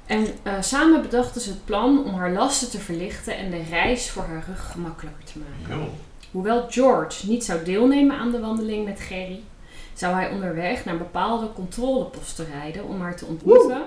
En 0.07 0.27
eh, 0.43 0.53
samen 0.61 1.03
bedachten 1.03 1.41
ze 1.41 1.51
het 1.51 1.65
plan 1.65 2.05
om 2.05 2.15
haar 2.15 2.33
lasten 2.33 2.71
te 2.71 2.79
verlichten 2.79 3.37
en 3.37 3.51
de 3.51 3.63
reis 3.71 4.11
voor 4.11 4.23
haar 4.23 4.45
rug 4.47 4.71
gemakkelijker 4.73 5.25
te 5.25 5.39
maken. 5.39 5.79
Joh. 5.85 5.93
Hoewel 6.31 6.67
George 6.71 7.27
niet 7.27 7.45
zou 7.45 7.65
deelnemen 7.65 8.17
aan 8.17 8.31
de 8.31 8.41
wandeling 8.41 8.85
met 8.85 9.01
Gerry, 9.01 9.41
zou 9.99 10.15
hij 10.15 10.31
onderweg 10.31 10.85
naar 10.85 10.99
bepaalde 10.99 11.53
controleposten 11.53 12.47
rijden 12.53 12.85
om 12.85 13.01
haar 13.01 13.17
te 13.17 13.25
ontmoeten 13.27 13.83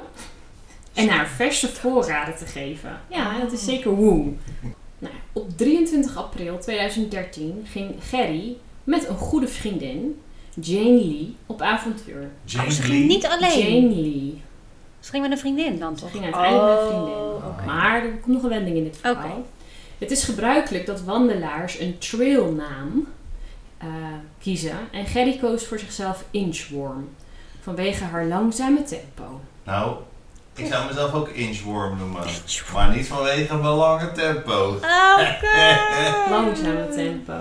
en 0.93 1.09
haar 1.09 1.27
verse 1.27 1.67
voorraden 1.67 2.35
te 2.37 2.45
geven. 2.45 2.99
Ja, 3.07 3.39
dat 3.39 3.51
is 3.51 3.63
zeker 3.65 3.91
woe. 3.91 4.31
Nou, 4.99 5.13
op 5.33 5.57
23 5.57 6.17
april 6.17 6.57
2013 6.59 7.65
ging 7.69 7.95
Gerry 7.99 8.55
met 8.83 9.07
een 9.07 9.17
goede 9.17 9.47
vriendin, 9.47 10.21
Jane 10.53 10.89
Lee, 10.89 11.35
op 11.45 11.61
avontuur. 11.61 12.29
Jane 12.45 12.67
oh, 12.67 12.73
ze 12.73 12.81
Lee. 12.81 12.91
ging 12.91 13.07
niet 13.07 13.25
alleen. 13.25 13.81
Jane 13.81 14.01
Lee. 14.01 14.41
Ze 14.99 15.09
ging 15.09 15.23
met 15.23 15.31
een 15.31 15.37
vriendin 15.37 15.79
dan 15.79 15.95
Ze 15.97 16.01
toch? 16.01 16.11
ging 16.11 16.23
uiteindelijk 16.23 16.69
met 16.81 16.89
een 16.91 17.01
Oh, 17.01 17.43
vriendin. 17.45 17.65
Maar 17.65 18.03
er 18.03 18.11
komt 18.11 18.33
nog 18.35 18.43
een 18.43 18.49
wending 18.49 18.77
in 18.77 18.83
dit 18.83 18.97
verhaal. 18.97 19.25
Oké. 19.25 19.41
Het 19.97 20.11
is 20.11 20.23
gebruikelijk 20.23 20.85
dat 20.85 21.01
wandelaars 21.01 21.79
een 21.79 21.97
trailnaam 21.97 23.07
eh, 23.77 23.87
kiezen. 24.41 24.77
En 24.91 25.05
Gerry 25.05 25.37
koos 25.37 25.65
voor 25.65 25.79
zichzelf 25.79 26.23
Inchworm. 26.31 27.09
Vanwege 27.61 28.03
haar 28.03 28.25
langzame 28.25 28.83
tempo. 28.83 29.39
Nou, 29.63 29.95
ik 30.55 30.65
zou 30.67 30.87
mezelf 30.87 31.13
ook 31.13 31.27
inchworm 31.29 31.97
noemen. 31.97 32.23
Maar 32.73 32.95
niet 32.95 33.07
vanwege 33.07 33.55
mijn 33.55 33.73
lange 33.73 34.11
tempo. 34.11 34.67
Oké. 35.27 35.77
Langzame 36.29 36.87
tempo. 36.95 37.33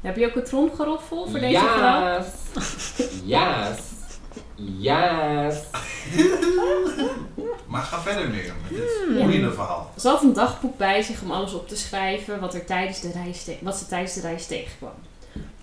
Heb 0.00 0.16
je 0.16 0.26
ook 0.26 0.34
een 0.36 0.44
tromgeroffel 0.44 1.26
voor 1.30 1.38
deze 1.40 1.58
grap? 1.76 2.24
Yes. 3.24 3.78
Yes. 4.78 5.60
Maar 7.66 7.82
ga 7.82 8.00
verder 8.00 8.28
meer 8.28 8.52
met 8.62 8.78
dit 8.80 8.90
Hmm. 9.06 9.14
boeiende 9.22 9.52
verhaal. 9.52 9.90
Ze 9.98 10.08
had 10.08 10.22
een 10.22 10.32
dagboek 10.32 10.76
bij 10.76 11.02
zich 11.02 11.22
om 11.22 11.30
alles 11.30 11.52
op 11.54 11.68
te 11.68 11.76
schrijven 11.76 12.40
wat, 12.40 12.54
er 12.54 12.64
tijdens 12.64 13.00
de 13.00 13.10
reis 13.12 13.44
te- 13.44 13.56
wat 13.60 13.76
ze 13.76 13.86
tijdens 13.86 14.14
de 14.14 14.20
reis 14.20 14.46
tegenkwam. 14.46 14.92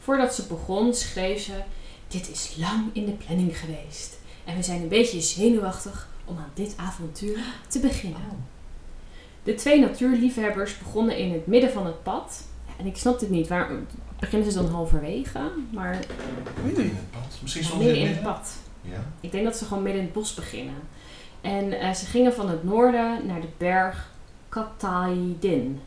Voordat 0.06 0.36
ze 0.36 0.48
begon 0.48 0.94
schreef 0.94 1.42
ze: 1.42 1.62
Dit 2.08 2.30
is 2.30 2.56
lang 2.58 2.90
in 2.94 3.06
de 3.06 3.12
planning 3.12 3.60
geweest. 3.60 4.20
En 4.44 4.56
we 4.56 4.64
zijn 4.64 4.82
een 4.82 4.88
beetje 4.88 5.22
zenuwachtig 5.22 6.10
om 6.26 6.38
aan 6.38 6.52
dit 6.54 6.74
avontuur 6.78 7.40
te 7.68 7.80
beginnen. 7.80 8.46
De 9.44 9.56
twee 9.56 9.80
natuurliefhebbers 9.80 10.78
begonnen 10.78 11.18
in 11.18 11.34
het 11.34 11.48
midden 11.48 11.72
van 11.72 11.86
het 11.86 12.04
pad. 12.04 12.44
En 12.78 12.86
ik 12.86 12.98
snap 12.98 13.20
dit 13.20 13.30
niet. 13.30 13.48
Waar, 13.48 13.70
beginnen 14.20 14.52
ze 14.52 14.58
dan 14.58 14.72
halverwege? 14.72 15.52
Maar 15.72 16.00
Midden 16.64 16.84
in 16.84 16.96
het 16.96 17.12
pad. 17.12 17.38
Misschien 17.42 17.64
ja, 17.64 17.70
soms 17.70 17.84
midden 17.84 18.02
in 18.02 18.08
het 18.08 18.22
pad. 18.22 18.56
Ja. 18.82 19.12
Ik 19.22 19.32
denk 19.32 19.44
dat 19.44 19.56
ze 19.56 19.66
gewoon 19.66 19.84
midden 19.84 20.02
in 20.02 20.08
het 20.08 20.16
bos 20.16 20.34
beginnen. 20.34 20.82
En 21.42 21.80
eh, 21.80 21.94
ze 21.94 22.06
gingen 22.06 22.34
van 22.34 22.50
het 22.50 22.64
noorden 22.64 23.26
naar 23.26 23.42
de 23.42 23.50
berg 23.58 24.12
Kataydin. 24.50 25.82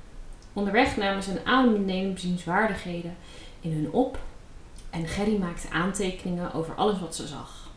Onderweg 0.52 0.96
namen 0.96 1.22
ze 1.22 1.30
een 1.30 1.46
adembenemend 1.46 2.14
bezienswaardigheden 2.14 3.16
in 3.70 3.72
hun 3.82 3.90
op. 3.92 4.18
En 4.90 5.06
Gerry 5.06 5.36
maakte 5.38 5.70
aantekeningen 5.70 6.52
over 6.54 6.74
alles 6.74 7.00
wat 7.00 7.14
ze 7.16 7.26
zag. 7.26 7.68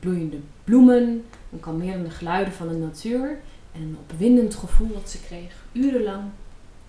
Bloeiende 0.00 0.38
bloemen, 0.64 1.24
een 1.52 1.60
kalmerende 1.60 2.10
geluiden 2.10 2.52
van 2.52 2.68
de 2.68 2.74
natuur 2.74 3.38
en 3.72 3.80
een 3.82 3.98
opwindend 4.00 4.54
gevoel 4.54 4.92
dat 4.92 5.10
ze 5.10 5.20
kreeg 5.20 5.52
urenlang 5.72 6.22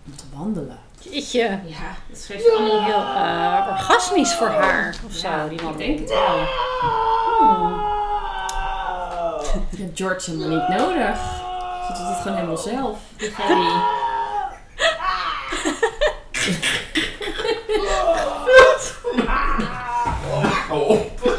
om 0.06 0.16
te 0.16 0.24
wandelen. 0.36 0.80
Jeetje. 1.02 1.60
Ja, 1.66 1.96
dat 2.10 2.18
schreef 2.20 2.42
ze 2.42 2.52
allemaal 2.58 2.84
Heel 2.84 2.94
eh, 2.96 3.68
orgasmisch 3.70 4.34
voor 4.34 4.48
haar. 4.48 4.96
Of 5.06 5.14
zo, 5.14 5.28
Ja, 5.28 5.48
die 5.48 5.58
ik 5.58 5.64
man. 5.64 5.78
denk 5.78 6.00
het 6.00 6.10
wel. 6.10 6.38
Hebt 9.78 9.98
George 10.00 10.32
helemaal 10.32 10.58
niet 10.58 10.78
nodig. 10.78 11.18
Ze 11.88 11.94
doet 11.98 12.08
het 12.08 12.18
gewoon 12.22 12.38
helemaal 12.38 12.58
zelf. 12.58 13.00
Die 13.18 13.32
Gerry. 13.32 13.82
Oh, 20.72 20.90
op. 20.90 21.38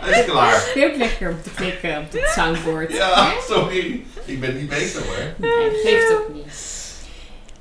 Hij 0.00 0.20
is 0.20 0.24
klaar. 0.24 0.72
Ook 0.76 0.96
lekker 0.96 1.30
om 1.30 1.42
te 1.42 1.50
klikken 1.54 1.98
op 1.98 2.12
het 2.12 2.30
soundboard? 2.34 2.92
Ja, 2.92 3.32
sorry. 3.48 4.04
Ik 4.24 4.40
ben 4.40 4.56
niet 4.56 4.68
beter 4.68 5.02
hoor. 5.02 5.34
Nee, 5.36 5.70
dat 5.70 5.80
geeft 5.80 6.12
ook 6.12 6.34
niet. 6.34 6.76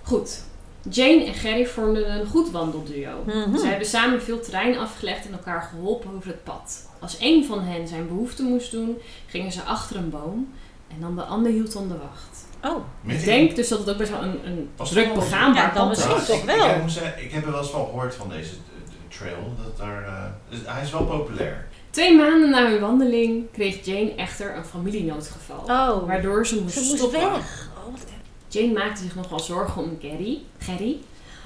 Goed. 0.03 0.45
Jane 0.89 1.25
en 1.25 1.33
Gerry 1.33 1.65
vormden 1.65 2.11
een 2.11 2.27
goed 2.27 2.51
wandelduo. 2.51 3.23
Mhm. 3.25 3.57
Ze 3.57 3.67
hebben 3.67 3.87
samen 3.87 4.21
veel 4.21 4.39
terrein 4.39 4.77
afgelegd 4.77 5.25
en 5.25 5.31
elkaar 5.31 5.61
geholpen 5.61 6.11
over 6.15 6.29
het 6.29 6.43
pad. 6.43 6.87
Als 6.99 7.17
een 7.19 7.45
van 7.45 7.63
hen 7.63 7.87
zijn 7.87 8.07
behoefte 8.07 8.43
moest 8.43 8.71
doen, 8.71 8.97
gingen 9.27 9.51
ze 9.51 9.61
achter 9.61 9.95
een 9.95 10.09
boom 10.09 10.53
en 10.87 10.97
dan 10.99 11.15
de 11.15 11.23
ander 11.23 11.51
hield 11.51 11.73
dan 11.73 11.87
de 11.87 11.97
wacht. 11.97 12.36
Oh, 12.63 12.83
Ik 13.05 13.23
denk 13.23 13.55
dus 13.55 13.67
dat 13.67 13.79
het 13.79 13.89
ook 13.89 13.97
best 13.97 14.11
wel 14.11 14.21
een, 14.23 14.39
een 14.45 14.69
Was 14.75 14.89
druk 14.89 15.05
het 15.05 15.13
begaanbaar 15.13 15.63
Ja, 15.67 15.73
dan 15.73 15.87
pad 15.87 15.87
misschien 15.89 16.13
was. 16.15 16.25
toch 16.25 16.39
ik, 16.39 16.45
wel. 16.45 16.69
Ik, 16.69 16.81
moet 16.81 16.91
zeggen, 16.91 17.23
ik 17.23 17.31
heb 17.31 17.45
er 17.45 17.51
wel 17.51 17.59
eens 17.59 17.69
van 17.69 17.85
gehoord 17.85 18.15
van 18.15 18.29
deze 18.29 18.51
eh, 18.51 19.17
trail. 19.17 19.53
Dat 19.63 19.77
daar, 19.77 20.03
eh, 20.03 20.23
dus 20.49 20.59
hij 20.65 20.83
is 20.83 20.91
wel 20.91 21.05
populair. 21.05 21.67
Twee 21.89 22.15
maanden 22.15 22.49
na 22.49 22.69
hun 22.69 22.79
wandeling 22.79 23.51
kreeg 23.51 23.85
Jane 23.85 24.15
echter 24.15 24.55
een 24.57 24.65
familienoodgeval. 24.65 25.59
oh. 25.67 26.07
Waardoor 26.07 26.47
ze 26.47 26.61
moest, 26.61 26.73
Ze 26.73 26.79
moest 26.79 26.97
stoppen. 26.97 27.19
weg. 27.19 27.69
Oh, 27.85 27.91
wat 27.91 28.05
Jane 28.47 28.73
maakte 28.73 29.01
zich 29.01 29.15
nogal 29.15 29.39
zorgen 29.39 29.81
om 29.83 29.97
Gary, 30.01 30.41
Gerry 30.57 30.97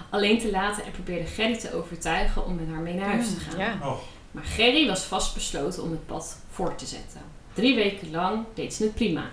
alleen 0.10 0.39
te 0.39 0.52
laten 0.52 0.84
en 0.86 0.91
probeerde 0.91 1.26
Gerry 1.26 1.58
te 1.58 1.74
overtuigen 1.76 2.45
om 2.45 2.56
met 2.56 2.67
haar 2.71 2.80
mee 2.82 2.93
naar 2.93 3.10
huis 3.10 3.28
te 3.34 3.39
gaan. 3.39 3.60
Ja. 3.60 3.78
Oh, 3.88 3.97
Maar 4.32 4.43
Gerry 4.43 4.88
was 4.88 5.04
vastbesloten 5.04 5.84
om 5.84 5.91
het 5.91 6.06
pad 6.06 6.38
voort 6.52 6.78
te 6.78 6.86
zetten. 6.86 7.21
Drie 7.54 7.76
weken 7.76 8.12
lang 8.12 8.43
deed 8.54 8.74
ze 8.74 8.84
het 8.84 8.93
prima. 8.95 9.24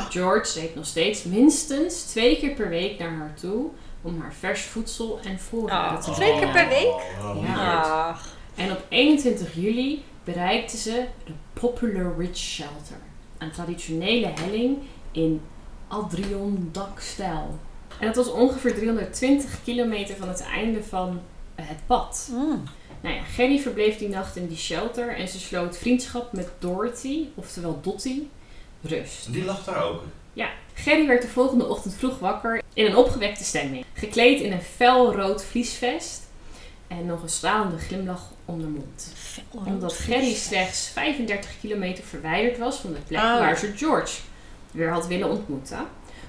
George 0.00 0.60
reed 0.60 0.74
nog 0.74 0.86
steeds 0.86 1.22
minstens 1.24 2.02
twee 2.02 2.36
keer 2.38 2.50
per 2.50 2.68
week 2.68 2.98
naar 2.98 3.10
haar 3.16 3.34
toe 3.34 3.66
om 4.02 4.20
haar 4.20 4.34
vers 4.38 4.62
voedsel 4.62 5.20
en 5.24 5.38
voorraden 5.38 5.98
Ah, 5.98 6.04
te 6.04 6.10
twee 6.10 6.38
keer 6.38 6.48
brengen. 6.50 6.68
per 6.68 6.68
week? 6.68 6.92
Oh, 7.22 7.42
Ja. 7.46 8.16
En 8.54 8.70
op 8.72 8.84
21 8.88 9.54
juli 9.54 10.04
bereikten 10.24 10.78
ze 10.78 11.04
de 11.24 11.32
Popular 11.52 12.14
Ridge 12.18 12.44
Shelter. 12.44 12.96
Een 13.38 13.50
traditionele 13.50 14.26
helling 14.40 14.78
in 15.12 15.40
Adirondack-stijl. 15.88 17.58
En 18.00 18.06
het 18.06 18.16
was 18.16 18.30
ongeveer 18.30 18.74
320 18.74 19.62
kilometer 19.64 20.16
van 20.16 20.28
het 20.28 20.42
einde 20.42 20.82
van 20.84 21.20
het 21.54 21.78
pad. 21.86 22.28
Mm. 22.32 22.62
Nou 23.00 23.14
ja, 23.14 23.22
Gerry 23.22 23.58
verbleef 23.58 23.98
die 23.98 24.08
nacht 24.08 24.36
in 24.36 24.46
die 24.48 24.56
shelter 24.56 25.16
en 25.16 25.28
ze 25.28 25.38
sloot 25.40 25.76
vriendschap 25.78 26.32
met 26.32 26.48
Dorothy, 26.58 27.26
oftewel 27.34 27.78
Dottie, 27.82 28.30
rust. 28.82 29.32
Die 29.32 29.44
lag 29.44 29.64
daar 29.64 29.84
ook. 29.84 30.02
Ja, 30.32 30.48
Gerry 30.74 31.06
werd 31.06 31.22
de 31.22 31.28
volgende 31.28 31.66
ochtend 31.68 31.94
vroeg 31.94 32.18
wakker 32.18 32.62
in 32.74 32.86
een 32.86 32.96
opgewekte 32.96 33.44
stemming. 33.44 33.84
Gekleed 33.92 34.40
in 34.40 34.52
een 34.52 34.62
felrood 34.62 35.44
vliesvest 35.44 36.20
en 36.86 37.06
nog 37.06 37.22
een 37.22 37.28
stralende 37.28 37.78
glimlach 37.78 38.30
om 38.44 38.60
de 38.60 38.66
mond. 38.66 39.12
Omdat 39.50 39.92
Gerry 39.92 40.34
slechts 40.34 40.88
35 40.88 41.50
kilometer 41.60 42.04
verwijderd 42.04 42.58
was 42.58 42.76
van 42.76 42.92
de 42.92 42.98
plek 43.06 43.20
Oh. 43.20 43.38
waar 43.38 43.56
ze 43.58 43.72
George 43.76 44.20
weer 44.70 44.90
had 44.90 45.06
willen 45.06 45.30
ontmoeten, 45.30 45.86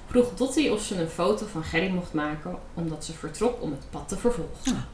vroeg 0.08 0.34
Dottie 0.36 0.72
of 0.74 0.82
ze 0.82 1.02
een 1.02 1.10
foto 1.10 1.46
van 1.46 1.64
Gerry 1.64 1.90
mocht 1.90 2.14
maken 2.14 2.60
omdat 2.74 3.06
ze 3.06 3.14
vertrok 3.14 3.62
om 3.62 3.72
het 3.72 3.90
pad 3.90 4.08
te 4.08 4.18
vervolgen. 4.18 4.88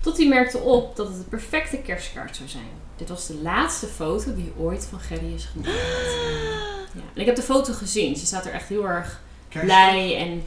Dottie 0.00 0.28
merkte 0.28 0.58
op 0.58 0.96
dat 0.96 1.08
het 1.08 1.16
de 1.16 1.24
perfecte 1.24 1.76
kerstkaart 1.76 2.36
zou 2.36 2.48
zijn. 2.48 2.70
Dit 2.96 3.08
was 3.08 3.26
de 3.26 3.34
laatste 3.42 3.86
foto 3.86 4.34
die 4.34 4.52
ooit 4.58 4.86
van 4.90 5.00
Gerry 5.00 5.34
is 5.34 5.44
gemaakt. 5.44 5.70
Ja. 6.94 7.00
En 7.14 7.20
ik 7.20 7.26
heb 7.26 7.36
de 7.36 7.42
foto 7.42 7.72
gezien. 7.72 8.16
Ze 8.16 8.26
staat 8.26 8.46
er 8.46 8.52
echt 8.52 8.68
heel 8.68 8.88
erg 8.88 9.20
Kerst- 9.48 9.66
blij 9.66 10.16
en 10.16 10.42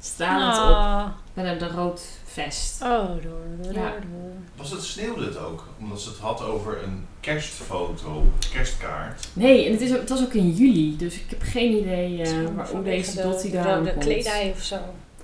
stralend 0.00 0.56
op 0.58 0.62
Oh, 0.64 1.04
met 1.34 1.60
een 1.62 1.68
rood 1.70 2.02
vest. 2.24 2.82
oh 2.82 3.06
door, 3.08 3.40
door, 3.62 3.72
Ja. 3.72 3.90
door. 3.90 4.30
Was 4.56 4.70
het 4.70 4.82
sneeuwde 4.84 5.24
het 5.24 5.36
ook? 5.38 5.64
Omdat 5.80 6.00
ze 6.00 6.08
het 6.08 6.18
had 6.18 6.42
over 6.42 6.82
een 6.82 7.06
kerstfoto, 7.20 8.24
kerstkaart. 8.52 9.28
Nee, 9.32 9.66
en 9.66 9.72
het, 9.72 9.80
is, 9.80 9.92
ook- 9.92 10.00
het 10.00 10.08
was 10.08 10.22
ook 10.22 10.32
in 10.34 10.50
juli, 10.50 10.96
dus 10.96 11.14
ik 11.14 11.24
heb 11.30 11.42
geen 11.42 11.72
idee 11.78 12.22
eh, 12.22 12.32
waar, 12.54 12.68
hoe 12.68 12.82
deze 12.82 13.14
de- 13.16 13.22
Dottie 13.22 13.50
de, 13.50 13.56
daar 13.62 13.84
de 13.84 13.90
komt. 13.92 14.04
kledij 14.04 14.52
of 14.56 14.62
zo. 14.62 14.78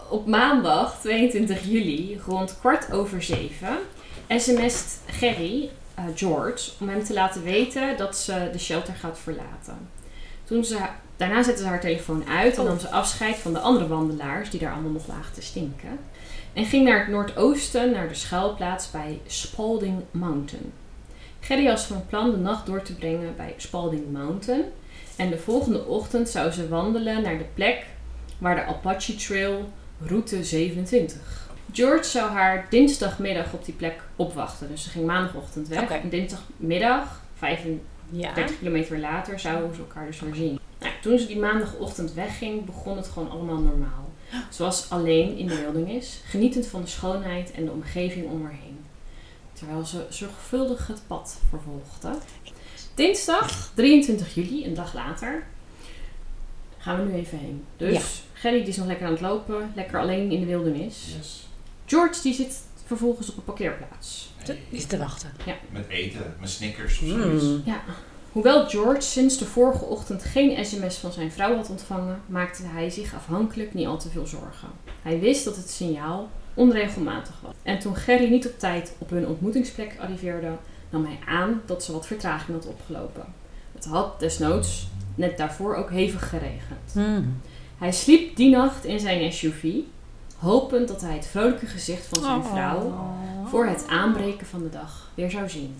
Op 0.08 0.26
maandag 0.26 0.98
22 1.00 1.64
juli, 1.64 2.20
rond 2.26 2.56
kwart 2.60 2.92
over 2.92 3.22
zeven, 3.22 3.78
sms't 4.28 4.98
Gerry 5.06 5.70
eh, 5.94 6.04
George 6.14 6.70
om 6.80 6.88
hem 6.88 7.04
te 7.04 7.12
laten 7.12 7.42
weten 7.42 7.96
dat 7.96 8.16
ze 8.16 8.48
de 8.52 8.58
shelter 8.58 8.94
gaat 8.94 9.18
verlaten. 9.18 9.88
Toen 10.44 10.64
ze, 10.64 10.78
daarna 11.16 11.42
zette 11.42 11.62
ze 11.62 11.68
haar 11.68 11.80
telefoon 11.80 12.28
uit 12.28 12.58
en 12.58 12.64
nam 12.64 12.78
ze 12.78 12.90
afscheid 12.90 13.36
van 13.36 13.52
de 13.52 13.58
andere 13.58 13.86
wandelaars 13.86 14.50
die 14.50 14.60
daar 14.60 14.72
allemaal 14.72 14.90
nog 14.90 15.06
lagen 15.06 15.34
te 15.34 15.42
stinken. 15.42 15.98
En 16.52 16.64
ging 16.64 16.84
naar 16.84 16.98
het 16.98 17.08
noordoosten, 17.08 17.90
naar 17.90 18.08
de 18.08 18.14
schuilplaats 18.14 18.90
bij 18.90 19.20
Spalding 19.26 20.02
Mountain. 20.10 20.72
Gerry 21.40 21.64
was 21.64 21.84
van 21.84 22.06
plan 22.06 22.30
de 22.30 22.36
nacht 22.36 22.66
door 22.66 22.82
te 22.82 22.94
brengen 22.94 23.36
bij 23.36 23.54
Spalding 23.56 24.12
Mountain. 24.12 24.64
En 25.16 25.30
de 25.30 25.38
volgende 25.38 25.86
ochtend 25.86 26.28
zou 26.28 26.50
ze 26.50 26.68
wandelen 26.68 27.22
naar 27.22 27.38
de 27.38 27.46
plek 27.54 27.86
waar 28.38 28.54
de 28.54 28.64
Apache 28.64 29.14
Trail 29.14 29.68
route 30.06 30.44
27. 30.44 31.41
George 31.72 32.04
zou 32.04 32.30
haar 32.30 32.66
dinsdagmiddag 32.70 33.52
op 33.52 33.64
die 33.64 33.74
plek 33.74 34.02
opwachten. 34.16 34.68
Dus 34.68 34.82
ze 34.82 34.88
ging 34.90 35.06
maandagochtend 35.06 35.68
weg. 35.68 35.82
Oké. 35.82 35.92
En 35.94 36.08
dinsdagmiddag, 36.08 37.20
35 37.34 37.80
Ja. 38.10 38.32
kilometer 38.58 38.98
later, 38.98 39.40
zouden 39.40 39.74
ze 39.74 39.80
elkaar 39.80 40.06
dus 40.06 40.20
weer 40.20 40.34
zien. 40.34 40.58
Nou, 40.80 40.92
toen 41.02 41.18
ze 41.18 41.26
die 41.26 41.38
maandagochtend 41.38 42.12
wegging, 42.14 42.64
begon 42.64 42.96
het 42.96 43.08
gewoon 43.08 43.30
allemaal 43.30 43.58
normaal. 43.58 44.10
Ze 44.50 44.62
was 44.62 44.90
alleen 44.90 45.36
in 45.36 45.46
de 45.46 45.56
wildernis, 45.60 46.20
genietend 46.24 46.66
van 46.66 46.80
de 46.80 46.86
schoonheid 46.86 47.50
en 47.50 47.64
de 47.64 47.70
omgeving 47.70 48.26
om 48.30 48.42
haar 48.42 48.56
heen. 48.62 48.78
Terwijl 49.52 49.84
ze 49.84 50.04
zorgvuldig 50.08 50.86
het 50.86 51.02
pad 51.06 51.38
vervolgde. 51.48 52.18
Dinsdag 52.94 53.70
23 53.74 54.34
juli, 54.34 54.64
een 54.66 54.74
dag 54.74 54.94
later, 54.94 55.46
gaan 56.78 56.96
we 57.04 57.10
nu 57.12 57.18
even 57.18 57.38
heen. 57.38 57.64
Dus 57.76 57.92
Ja. 57.94 58.00
Gerry 58.32 58.58
die 58.58 58.68
is 58.68 58.76
nog 58.76 58.86
lekker 58.86 59.06
aan 59.06 59.12
het 59.12 59.20
lopen, 59.20 59.72
lekker 59.74 60.00
alleen 60.00 60.30
in 60.30 60.40
de 60.40 60.46
wildernis. 60.46 61.14
Yes. 61.18 61.41
George 61.92 62.22
die 62.22 62.34
zit 62.34 62.60
vervolgens 62.86 63.30
op 63.30 63.36
een 63.36 63.44
parkeerplaats. 63.44 64.32
Die 64.44 64.56
is 64.70 64.84
te 64.86 64.98
wachten. 64.98 65.30
Met 65.70 65.88
eten, 65.88 66.34
met 66.40 66.50
snickers 66.50 66.98
of 67.00 67.06
Mm. 67.06 67.22
zoiets. 67.22 67.64
Ja. 67.66 67.80
Hoewel 68.32 68.68
George 68.68 69.00
sinds 69.00 69.38
de 69.38 69.44
vorige 69.44 69.84
ochtend 69.84 70.24
geen 70.24 70.64
sms 70.64 70.96
van 70.96 71.12
zijn 71.12 71.32
vrouw 71.32 71.56
had 71.56 71.70
ontvangen, 71.70 72.20
maakte 72.26 72.62
hij 72.66 72.90
zich 72.90 73.14
afhankelijk 73.14 73.74
niet 73.74 73.86
al 73.86 73.98
te 73.98 74.08
veel 74.08 74.26
zorgen. 74.26 74.68
Hij 75.02 75.20
wist 75.20 75.44
dat 75.44 75.56
het 75.56 75.70
signaal 75.70 76.28
onregelmatig 76.54 77.34
was. 77.42 77.54
En 77.62 77.78
toen 77.78 77.96
Gerry 77.96 78.30
niet 78.30 78.46
op 78.46 78.58
tijd 78.58 78.94
op 78.98 79.10
hun 79.10 79.26
ontmoetingsplek 79.26 79.96
arriveerde, 80.00 80.50
nam 80.90 81.04
hij 81.04 81.18
aan 81.26 81.62
dat 81.66 81.84
ze 81.84 81.92
wat 81.92 82.06
vertraging 82.06 82.56
had 82.56 82.66
opgelopen. 82.66 83.24
Het 83.74 83.84
had 83.84 84.20
desnoods 84.20 84.88
net 85.14 85.36
daarvoor 85.38 85.74
ook 85.74 85.90
hevig 85.90 86.28
geregend. 86.28 86.92
Hmm. 86.92 87.40
Hij 87.78 87.92
sliep 87.92 88.36
die 88.36 88.50
nacht 88.50 88.84
in 88.84 89.00
zijn 89.00 89.32
SUV, 89.32 89.64
hopend 90.42 90.88
dat 90.88 91.00
hij 91.00 91.14
het 91.14 91.26
vrolijke 91.26 91.66
gezicht 91.66 92.06
van 92.06 92.22
zijn 92.22 92.38
Oh. 92.38 92.52
vrouw 92.52 92.92
voor 93.46 93.66
het 93.66 93.86
aanbreken 93.86 94.46
van 94.46 94.62
de 94.62 94.70
dag 94.70 95.10
weer 95.14 95.30
zou 95.30 95.48
zien. 95.48 95.74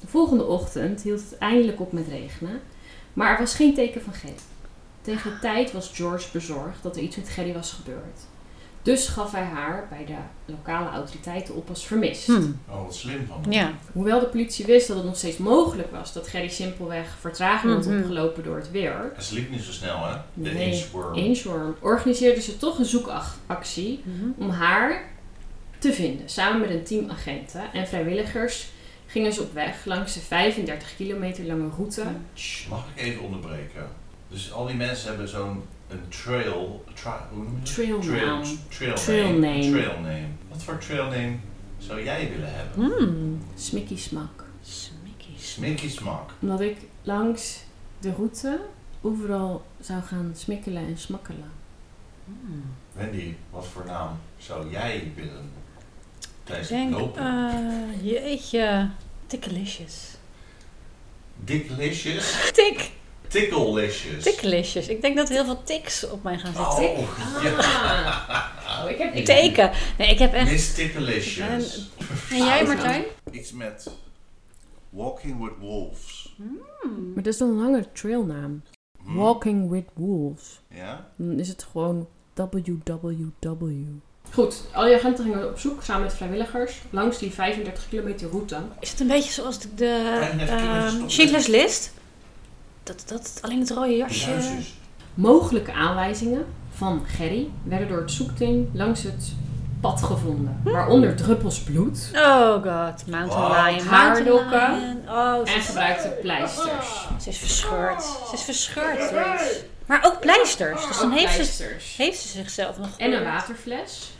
De 0.00 0.06
volgende 0.06 0.46
ochtend 0.46 1.02
hield 1.02 1.20
het 1.20 1.38
eindelijk 1.38 1.80
op 1.80 1.92
met 1.92 2.08
regenen, 2.08 2.60
maar 3.12 3.32
er 3.32 3.38
was 3.38 3.54
geen 3.54 3.74
teken 3.74 4.02
van 4.02 4.12
Gerry. 4.12 4.34
Tegen 5.02 5.30
de 5.30 5.38
tijd 5.38 5.72
was 5.72 5.90
George 5.94 6.28
bezorgd 6.32 6.82
dat 6.82 6.96
er 6.96 7.02
iets 7.02 7.16
met 7.16 7.28
Gerry 7.28 7.52
was 7.52 7.72
gebeurd. 7.72 8.20
Dus 8.84 9.06
gaf 9.08 9.32
hij 9.32 9.42
haar 9.44 9.86
bij 9.90 10.04
de 10.04 10.14
lokale 10.52 10.88
autoriteiten 10.90 11.54
op 11.54 11.68
als 11.68 11.86
vermist. 11.86 12.26
Hmm. 12.26 12.60
Oh, 12.68 12.82
wat 12.84 12.94
slim 12.94 13.26
van 13.26 13.42
hem. 13.42 13.52
Ja. 13.52 13.72
Hoewel 13.92 14.20
de 14.20 14.26
politie 14.26 14.64
wist 14.66 14.88
dat 14.88 14.96
het 14.96 15.06
nog 15.06 15.16
steeds 15.16 15.36
mogelijk 15.36 15.90
was 15.90 16.12
dat 16.12 16.28
Gerry 16.28 16.48
simpelweg 16.48 17.16
vertraging 17.20 17.72
had 17.74 17.86
Mhm. 17.86 17.98
opgelopen 17.98 18.42
door 18.44 18.56
het 18.56 18.70
weer, 18.70 19.10
Hij 19.14 19.22
sliep 19.24 19.50
niet 19.50 19.62
zo 19.62 19.72
snel, 19.72 20.06
hè? 20.06 20.14
De 20.34 20.50
Nee. 20.50 20.70
inchworm. 20.70 21.14
Inchworm, 21.14 21.76
organiseerden 21.80 22.42
ze 22.42 22.56
toch 22.56 22.78
een 22.78 22.84
zoekactie 22.84 24.02
Mhm. 24.04 24.28
om 24.42 24.50
haar 24.50 25.04
te 25.78 25.92
vinden. 25.92 26.28
Samen 26.28 26.60
met 26.60 26.70
een 26.70 26.84
team 26.84 27.10
agenten 27.10 27.72
en 27.72 27.86
vrijwilligers 27.86 28.66
gingen 29.06 29.32
ze 29.32 29.40
op 29.42 29.52
weg 29.54 29.84
langs 29.84 30.14
de 30.14 30.20
35 30.20 30.96
kilometer 30.96 31.44
lange 31.44 31.68
route. 31.76 32.02
Mag 32.68 32.86
ik 32.94 33.02
even 33.02 33.22
onderbreken? 33.22 33.86
Dus 34.28 34.52
al 34.52 34.66
die 34.66 34.76
mensen 34.76 35.08
hebben 35.08 35.28
zo'n 35.28 35.62
een 35.88 36.08
trail... 36.08 36.84
Tra, 36.94 37.28
hoe 37.32 37.42
noem 37.42 37.54
je 37.54 37.60
dat? 37.60 37.74
Trail 37.74 38.00
Trail, 38.00 38.26
naam. 38.26 38.44
trail, 38.68 38.94
Trail 38.94 39.28
name. 39.32 39.38
name. 39.46 39.70
Trail 39.70 40.00
name. 40.00 40.26
Wat 40.48 40.62
voor 40.62 40.78
trail 40.78 41.04
name 41.04 41.36
zou 41.78 42.02
jij 42.04 42.30
willen 42.30 42.54
hebben? 42.54 42.84
Hmm. 42.84 43.38
Smicky 43.54 43.96
Smak. 43.96 44.44
Sminky 45.38 45.88
Smak. 45.88 46.30
Omdat 46.40 46.60
ik 46.60 46.76
langs 47.02 47.60
de 47.98 48.12
route 48.12 48.60
overal 49.00 49.66
zou 49.80 50.02
gaan 50.02 50.32
smikkelen 50.36 50.86
en 50.86 50.98
smakkelen. 50.98 51.50
Hmm. 52.24 52.62
Wendy, 52.92 53.34
wat 53.50 53.66
voor 53.66 53.84
naam 53.86 54.18
zou 54.38 54.70
jij 54.70 55.12
willen 55.14 55.50
Ik 56.20 56.28
tijdens 56.44 56.68
het 56.68 56.90
lopen? 56.90 57.22
eh, 57.22 58.12
jeetje, 58.12 58.88
Tickelicious. 59.26 60.16
Dicklicious? 61.36 62.50
Tik, 62.52 62.90
Ticklelicious. 63.34 64.22
Tickelicious. 64.22 64.88
Ik 64.88 65.00
denk 65.00 65.16
dat 65.16 65.28
heel 65.28 65.44
veel 65.44 65.62
tics 65.62 66.10
op 66.10 66.22
mij 66.22 66.38
gaan 66.38 66.52
zitten. 66.52 66.96
Oh, 66.96 67.42
ja. 67.42 68.52
Oh, 68.84 68.90
ik 68.90 68.98
heb, 68.98 69.14
ik, 69.14 69.24
Teken. 69.24 69.70
Nee, 69.98 70.08
ik 70.08 70.18
heb 70.18 70.32
echt... 70.32 70.50
Miss 70.50 70.74
Ticklelicious. 70.74 71.88
En 72.30 72.44
jij 72.44 72.64
Martijn? 72.64 73.04
Iets 73.30 73.52
met 73.52 73.90
Walking 74.90 75.42
with 75.42 75.52
Wolves. 75.60 76.34
Maar 77.14 77.22
dat 77.22 77.32
is 77.32 77.38
dan 77.38 77.48
een 77.48 77.60
lange 77.60 77.92
trailnaam. 77.92 78.62
Hm? 79.04 79.14
Walking 79.14 79.70
with 79.70 79.86
Wolves. 79.94 80.60
Ja? 80.68 81.08
Dan 81.16 81.38
is 81.38 81.48
het 81.48 81.66
gewoon 81.70 82.08
www. 82.34 83.74
Goed, 84.32 84.64
al 84.72 84.84
die 84.84 84.94
agenten 84.94 85.24
gingen 85.24 85.48
op 85.48 85.58
zoek 85.58 85.82
samen 85.82 86.02
met 86.02 86.14
vrijwilligers 86.14 86.82
langs 86.90 87.18
die 87.18 87.30
35 87.30 87.88
kilometer 87.88 88.28
route. 88.30 88.58
Is 88.80 88.90
het 88.90 89.00
een 89.00 89.06
beetje 89.06 89.32
zoals 89.32 89.60
de, 89.60 89.68
de? 89.74 91.04
Schindler's 91.06 91.46
List? 91.46 91.92
Dat, 92.84 93.04
dat 93.06 93.38
alleen 93.40 93.60
het 93.60 93.70
rode 93.70 93.96
jasje... 93.96 94.26
Duitsers. 94.26 94.74
Mogelijke 95.14 95.72
aanwijzingen 95.72 96.46
van 96.74 97.04
Gerry 97.06 97.48
werden 97.62 97.88
door 97.88 98.00
het 98.00 98.10
zoekteam 98.10 98.70
langs 98.72 99.02
het 99.02 99.32
pad 99.80 100.02
gevonden. 100.02 100.60
Waaronder 100.64 101.16
druppels 101.16 101.60
bloed 101.60 102.10
Oh 102.14 102.52
god, 102.52 103.06
Mountain. 103.06 103.64
Lion. 103.64 103.88
Mountain 103.90 104.48
Lion. 104.48 105.08
Oh, 105.08 105.46
ze 105.46 105.52
en 105.52 105.60
gebruikte 105.60 106.08
pleisters. 106.08 107.08
ze 107.20 107.28
is 107.28 107.38
verscheurd. 107.38 108.02
Ze 108.02 108.30
is 108.32 108.42
verscheurd. 108.42 109.12
Maar 109.86 110.04
ook 110.06 110.20
pleisters. 110.20 110.86
Dus 110.86 110.98
dan 110.98 111.12
Ook 111.12 111.18
heeft 111.18 111.30
ze, 111.30 111.36
pleisters. 111.36 111.96
heeft 111.96 112.20
ze 112.20 112.28
zichzelf 112.28 112.78
nog 112.78 112.88
En 112.96 113.12
een 113.12 113.24
waterfles. 113.24 114.10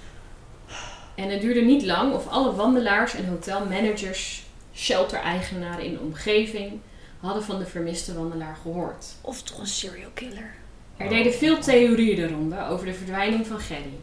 En 1.15 1.31
het 1.31 1.41
duurde 1.41 1.61
niet 1.61 1.85
lang 1.85 2.13
of 2.13 2.29
alle 2.29 2.55
wandelaars 2.55 3.15
en 3.15 3.29
hotelmanagers, 3.29 4.43
shelter-eigenaren 4.75 5.85
in 5.85 5.93
de 5.93 6.01
omgeving 6.01 6.81
hadden 7.25 7.43
van 7.45 7.59
de 7.59 7.67
vermiste 7.67 8.15
wandelaar 8.15 8.57
gehoord. 8.63 9.07
Of 9.21 9.43
toch 9.43 9.59
een 9.59 9.67
serial 9.67 10.11
killer. 10.15 10.55
Er 10.97 11.09
deden 11.09 11.33
veel 11.35 11.59
theorieën 11.59 12.17
de 12.17 12.29
ronde 12.29 12.67
over 12.67 12.87
de 12.87 12.95
verdwijning 12.95 13.47
van 13.47 13.59
Gerry. 13.61 13.99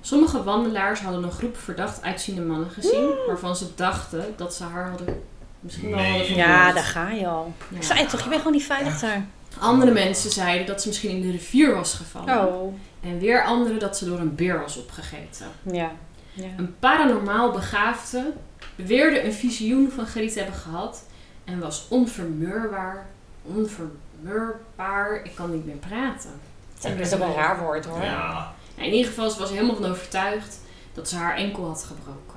Sommige 0.00 0.42
wandelaars 0.42 1.00
hadden 1.00 1.22
een 1.22 1.30
groep 1.30 1.56
verdacht 1.58 2.02
uitziende 2.02 2.40
mannen 2.42 2.70
gezien, 2.70 3.08
waarvan 3.26 3.56
ze 3.56 3.66
dachten 3.74 4.34
dat 4.36 4.54
ze 4.54 4.64
haar 4.64 4.88
hadden 4.88 5.22
misschien 5.60 5.90
wel 5.90 5.98
Nee. 5.98 6.08
hadden 6.08 6.26
vermoord. 6.26 6.48
Ja, 6.48 6.72
daar 6.72 6.82
ga 6.84 7.10
je 7.10 7.26
al. 7.26 7.52
Ja. 7.68 7.76
Ik 7.76 7.82
zei 7.82 8.06
toch, 8.06 8.22
je 8.22 8.28
bent 8.28 8.40
gewoon 8.40 8.56
niet 8.56 8.66
veilig 8.66 9.00
daar. 9.00 9.26
Andere 9.58 9.92
mensen 9.92 10.30
zeiden 10.30 10.66
dat 10.66 10.82
ze 10.82 10.88
misschien 10.88 11.10
in 11.10 11.20
de 11.20 11.30
rivier 11.30 11.74
was 11.74 11.94
gevallen. 11.94 12.48
Oh. 12.54 12.74
En 13.00 13.18
weer 13.18 13.44
anderen 13.44 13.78
dat 13.78 13.96
ze 13.96 14.04
door 14.04 14.18
een 14.18 14.34
beer 14.34 14.60
was 14.60 14.76
opgegeten. 14.76 15.46
Ja. 15.72 15.90
ja. 16.32 16.48
Een 16.56 16.74
paranormaal 16.78 17.50
begaafde 17.50 18.32
beweerde 18.76 19.24
een 19.24 19.32
visioen 19.32 19.90
van 19.90 20.06
Gerry 20.06 20.28
te 20.30 20.38
hebben 20.38 20.58
gehad 20.58 21.04
en 21.46 21.58
was 21.58 21.86
onvermurbaar, 21.88 23.06
onvermurbaar, 23.42 25.24
ik 25.24 25.34
kan 25.34 25.50
niet 25.50 25.66
meer 25.66 25.76
praten. 25.76 26.30
Dat 26.80 26.98
is 26.98 27.14
ook 27.14 27.20
een 27.20 27.34
raar 27.34 27.60
woord 27.60 27.84
hoor. 27.84 28.02
Ja. 28.02 28.54
Nou, 28.76 28.88
in 28.88 28.94
ieder 28.94 29.10
geval, 29.10 29.30
ze 29.30 29.38
was 29.38 29.48
er 29.48 29.54
helemaal 29.54 29.76
van 29.76 29.90
overtuigd 29.90 30.60
dat 30.94 31.08
ze 31.08 31.16
haar 31.16 31.36
enkel 31.36 31.66
had 31.66 31.84
gebroken. 31.84 32.36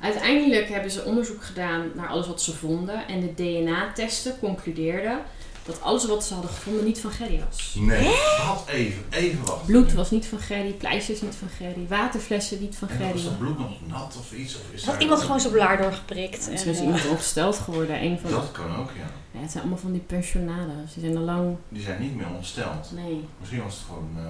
Uiteindelijk 0.00 0.68
hebben 0.68 0.90
ze 0.90 1.04
onderzoek 1.04 1.42
gedaan 1.42 1.90
naar 1.94 2.08
alles 2.08 2.26
wat 2.26 2.42
ze 2.42 2.56
vonden. 2.56 3.06
En 3.06 3.20
de 3.20 3.34
DNA-testen 3.34 4.38
concludeerden 4.38 5.18
dat 5.66 5.80
alles 5.82 6.06
wat 6.06 6.24
ze 6.24 6.32
hadden 6.34 6.50
gevonden 6.52 6.84
niet 6.84 7.00
van 7.00 7.10
Gerry 7.10 7.42
was. 7.48 7.74
Nee, 7.78 8.08
wat 8.46 8.64
even, 8.68 9.02
even 9.10 9.44
wachten. 9.44 9.66
Bloed 9.66 9.92
was 9.92 10.10
niet 10.10 10.26
van 10.26 10.38
Gerry, 10.38 10.70
pleisters 10.72 11.20
niet 11.20 11.34
van 11.38 11.48
Gerry, 11.48 11.86
waterflessen 11.88 12.60
niet 12.60 12.76
van 12.76 12.88
En 12.88 12.96
Gerry. 12.96 13.12
was 13.12 13.24
dat 13.24 13.38
bloed 13.38 13.58
nog 13.58 13.70
nat 13.86 14.16
of 14.18 14.32
iets? 14.32 14.54
Of 14.56 14.62
is 14.72 14.84
Had 14.84 15.02
iemand 15.02 15.20
gewoon 15.20 15.40
zijn 15.40 15.52
blaar 15.52 15.76
doorgeprikt. 15.82 16.44
en, 16.46 16.50
Misschien 16.50 16.72
is 16.72 16.78
eh, 16.78 16.84
iemand 16.84 17.08
ongesteld 17.08 17.56
geworden. 17.58 18.02
Een 18.04 18.18
van 18.18 18.30
Dat 18.30 18.52
kan 18.52 18.76
ook, 18.76 18.90
ja. 18.98 19.10
Ja, 19.32 19.40
het 19.40 19.50
zijn 19.50 19.62
allemaal 19.62 19.80
van 19.82 19.92
die 19.92 20.00
pensionaden. 20.06 20.88
Ze 20.92 21.00
zijn 21.00 21.16
al 21.16 21.22
lang... 21.22 21.56
Die 21.68 21.82
zijn 21.82 22.00
niet 22.00 22.16
meer 22.16 22.26
ontsteld. 22.36 22.90
Nee. 22.94 23.24
Misschien 23.40 23.62
was 23.62 23.74
het 23.74 23.82
gewoon... 23.86 24.08
eh, 24.16 24.22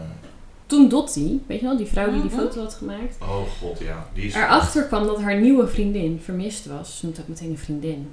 Toen 0.67 0.89
Dottie, 0.89 1.43
weet 1.47 1.61
je 1.61 1.67
wel, 1.67 1.77
die 1.77 1.87
vrouw 1.87 2.11
die 2.13 2.21
die 2.23 2.31
Mhm. 2.31 2.41
foto 2.41 2.61
had 2.61 2.75
gemaakt... 2.75 3.17
Oh 3.23 3.43
god, 3.61 3.79
ja. 3.79 4.09
Die 4.15 4.25
is... 4.25 4.35
erachter 4.35 4.83
kwam 4.85 5.07
dat 5.07 5.21
haar 5.23 5.41
nieuwe 5.41 5.69
vriendin 5.69 6.21
vermist 6.25 6.67
was. 6.67 6.99
Ze 6.99 7.05
noemt 7.07 7.21
ook 7.21 7.29
meteen 7.29 7.51
een 7.51 7.59
vriendin. 7.59 8.13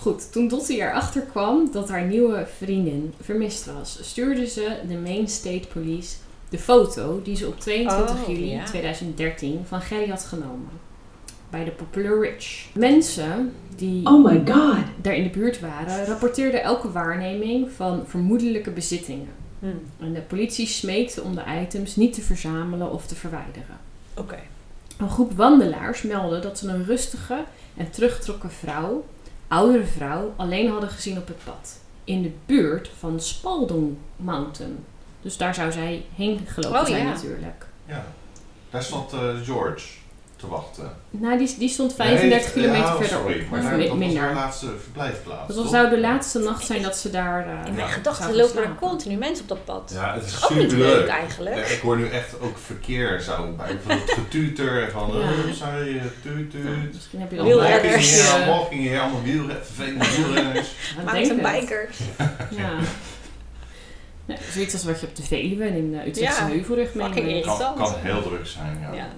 Goed, 0.00 0.32
toen 0.32 0.48
Dottie 0.48 0.76
erachter 0.80 1.20
kwam 1.22 1.68
dat 1.72 1.88
haar 1.88 2.04
nieuwe 2.04 2.46
vriendin 2.56 3.14
vermist 3.20 3.66
was, 3.72 3.98
stuurde 4.02 4.46
ze 4.46 4.76
de 4.88 4.94
Maine 4.94 5.26
State 5.28 5.68
Police 5.72 6.16
de 6.48 6.58
foto 6.58 7.20
die 7.22 7.36
ze 7.36 7.46
op 7.46 7.60
22 7.60 8.20
Oh, 8.22 8.28
juli 8.28 8.50
ja. 8.50 8.64
2013 8.64 9.60
van 9.66 9.80
Gerry 9.80 10.08
had 10.08 10.24
genomen. 10.24 10.68
Bij 11.50 11.64
de 11.64 11.70
Poplar 11.70 12.20
Ridge. 12.20 12.66
Mensen 12.74 13.52
die 13.76 14.06
Oh 14.06 14.24
my 14.24 14.42
god. 14.52 14.76
daar 15.02 15.14
in 15.14 15.22
de 15.22 15.28
buurt 15.30 15.60
waren, 15.60 16.04
rapporteerden 16.06 16.62
elke 16.62 16.92
waarneming 16.92 17.70
van 17.76 18.02
vermoedelijke 18.06 18.70
bezittingen. 18.70 19.28
hmm, 19.58 19.80
En 20.00 20.12
de 20.12 20.20
politie 20.20 20.66
smeekte 20.66 21.22
om 21.22 21.34
de 21.34 21.42
items 21.62 21.96
niet 21.96 22.12
te 22.12 22.20
verzamelen 22.22 22.92
of 22.92 23.06
te 23.06 23.14
verwijderen. 23.14 23.78
Oké. 24.14 24.38
Een 24.98 25.10
groep 25.10 25.32
wandelaars 25.32 26.02
meldde 26.02 26.38
dat 26.40 26.58
ze 26.58 26.68
een 26.68 26.84
rustige 26.84 27.44
en 27.76 27.90
teruggetrokken 27.90 28.50
vrouw, 28.50 29.04
oudere 29.50 29.84
vrouw, 29.84 30.32
alleen 30.36 30.70
hadden 30.70 30.88
gezien 30.88 31.18
op 31.18 31.26
het 31.26 31.44
pad. 31.44 31.78
In 32.04 32.22
de 32.22 32.32
buurt 32.46 32.90
van 32.98 33.20
Spalding 33.20 33.96
Mountain. 34.16 34.84
Dus 35.22 35.36
daar 35.36 35.54
zou 35.54 35.72
zij 35.72 36.04
heen 36.14 36.40
gelopen 36.46 36.80
Oh, 36.80 36.86
zijn 36.86 37.06
ja. 37.06 37.12
natuurlijk. 37.12 37.66
Ja. 37.86 38.04
Daar 38.70 38.82
stond 38.82 39.12
eh, 39.12 39.40
George 39.42 39.86
te 40.40 40.46
wachten. 40.48 40.90
Nou, 41.10 41.38
die, 41.38 41.54
die 41.58 41.68
stond 41.68 41.94
35 41.94 42.54
Nee, 42.54 42.64
kilometer 42.64 42.86
ja, 42.92 42.96
verderop. 42.96 43.22
sorry, 43.30 43.46
maar 43.50 43.58
Of 43.74 43.78
dat 43.80 43.88
was 43.88 43.98
minder. 43.98 44.22
haar 44.22 44.34
laatste 44.34 44.66
verblijfplaats. 44.82 45.46
Dat 45.46 45.56
was, 45.56 45.64
toch? 45.64 45.74
zou 45.74 45.90
de 45.90 46.00
laatste 46.00 46.38
nacht 46.38 46.66
zijn 46.66 46.82
dat 46.82 46.96
ze 46.96 47.10
daar... 47.10 47.46
eh, 47.46 47.52
In 47.66 47.74
mijn 47.74 47.86
Ja, 47.86 47.92
gedachten 47.92 48.36
lopen 48.36 48.62
er 48.62 48.74
continu 48.74 49.16
mensen 49.16 49.42
op 49.42 49.48
dat 49.48 49.64
pad. 49.64 49.90
Ja, 49.94 50.14
het 50.14 50.24
is 50.24 50.44
Ook 50.44 50.50
niet 50.50 50.70
super 50.70 50.86
leuk 50.86 50.96
leuk. 50.98 51.08
eigenlijk. 51.08 51.56
ik 51.68 51.80
hoor 51.80 51.96
nu 51.96 52.08
echt 52.08 52.40
ook 52.40 52.58
verkeer 52.58 53.20
zo 53.20 53.54
bij 53.56 53.76
van 53.86 53.96
het 53.98 54.10
getuter 54.10 54.82
en 54.82 54.90
van 54.90 55.08
Ja. 55.12 55.16
oh, 55.18 55.52
sorry, 55.52 56.00
tuut 56.22 56.50
tuut. 56.50 56.92
Misschien 56.94 57.20
heb 57.20 57.30
je 57.30 57.36
dan 57.36 57.46
Wielrenners. 57.46 58.28
Walking 58.46 58.82
bikers, 58.82 58.86
hier, 58.86 58.94
eh, 58.94 59.02
allemaal 59.02 59.22
wielren, 59.22 59.56
vervelende 59.66 60.04
wielrenners. 60.16 60.68
Mountainbikers. 61.04 61.98
Ja. 62.50 62.70
Ja, 64.26 64.36
zoiets 64.52 64.72
als 64.72 64.84
wat 64.84 65.00
je 65.00 65.06
op 65.06 65.16
de 65.16 65.22
Veluwe 65.22 65.64
en 65.64 65.74
in 65.74 65.90
de 65.90 66.06
Utrechtse 66.08 66.42
Ja, 66.42 66.48
Heuvelrug 66.48 66.94
meemaakt. 66.94 67.44
Kan, 67.58 67.74
kan 67.76 67.94
heel 67.98 68.22
druk 68.22 68.46
zijn, 68.46 68.78
ja. 68.92 69.08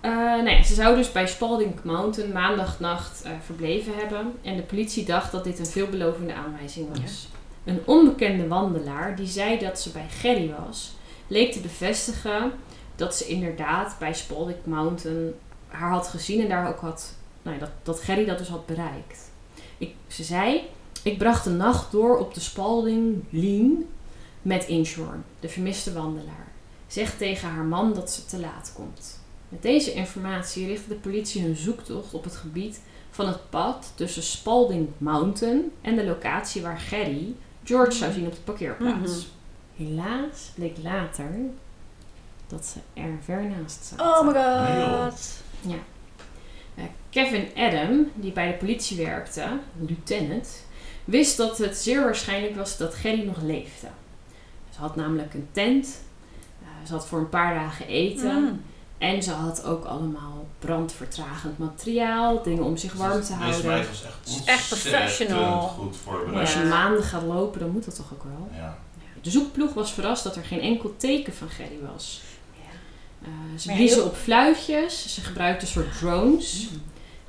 Eh, 0.00 0.10
nou 0.12 0.48
ja, 0.50 0.62
ze 0.62 0.74
zou 0.74 0.96
dus 0.96 1.12
bij 1.12 1.26
Spalding 1.26 1.74
Mountain 1.82 2.32
maandagnacht 2.32 3.22
eh, 3.22 3.30
verbleven 3.44 3.94
hebben. 3.96 4.32
En 4.42 4.56
de 4.56 4.62
politie 4.62 5.04
dacht 5.04 5.32
dat 5.32 5.44
dit 5.44 5.58
een 5.58 5.66
veelbelovende 5.66 6.34
aanwijzing 6.34 6.88
was. 7.00 7.28
Een 7.64 7.80
onbekende 7.84 8.48
wandelaar 8.48 9.16
die 9.16 9.26
zei 9.26 9.58
dat 9.58 9.80
ze 9.80 9.90
bij 9.90 10.06
Gerry 10.08 10.54
was, 10.66 10.92
leek 11.26 11.52
te 11.52 11.60
bevestigen 11.60 12.52
dat 12.96 13.14
ze 13.16 13.26
inderdaad 13.26 13.96
bij 13.98 14.14
Spalding 14.14 14.58
Mountain 14.64 15.34
haar 15.68 15.90
had 15.90 16.08
gezien 16.08 16.40
en 16.40 16.48
daar 16.48 16.68
ook 16.68 16.80
had, 16.80 17.14
nou 17.42 17.56
ja, 17.56 17.62
dat, 17.62 17.72
dat 17.82 18.00
Gerry 18.00 18.24
dat 18.24 18.38
dus 18.38 18.48
had 18.48 18.66
bereikt. 18.66 19.30
Ik, 19.78 19.94
ze 20.06 20.24
zei, 20.24 20.62
ik 21.02 21.18
bracht 21.18 21.44
de 21.44 21.50
nacht 21.50 21.92
door 21.92 22.18
op 22.18 22.34
de 22.34 22.40
Spalding 22.40 23.24
Lean 23.30 23.84
met 24.42 24.66
Inshorn, 24.66 25.24
de 25.40 25.48
vermiste 25.48 25.92
wandelaar. 25.92 26.46
Zegt 26.86 27.18
tegen 27.18 27.48
haar 27.48 27.64
man 27.64 27.94
dat 27.94 28.10
ze 28.10 28.24
te 28.24 28.40
laat 28.40 28.72
komt. 28.74 29.18
Met 29.48 29.62
deze 29.62 29.92
informatie 29.92 30.66
richtte 30.66 30.88
de 30.88 30.94
politie 30.94 31.42
hun 31.42 31.56
zoektocht 31.56 32.14
op 32.14 32.24
het 32.24 32.36
gebied 32.36 32.80
van 33.10 33.26
het 33.26 33.50
pad 33.50 33.92
tussen 33.94 34.22
Spalding 34.22 34.88
Mountain 34.98 35.72
en 35.80 35.96
de 35.96 36.04
locatie 36.04 36.62
waar 36.62 36.78
Gerry 36.78 37.34
George 37.64 37.92
zou 37.92 38.12
zien 38.12 38.26
op 38.26 38.34
de 38.34 38.40
parkeerplaats. 38.40 39.26
Helaas 39.76 40.50
bleek 40.54 40.76
later 40.82 41.30
dat 42.46 42.64
ze 42.66 42.78
er 43.00 43.18
ver 43.22 43.44
naast 43.44 43.84
zaten. 43.84 44.06
Oh 44.06 44.26
my 44.26 44.32
god. 44.32 45.42
Eh, 46.74 46.84
Kevin 47.10 47.48
Adam, 47.56 48.10
die 48.14 48.32
bij 48.32 48.46
de 48.52 48.56
politie 48.56 49.04
werkte, 49.04 49.58
lieutenant, 49.78 50.64
wist 51.04 51.36
dat 51.36 51.58
het 51.58 51.76
zeer 51.76 52.04
waarschijnlijk 52.04 52.56
was 52.56 52.76
dat 52.76 52.94
Gerry 52.94 53.26
nog 53.26 53.42
leefde. 53.42 53.86
Ze 54.70 54.80
had 54.80 54.96
namelijk 54.96 55.34
een 55.34 55.48
tent, 55.50 56.00
eh, 56.62 56.86
ze 56.86 56.92
had 56.92 57.06
voor 57.06 57.18
een 57.18 57.28
paar 57.28 57.54
dagen 57.54 57.86
eten 57.86 58.42
Mm. 58.42 58.62
En 58.98 59.22
ze 59.22 59.30
had 59.30 59.64
ook 59.64 59.84
allemaal 59.84 60.46
brandvertragend 60.58 61.58
materiaal, 61.58 62.42
dingen 62.42 62.64
om 62.64 62.76
zich 62.76 62.92
warm 62.92 63.12
te 63.12 63.18
Deze 63.20 63.32
houden. 63.34 63.66
meid 63.66 63.88
was 63.88 64.02
echt 64.04 64.26
is 64.26 64.44
echt 64.44 64.68
professional. 64.68 65.60
goed 65.60 65.84
Maar 65.90 65.94
voorbereid. 66.14 66.40
als 66.40 66.52
je 66.54 66.64
maanden 66.68 67.02
gaat 67.02 67.22
lopen, 67.22 67.60
dan 67.60 67.70
moet 67.70 67.84
dat 67.84 67.96
toch 67.96 68.12
ook 68.12 68.22
wel. 68.24 68.48
Ja. 68.60 68.78
De 69.22 69.30
zoekploeg 69.30 69.74
was 69.74 69.92
verrast 69.92 70.22
dat 70.24 70.36
er 70.36 70.44
geen 70.44 70.60
enkel 70.60 70.94
teken 70.96 71.32
van 71.34 71.48
Gerry 71.48 71.78
was. 71.94 72.20
Eh, 73.22 73.58
ze 73.58 73.72
bliezen 73.72 73.98
heel- 73.98 74.06
op 74.06 74.16
fluitjes, 74.16 75.14
ze 75.14 75.20
gebruikten 75.20 75.66
een 75.66 75.72
soort 75.72 75.98
drones. 75.98 76.68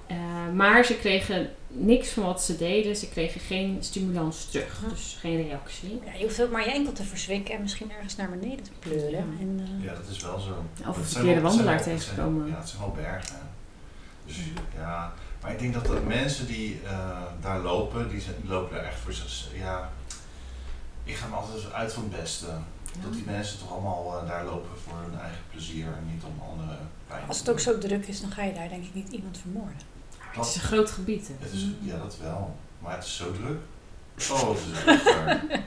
Eh, 0.07 0.15
maar 0.53 0.85
ze 0.85 0.93
kregen 0.95 1.49
niks 1.67 2.09
van 2.09 2.23
wat 2.23 2.43
ze 2.43 2.57
deden. 2.57 2.95
Ze 2.95 3.09
kregen 3.09 3.41
geen 3.41 3.77
stimulans 3.79 4.45
terug. 4.45 4.79
Hm. 4.79 4.89
Dus 4.89 5.17
geen 5.19 5.47
reactie. 5.47 6.01
Ja, 6.05 6.13
je 6.13 6.23
hoeft 6.23 6.41
ook 6.41 6.51
maar 6.51 6.65
je 6.65 6.71
enkel 6.71 6.93
te 6.93 7.03
verzwikken 7.03 7.55
en 7.55 7.61
misschien 7.61 7.91
ergens 7.91 8.15
naar 8.15 8.29
beneden 8.29 8.63
te 8.63 8.71
pleuren. 8.79 9.11
Ja. 9.11 9.17
En, 9.39 9.59
eh, 9.79 9.85
ja, 9.85 9.93
dat 9.93 10.07
is 10.11 10.21
wel 10.21 10.39
zo. 10.39 10.65
Of 10.87 10.97
een 10.97 11.03
verkeerde 11.03 11.41
wandelaar 11.41 11.81
tegengekomen. 11.81 12.47
Ja, 12.47 12.57
het 12.57 12.69
zijn 12.69 12.81
wel 12.81 12.91
bergen. 12.91 13.39
Dus 14.25 14.35
ja, 14.75 15.13
maar 15.41 15.51
ik 15.51 15.59
denk 15.59 15.73
dat 15.73 15.85
de 15.85 16.01
mensen 16.07 16.47
die 16.47 16.79
eh, 16.85 17.21
daar 17.41 17.59
lopen, 17.59 18.09
die, 18.09 18.21
zijn, 18.21 18.35
die 18.41 18.49
lopen 18.49 18.75
daar 18.75 18.85
echt 18.85 18.99
voor 18.99 19.13
zich. 19.13 19.47
Ja, 19.55 19.91
ik 21.03 21.15
ga 21.15 21.27
me 21.27 21.35
altijd 21.35 21.73
uit 21.73 21.93
van 21.93 22.03
het 22.03 22.21
beste. 22.21 22.45
Dat 23.01 23.13
die 23.13 23.23
mensen 23.25 23.59
toch 23.59 23.71
allemaal 23.71 24.19
eh, 24.19 24.27
daar 24.27 24.45
lopen 24.45 24.69
voor 24.83 24.97
hun 25.01 25.19
eigen 25.19 25.43
plezier 25.51 25.85
en 25.85 26.13
niet 26.13 26.23
om 26.23 26.49
andere 26.49 26.77
pijn 27.07 27.27
als 27.27 27.39
het 27.39 27.49
ook 27.49 27.59
zo 27.59 27.77
druk 27.77 28.07
is, 28.07 28.21
dan 28.21 28.31
ga 28.31 28.43
je 28.43 28.53
daar 28.53 28.69
denk 28.69 28.83
ik 28.83 28.93
niet 28.93 29.11
iemand 29.11 29.37
vermoorden. 29.37 29.96
Het 30.37 30.45
is 30.47 30.55
een 30.55 30.61
groot 30.67 30.91
gebied. 30.91 31.27
hè. 31.27 31.33
Het 31.39 31.53
is, 31.53 31.67
ja, 31.81 31.97
dat 31.97 32.17
wel. 32.21 32.55
Maar 32.79 32.95
het 32.95 33.03
is 33.03 33.15
zo 33.15 33.31
druk. 33.31 33.57
Oh, 34.31 34.49
het 34.49 34.59
is. 34.87 35.59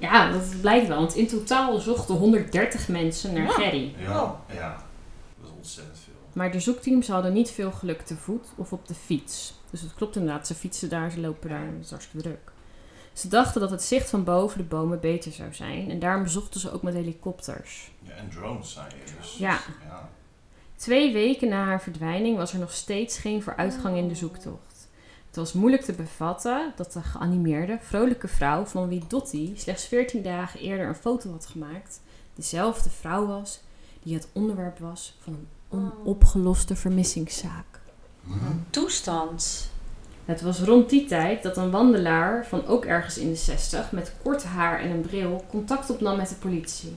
Ja, 0.00 0.30
dat 0.32 0.60
blijkt 0.60 0.88
wel. 0.88 0.98
Want 0.98 1.14
in 1.14 1.26
totaal 1.26 1.78
zochten 1.78 2.14
130 2.14 2.88
mensen 2.88 3.32
naar 3.32 3.42
Ja. 3.42 3.50
Gerry. 3.52 3.94
Ja, 3.98 4.40
ja. 4.54 4.82
Dat 5.40 5.48
is 5.48 5.56
ontzettend 5.56 5.98
veel. 6.04 6.14
Maar 6.32 6.52
de 6.52 6.60
zoekteams 6.60 7.08
hadden 7.08 7.32
niet 7.32 7.50
veel 7.50 7.70
geluk 7.72 8.00
te 8.02 8.16
voet 8.16 8.46
of 8.56 8.72
op 8.72 8.88
de 8.88 8.94
fiets. 8.94 9.54
Dus 9.70 9.80
het 9.80 9.94
klopt 9.94 10.16
inderdaad, 10.16 10.46
ze 10.46 10.54
fietsen 10.54 10.88
daar, 10.88 11.10
ze 11.10 11.20
lopen 11.20 11.48
daar, 11.48 11.60
het 11.66 11.84
is 11.84 11.90
hartstikke 11.90 12.22
druk. 12.28 12.52
Ze 13.12 13.28
dachten 13.28 13.60
dat 13.60 13.70
het 13.70 13.82
zicht 13.82 14.10
van 14.10 14.24
boven 14.24 14.58
de 14.58 14.64
bomen 14.64 15.00
beter 15.00 15.32
zou 15.32 15.54
zijn 15.54 15.90
en 15.90 15.98
daarom 15.98 16.26
zochten 16.26 16.60
ze 16.60 16.72
ook 16.72 16.82
met 16.82 16.94
helikopters. 16.94 17.90
Ja, 18.02 18.12
en 18.12 18.28
drones 18.28 18.72
zijn 18.72 18.86
je 19.04 19.12
dus. 19.18 19.36
Ja. 19.38 19.58
ja. 19.88 20.08
Twee 20.76 21.12
weken 21.12 21.48
na 21.48 21.64
haar 21.64 21.82
verdwijning 21.82 22.36
was 22.36 22.52
er 22.52 22.58
nog 22.58 22.72
steeds 22.72 23.18
geen 23.18 23.42
vooruitgang 23.42 23.96
in 23.96 24.08
de 24.08 24.14
zoektocht. 24.14 24.88
Het 25.26 25.36
was 25.36 25.52
moeilijk 25.52 25.82
te 25.82 25.92
bevatten 25.92 26.72
dat 26.76 26.92
de 26.92 27.02
geanimeerde, 27.02 27.78
vrolijke 27.80 28.28
vrouw 28.28 28.64
van 28.64 28.88
wie 28.88 29.04
Dottie 29.08 29.52
slechts 29.56 29.86
14 29.86 30.22
dagen 30.22 30.60
eerder 30.60 30.86
een 30.86 30.94
foto 30.94 31.30
had 31.30 31.46
gemaakt, 31.46 32.00
dezelfde 32.34 32.90
vrouw 32.90 33.26
was 33.26 33.60
die 34.02 34.14
het 34.14 34.28
onderwerp 34.32 34.78
was 34.78 35.16
van 35.20 35.32
een 35.32 35.48
onopgeloste 35.68 36.76
vermissingszaak. 36.76 37.80
Toestand. 38.70 39.70
Het 40.24 40.40
was 40.40 40.60
rond 40.60 40.90
die 40.90 41.04
tijd 41.04 41.42
dat 41.42 41.56
een 41.56 41.70
wandelaar 41.70 42.46
van 42.46 42.66
ook 42.66 42.84
ergens 42.84 43.18
in 43.18 43.28
de 43.28 43.36
60 43.36 43.92
met 43.92 44.12
kort 44.22 44.44
haar 44.44 44.80
en 44.80 44.90
een 44.90 45.00
bril 45.00 45.44
contact 45.50 45.90
opnam 45.90 46.16
met 46.16 46.28
de 46.28 46.34
politie. 46.34 46.96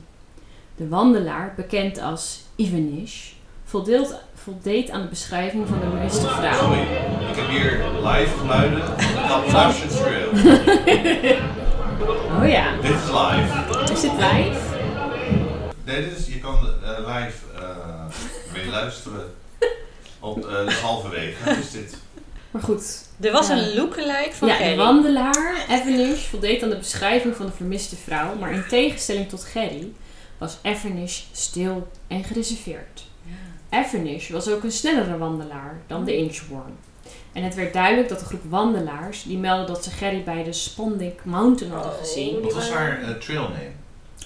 De 0.76 0.88
wandelaar, 0.88 1.54
bekend 1.56 1.98
als 1.98 2.44
Ivanish, 2.56 3.34
voldeed, 3.70 4.14
voldeed 4.36 4.90
aan 4.90 5.02
de 5.02 5.08
beschrijving 5.08 5.68
van 5.68 5.80
de 5.80 5.86
bewuste 5.86 6.28
vrouw. 6.28 6.54
Sorry, 6.60 6.82
ik 7.30 7.36
heb 7.36 7.48
hier 7.50 7.72
live 8.04 8.38
geluiden 8.38 8.84
van 8.86 8.98
de 8.98 9.20
Appalachian 9.34 9.90
Trail. 9.90 10.30
Oh 12.42 12.48
ja, 12.50 12.76
Dit 12.82 12.92
is 12.92 13.06
live. 13.12 13.92
is 13.94 14.02
dit 14.02 14.12
live? 14.12 14.60
Nee, 15.86 16.10
dit 16.10 16.18
is, 16.18 16.28
je 16.28 16.40
kan 16.40 16.56
eh, 16.84 16.98
live 16.98 17.38
eh 17.56 18.06
mee 18.54 18.68
luisteren. 18.70 19.34
Op 20.20 20.46
eh, 20.46 20.66
de 20.66 20.78
halverwege 20.82 21.50
is 21.60 21.72
dit. 21.72 21.98
Maar 22.52 22.62
goed, 22.62 23.06
Er 23.20 23.32
was 23.32 23.48
Ja. 23.48 23.58
een 23.58 23.74
lookalike 23.76 24.32
van 24.34 24.48
ja, 24.48 24.58
de 24.58 24.64
Gerry. 24.64 24.78
wandelaar, 24.78 25.66
Evanish, 25.70 26.26
voldeed 26.26 26.64
aan 26.64 26.70
de 26.70 26.78
beschrijving 26.78 27.36
van 27.36 27.46
de 27.46 27.52
vermiste 27.52 27.96
vrouw, 27.96 28.36
maar 28.36 28.52
in 28.54 28.64
tegenstelling 28.70 29.30
tot 29.30 29.44
Gerry 29.44 29.92
was 30.38 30.58
Evanish 30.62 31.22
stil 31.32 31.88
en 32.08 32.24
gereserveerd. 32.24 33.04
Avanish 33.70 34.30
was 34.30 34.50
ook 34.50 34.64
een 34.64 34.72
snellere 34.72 35.18
wandelaar 35.18 35.78
dan 35.88 36.06
de 36.06 36.18
Inchworm. 36.18 36.76
En 37.34 37.44
het 37.44 37.56
werd 37.56 37.74
duidelijk 37.74 38.10
dat 38.10 38.20
de 38.20 38.26
groep 38.26 38.44
wandelaars 38.50 39.24
die 39.24 39.38
meldden 39.38 39.68
dat 39.68 39.84
ze 39.84 39.90
Gerry 39.92 40.24
bij 40.24 40.44
de 40.44 40.54
Spondink 40.54 41.20
Mountain 41.26 41.74
hadden 41.74 41.92
Oh. 41.92 41.98
gezien, 42.00 42.42
Wat 42.42 42.54
was 42.54 42.70
haar 42.72 43.02
eh, 43.02 43.10
trailname? 43.10 43.72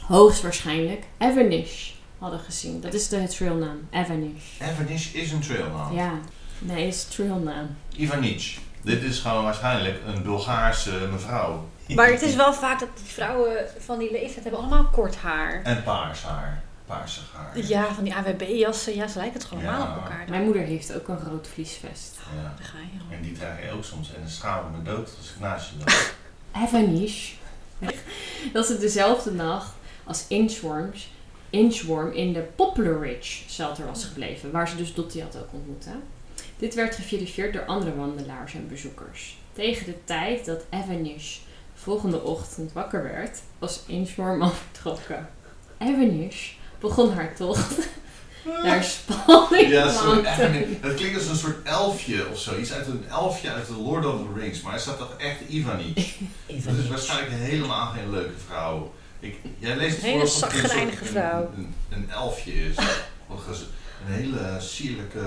hoogstwaarschijnlijk 0.08 1.04
Avanish 1.18 1.92
hadden 2.18 2.40
gezien. 2.40 2.82
Dat 2.82 2.94
is 2.94 3.08
de 3.10 3.28
trailnaam, 3.28 3.88
Avanish. 3.92 4.62
Avanish 4.62 5.14
is 5.14 5.32
een 5.32 5.40
trailnaam. 5.40 5.96
Ja, 5.96 6.12
nee, 6.60 6.88
is 6.88 7.04
trailnaam. 7.04 7.76
Ivanic. 7.96 8.58
Dit 8.82 9.04
is 9.04 9.20
gewoon 9.20 9.44
waarschijnlijk 9.44 10.00
een 10.08 10.24
Bulgaarse 10.24 11.08
mevrouw. 11.12 11.68
Maar 11.96 12.08
het 12.12 12.22
is 12.22 12.36
wel 12.36 12.54
vaak 12.54 12.80
dat 12.80 12.90
die 12.96 13.06
vrouwen 13.14 13.58
van 13.80 14.00
die 14.00 14.12
leeftijd 14.12 14.44
hebben 14.44 14.62
allemaal 14.62 14.86
kort 14.92 15.16
haar. 15.16 15.62
En 15.64 15.84
paars 15.84 16.24
haar. 16.24 16.63
Paarsig 16.98 17.24
haar. 17.36 17.60
Ja, 17.66 17.94
van 17.94 18.04
die 18.04 18.16
AWB-jassen. 18.16 18.96
Ja, 18.96 19.08
ze 19.08 19.18
lijken 19.18 19.40
het 19.40 19.48
gewoon 19.48 19.64
Ja. 19.64 19.76
allemaal 19.76 19.98
op 19.98 20.04
elkaar. 20.04 20.26
Mijn 20.30 20.44
moeder 20.44 20.62
heeft 20.62 20.94
ook 20.96 21.08
een 21.08 21.20
rood 21.20 21.48
vliesvest. 21.48 22.18
Ja. 22.36 22.42
Daar 22.42 22.66
ga 22.66 22.78
je. 22.78 23.16
En 23.16 23.22
die 23.22 23.32
draag 23.32 23.64
je 23.64 23.72
ook 23.72 23.84
soms. 23.84 24.14
En 24.14 24.20
dan 24.20 24.30
schaam 24.30 24.66
ik 24.66 24.78
me 24.78 24.84
dood 24.92 25.14
als 25.18 25.30
ik 25.30 25.40
naast 25.40 25.70
je 25.70 25.76
loop. 25.78 26.14
Avanish. 26.64 27.32
dat 28.54 28.66
ze 28.66 28.78
dezelfde 28.78 29.32
nacht 29.32 29.72
als 30.04 30.26
Inchworms, 30.28 31.12
Inchworm 31.50 32.12
in 32.12 32.34
de 32.34 32.40
Poplar 32.40 33.00
Ridge 33.00 33.50
shelter 33.50 33.86
was 33.86 34.06
gebleven, 34.06 34.52
waar 34.52 34.70
ze 34.70 34.76
dus 34.76 34.94
Dottie 34.94 35.22
had 35.22 35.38
ook 35.38 35.54
ontmoet. 35.54 35.86
hè. 35.86 35.96
Dit 36.58 36.74
werd 36.76 36.96
geverifieerd 36.96 37.54
door 37.54 37.66
andere 37.66 37.96
wandelaars 37.96 38.54
en 38.54 38.68
bezoekers. 38.68 39.38
Tegen 39.54 39.86
de 39.86 40.04
tijd 40.04 40.46
dat 40.46 40.64
Avanish 40.70 41.38
de 41.74 41.80
volgende 41.82 42.22
ochtend 42.22 42.74
wakker 42.74 43.04
werd, 43.04 43.42
was 43.60 43.84
Inchworm 43.88 44.42
al 44.42 44.50
vertrokken. 44.50 45.30
Avanish 45.78 46.52
begon 46.84 47.14
haar 47.14 47.34
tocht 47.36 47.74
naar 48.64 48.84
Spalding 48.84 49.68
Ja. 49.70 49.84
Avanish. 49.86 50.68
Het 50.82 50.94
klinkt 50.96 51.18
als 51.18 51.28
een 51.28 51.36
soort 51.36 51.64
elfje 51.68 52.30
of 52.32 52.40
zo. 52.40 52.58
Iets 52.58 52.72
uit 52.74 52.88
een 52.88 53.06
elfje 53.10 53.52
uit 53.52 53.68
de 53.68 53.74
Lord 53.74 54.06
of 54.06 54.16
the 54.20 54.40
Rings. 54.40 54.62
Maar 54.62 54.72
hij 54.72 54.82
staat 54.82 54.98
toch 54.98 55.14
echt 55.18 55.40
Ivanic. 55.50 55.96
Dat 56.66 56.76
is 56.84 56.88
waarschijnlijk 56.90 57.32
helemaal 57.32 57.88
geen 57.92 58.10
leuke 58.12 58.38
vrouw. 58.48 58.94
Ik, 59.20 59.36
jij 59.60 59.76
leest 59.76 59.96
het 59.96 60.06
Een 60.06 60.12
hele 60.12 60.28
zagrijnige 60.28 60.98
soort- 60.98 61.10
vrouw. 61.10 61.50
Een, 61.90 62.10
elfje 62.12 62.52
is. 62.52 62.76
Een 64.08 64.14
hele 64.14 64.56
sierlijke, 64.60 65.22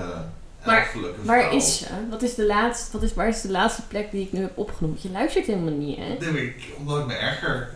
Maar 0.65 0.79
elfelijke 0.85 1.19
vrouw. 1.23 1.35
Waar 1.37 1.53
is 1.53 1.77
ze? 1.77 1.85
Wat 2.09 2.21
is 2.21 2.35
de 2.35 2.45
laatste, 2.45 2.91
wat 2.91 3.03
is, 3.03 3.13
waar 3.13 3.27
is 3.27 3.41
de 3.41 3.51
laatste 3.51 3.81
plek 3.87 4.11
die 4.11 4.21
ik 4.25 4.31
nu 4.33 4.41
heb 4.41 4.57
opgenoemd? 4.57 5.01
Je 5.01 5.09
luistert 5.11 5.45
helemaal 5.45 5.73
niet, 5.73 5.97
hè? 5.97 6.03
Nee, 6.19 6.31
maar 6.31 6.41
ik, 6.41 6.63
omdat 6.77 6.97
ik 6.99 7.05
me 7.05 7.13
erger. 7.13 7.73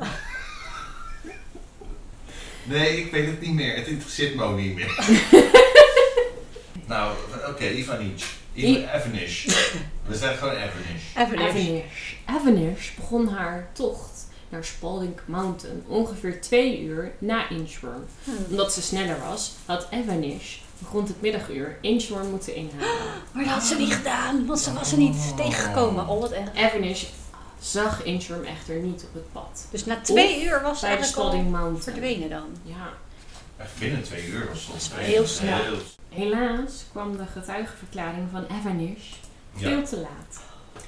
Nee, 2.64 2.98
ik 3.06 3.12
weet 3.12 3.26
het 3.26 3.42
niet 3.42 3.54
meer. 3.54 3.76
Het 3.76 3.88
interesseert 3.88 4.36
me 4.36 4.44
ook 4.44 4.58
niet 4.58 4.76
meer. 4.76 5.20
nou, 6.88 7.14
oké, 7.50 7.68
Ivanic. 7.70 8.24
I- 8.56 8.66
Iv- 8.78 8.88
Avanish. 8.90 9.46
We 10.06 10.16
zeggen 10.18 10.38
gewoon 10.38 10.54
Avanish. 10.56 11.04
Even 11.18 11.40
Avanish. 11.48 12.14
Avanish 12.26 12.92
begon 12.96 13.28
haar 13.28 13.70
tocht 13.74 14.10
naar 14.50 14.66
Spalding 14.66 15.20
Mountain 15.26 15.84
ongeveer 15.88 16.42
twee 16.42 16.82
uur 16.82 17.12
na 17.20 17.50
Inchworm. 17.50 18.06
Hmm. 18.24 18.36
Omdat 18.50 18.74
ze 18.74 18.82
sneller 18.82 19.20
was, 19.30 19.52
had 19.66 19.88
Avanish 19.92 20.58
rond 20.92 21.08
het 21.08 21.22
middaguur 21.22 21.78
Inchworm 21.82 22.30
moeten 22.30 22.56
inhalen. 22.56 22.88
Maar 23.34 23.44
dat 23.44 23.54
had 23.54 23.64
ze 23.64 23.76
niet 23.78 23.94
gedaan, 23.94 24.46
want 24.46 24.60
ze 24.60 24.74
was 24.74 24.92
er 24.92 24.98
niet 24.98 25.38
tegengekomen. 25.38 26.06
Al 26.06 26.20
wat 26.20 26.32
erg. 26.32 26.50
Avanish 26.56 27.04
zag 27.62 28.04
Inchworm 28.04 28.44
echter 28.44 28.76
niet 28.80 29.04
op 29.04 29.14
het 29.14 29.32
pad. 29.32 29.68
Dus 29.72 29.86
na 29.86 30.02
twee 30.02 30.44
uur 30.44 30.62
was 30.62 30.80
de 30.80 30.88
eigenlijk 30.88 31.18
al 31.18 31.78
verdwenen 31.80 32.30
dan. 32.30 32.48
Ja. 32.64 32.90
Echt 33.58 33.80
binnen 33.80 34.04
twee 34.04 34.28
uur. 34.28 34.46
Dat 34.46 34.76
is 34.76 34.90
wel 34.90 34.98
heel 35.00 35.28
snel. 35.28 35.76
Helaas 36.10 36.86
kwam 36.92 37.18
de 37.18 37.26
getuigenverklaring 37.26 38.28
van 38.32 38.46
Avanish 38.50 39.12
veel 39.56 39.78
Ja. 39.80 39.84
te 39.86 39.98
laat. 39.98 40.42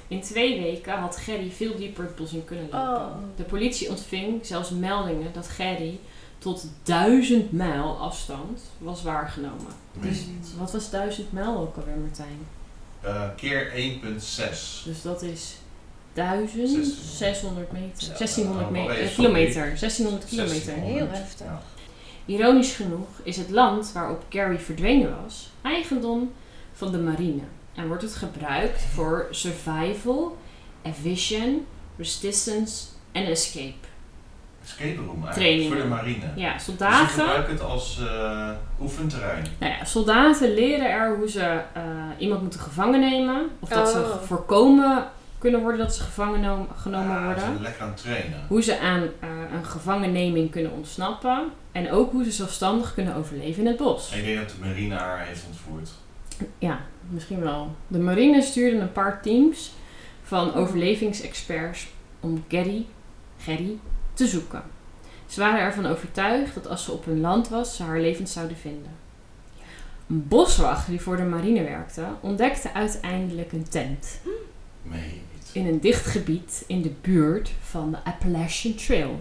In 0.08 0.20
twee 0.20 0.60
weken 0.60 0.92
had 0.98 1.16
Gerry 1.16 1.50
veel 1.50 1.76
dieper 1.76 2.04
het 2.04 2.16
bos 2.16 2.32
in 2.32 2.44
kunnen 2.44 2.64
lopen. 2.70 3.04
Oh. 3.06 3.16
De 3.36 3.42
politie 3.42 3.88
ontving 3.88 4.46
zelfs 4.46 4.70
meldingen 4.70 5.32
dat 5.32 5.48
Gerry 5.48 5.98
tot 6.38 6.66
duizend 6.82 7.52
mijl 7.52 7.96
afstand 7.98 8.60
was 8.78 9.02
waargenomen. 9.02 9.72
Dus 9.92 10.18
wat 10.58 10.72
was 10.72 10.90
duizend 10.90 11.32
mijl 11.32 11.56
ook 11.56 11.76
alweer, 11.76 11.96
Martijn? 11.96 12.46
Eh, 13.00 13.28
keer 13.36 13.72
1,6. 13.74 14.82
Dus 14.84 15.02
dat 15.02 15.22
is 15.22 15.56
1600 16.14 17.72
meter. 17.72 18.02
Zo. 18.02 18.06
1600 18.06 18.66
Oh, 18.66 18.72
meter. 18.72 18.92
sorry. 18.94 19.06
eh, 19.08 19.14
kilometer. 19.14 19.62
1600 19.78 20.24
kilometer. 20.24 20.64
1600. 20.74 20.98
Heel 20.98 21.08
heftig. 21.20 21.46
Ironisch 22.26 22.72
genoeg 22.74 23.08
is 23.22 23.36
het 23.36 23.50
land 23.50 23.92
waarop 23.92 24.22
Gary 24.28 24.58
verdwenen 24.58 25.16
was 25.22 25.50
eigendom 25.62 26.32
van 26.72 26.92
de 26.92 26.98
marine 26.98 27.42
en 27.74 27.86
wordt 27.86 28.02
het 28.02 28.14
gebruikt 28.14 28.82
voor 28.94 29.26
survival, 29.30 30.36
evasion, 30.82 31.66
resistance 31.98 32.84
en 33.12 33.26
escape. 33.26 33.74
Escape 34.64 34.94
room 34.96 35.06
eigenlijk. 35.08 35.32
Trainingen. 35.34 35.72
Voor 35.72 35.82
de 35.82 35.88
marine. 35.88 36.24
Ja, 36.36 36.52
Dus 36.52 36.64
ze 36.64 36.70
soldaten, 36.70 37.06
gebruiken 37.08 37.52
het 37.52 37.62
als 37.62 38.00
eh, 38.00 38.50
oefenterrein. 38.80 39.46
nou 39.58 39.72
ja, 39.72 39.84
soldaten 39.84 40.54
leren 40.54 40.90
er 40.90 41.16
hoe 41.16 41.28
ze 41.28 41.40
eh, 41.72 41.82
iemand 42.18 42.40
moeten 42.42 42.60
gevangen 42.60 43.00
nemen 43.00 43.48
of 43.60 43.68
dat 43.68 43.88
ze 43.88 43.98
Oh. 43.98 44.22
voorkomen 44.22 45.08
kunnen 45.44 45.62
worden 45.62 45.78
dat 45.80 45.94
ze 45.94 46.02
gevangen 46.02 46.40
no- 46.40 46.68
genomen 46.76 47.16
Ah, 47.16 47.24
worden. 47.24 47.56
Ze 47.56 47.62
lekker 47.62 47.82
aan 47.82 47.88
het 47.88 47.96
trainen. 47.96 48.44
Hoe 48.48 48.62
ze 48.62 48.78
aan 48.78 49.02
eh, 49.02 49.28
een 49.52 49.64
gevangenneming 49.64 50.50
kunnen 50.50 50.72
ontsnappen 50.72 51.48
en 51.72 51.90
ook 51.90 52.12
hoe 52.12 52.24
ze 52.24 52.30
zelfstandig 52.30 52.94
kunnen 52.94 53.14
overleven 53.14 53.62
in 53.62 53.68
het 53.68 53.76
bos. 53.76 54.12
Ik 54.12 54.24
denk 54.24 54.38
dat 54.38 54.48
de 54.48 54.66
marine 54.66 54.94
haar 54.94 55.26
heeft 55.26 55.44
ontvoerd. 55.46 55.90
Ja, 56.58 56.80
misschien 57.08 57.40
wel. 57.40 57.74
De 57.86 57.98
marine 57.98 58.42
stuurde 58.42 58.76
een 58.78 58.92
paar 58.92 59.22
teams 59.22 59.72
van 60.22 60.54
overlevingsexperts 60.54 61.86
om 62.20 62.44
Gary, 62.48 62.86
Gerry 63.38 63.78
te 64.14 64.26
zoeken. 64.26 64.62
Ze 65.26 65.40
waren 65.40 65.60
ervan 65.60 65.86
overtuigd 65.86 66.54
dat 66.54 66.68
als 66.68 66.84
ze 66.84 66.92
op 66.92 67.04
hun 67.04 67.20
land 67.20 67.48
was, 67.48 67.76
ze 67.76 67.82
haar 67.82 68.00
levend 68.00 68.28
zouden 68.28 68.56
vinden. 68.56 68.90
Een 70.08 70.28
boswachter 70.28 70.90
die 70.90 71.00
voor 71.00 71.16
de 71.16 71.22
marine 71.22 71.62
werkte, 71.62 72.04
ontdekte 72.20 72.72
uiteindelijk 72.72 73.52
een 73.52 73.68
tent 73.68 74.20
niet. 74.84 75.33
In 75.54 75.66
een 75.66 75.80
dicht 75.80 76.06
gebied 76.06 76.64
in 76.66 76.82
de 76.82 76.92
buurt 77.00 77.50
van 77.62 77.90
de 77.90 78.04
Appalachian 78.04 78.74
Trail. 78.74 79.20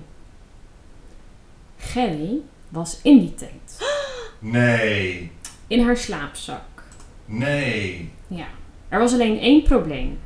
Gerry 1.77 2.37
was 2.69 2.99
in 3.03 3.19
die 3.19 3.33
tent, 3.35 3.77
Nee. 4.39 5.31
in 5.67 5.83
haar 5.85 5.97
slaapzak. 5.97 6.61
Nee. 7.25 8.11
Ja, 8.27 8.45
er 8.89 8.99
was 8.99 9.13
alleen 9.13 9.39
één 9.39 9.63
probleem. 9.63 10.19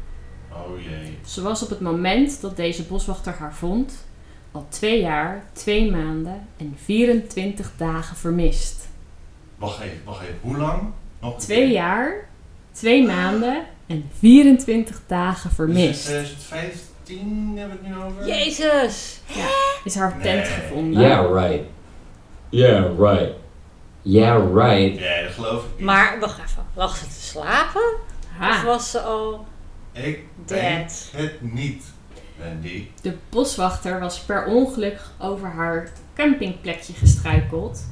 Oh 0.51 0.81
jee. 0.81 1.17
Ze 1.25 1.41
was 1.41 1.63
op 1.63 1.69
het 1.69 1.79
moment 1.79 2.41
dat 2.41 2.55
deze 2.55 2.83
boswachter 2.83 3.33
haar 3.33 3.53
vond 3.55 4.05
al 4.51 4.65
twee 4.69 5.01
jaar, 5.01 5.43
twee 5.53 5.91
maanden 5.91 6.47
en 6.57 6.75
24 6.83 7.71
dagen 7.77 8.15
vermist. 8.17 8.87
Wacht 9.55 9.81
even, 9.81 9.97
wacht 10.05 10.21
even. 10.21 10.35
Hoe 10.41 10.57
lang? 10.57 10.81
Nog 11.21 11.39
Twee 11.39 11.57
keer. 11.63 11.71
jaar, 11.71 12.27
twee 12.71 13.05
maanden 13.05 13.63
en 13.87 14.09
24 14.19 15.01
dagen 15.07 15.47
Dus 15.49 15.55
vermist. 15.55 16.03
2015 16.05 17.53
hebben 17.57 17.79
we 17.81 17.87
het 17.87 17.95
nu 17.95 18.03
over? 18.03 18.27
Jezus! 18.27 19.19
Is 19.83 19.95
haar 19.95 20.11
tent 20.21 20.23
Nee. 20.43 20.45
gevonden. 20.45 21.01
Yeah, 21.01 21.33
right. 21.33 21.63
Yeah, 22.49 22.99
right. 22.99 23.31
Yeah, 24.01 24.53
right. 24.53 24.99
Nee, 24.99 25.23
dat 25.23 25.31
geloof 25.33 25.63
ik 25.63 25.69
niet. 25.75 25.85
Maar 25.85 26.19
wacht 26.19 26.37
even, 26.39 26.65
lag 26.73 26.97
ze 26.97 27.03
te 27.05 27.21
slapen? 27.21 27.95
Of 28.41 28.63
was 28.63 28.91
ze 28.91 28.99
al 28.99 29.45
Ik 29.91 30.19
denk 30.45 30.89
dead? 30.89 31.09
het 31.15 31.41
niet, 31.41 31.83
Wendy. 32.37 32.87
de 33.01 33.17
boswachter 33.29 33.99
was 33.99 34.19
per 34.19 34.45
ongeluk 34.45 34.99
over 35.19 35.47
haar 35.47 35.91
campingplekje 36.15 36.93
gestruikeld 36.93 37.85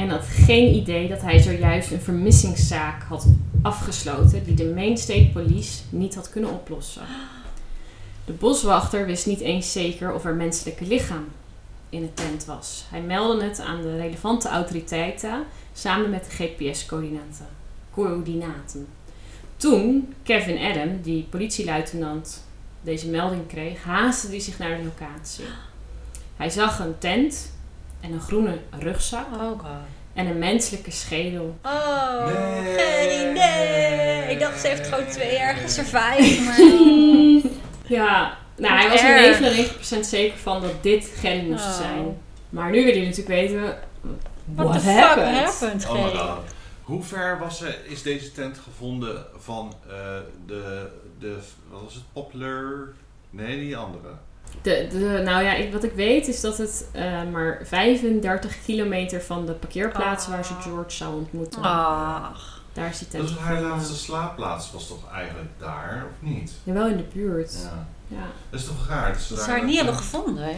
en 0.00 0.08
had 0.08 0.26
geen 0.26 0.74
idee 0.74 1.08
dat 1.08 1.22
hij 1.22 1.38
zojuist 1.38 1.90
een 1.90 2.00
vermissingszaak 2.00 3.02
had 3.02 3.26
afgesloten 3.62 4.44
die 4.44 4.54
de 4.54 4.72
Main 4.74 4.98
State 4.98 5.30
Police 5.32 5.82
niet 5.90 6.14
had 6.14 6.30
kunnen 6.30 6.50
oplossen. 6.50 7.02
De 8.24 8.32
boswachter 8.32 9.06
wist 9.06 9.26
niet 9.26 9.40
eens 9.40 9.72
zeker 9.72 10.14
of 10.14 10.24
er 10.24 10.34
menselijke 10.34 10.86
lichaam 10.86 11.24
in 11.88 12.00
de 12.00 12.14
tent 12.14 12.44
was. 12.44 12.84
Hij 12.90 13.00
meldde 13.00 13.44
het 13.44 13.60
aan 13.60 13.82
de 13.82 13.96
relevante 13.96 14.48
autoriteiten 14.48 15.44
samen 15.72 16.10
met 16.10 16.24
de 16.24 16.44
GPS-coördinaten. 16.44 17.46
Coördinaten. 17.94 18.86
Toen 19.56 20.14
Kevin 20.22 20.58
Adam, 20.58 21.02
die 21.02 21.26
politieluitenant, 21.30 22.44
deze 22.82 23.08
melding 23.08 23.46
kreeg, 23.46 23.82
haastte 23.82 24.28
hij 24.28 24.40
zich 24.40 24.58
naar 24.58 24.76
de 24.76 24.84
locatie. 24.84 25.44
Hij 26.36 26.50
zag 26.50 26.78
een 26.78 26.98
tent 26.98 27.50
en 28.00 28.12
een 28.12 28.20
groene 28.20 28.58
rugzak 28.78 29.26
Oh 29.34 29.40
god. 29.58 29.66
en 30.14 30.26
een 30.26 30.38
menselijke 30.38 30.90
schedel. 30.90 31.58
Oh, 31.62 32.26
Nee. 33.34 34.30
Ik 34.30 34.40
dacht 34.40 34.60
ze 34.60 34.66
heeft 34.68 34.86
gewoon 34.88 35.06
twee 35.06 35.32
jaar 35.32 35.54
gesurvived, 35.54 36.44
maar... 36.44 36.58
Ja, 37.98 38.36
nou, 38.56 38.74
hij 38.78 38.88
was 38.88 39.02
er 39.02 40.04
99% 40.04 40.08
zeker 40.08 40.38
van 40.38 40.62
dat 40.62 40.82
dit 40.82 41.12
Gerry 41.16 41.50
moest 41.50 41.64
Oh. 41.64 41.76
zijn. 41.76 42.18
Maar 42.48 42.70
nu 42.70 42.84
wil 42.84 42.92
hij 42.94 43.02
natuurlijk 43.04 43.28
weten... 43.28 43.60
What 43.62 44.66
What 44.66 44.72
the 44.72 44.80
fuck 44.80 45.24
happened? 45.24 45.86
Oh 45.88 46.04
my 46.04 46.10
god. 46.18 46.38
Hoe 46.82 47.02
ver 47.02 47.38
was 47.38 47.62
er, 47.62 47.78
is 47.84 48.02
deze 48.02 48.32
tent 48.32 48.58
gevonden 48.58 49.24
van 49.36 49.74
eh, 49.88 49.92
de, 50.46 50.88
de, 51.18 51.36
wat 51.70 51.80
was 51.82 51.94
het, 51.94 52.02
Poplar? 52.12 52.88
Nee, 53.30 53.58
die 53.58 53.76
andere. 53.76 54.08
De, 54.62 54.86
de, 54.90 55.20
nou 55.24 55.44
ja, 55.44 55.54
ik, 55.54 55.72
wat 55.72 55.84
ik 55.84 55.92
weet 55.92 56.28
is 56.28 56.40
dat 56.40 56.58
het 56.58 56.86
eh, 56.92 57.22
maar 57.32 57.60
35 57.64 58.56
kilometer 58.64 59.22
van 59.22 59.46
de 59.46 59.52
parkeerplaats 59.52 60.28
waar 60.28 60.44
ze 60.44 60.52
George 60.60 60.90
zou 60.96 61.14
ontmoeten. 61.14 61.62
Ach. 61.62 62.62
Daar 62.72 62.88
is 62.88 62.98
die 62.98 63.08
tent. 63.08 63.28
Dus 63.28 63.36
haar 63.36 63.60
laatste 63.62 63.94
slaapplaats 63.96 64.72
was 64.72 64.86
toch 64.88 65.10
eigenlijk 65.12 65.50
daar, 65.58 66.06
of 66.10 66.28
niet? 66.28 66.52
Ja, 66.64 66.72
wel 66.72 66.86
in 66.88 66.96
de 66.96 67.06
buurt. 67.14 67.52
Ja. 67.62 67.86
Ja. 68.16 68.26
Dat 68.50 68.60
is 68.60 68.66
toch 68.66 68.88
raar? 68.88 69.12
Dat 69.12 69.20
ze 69.22 69.28
Dat 69.34 69.38
ze 69.42 69.46
daar 69.48 69.56
haar 69.58 69.66
niet 69.66 69.76
hebben 69.76 69.94
gevonden, 69.94 70.44
hè? 70.44 70.56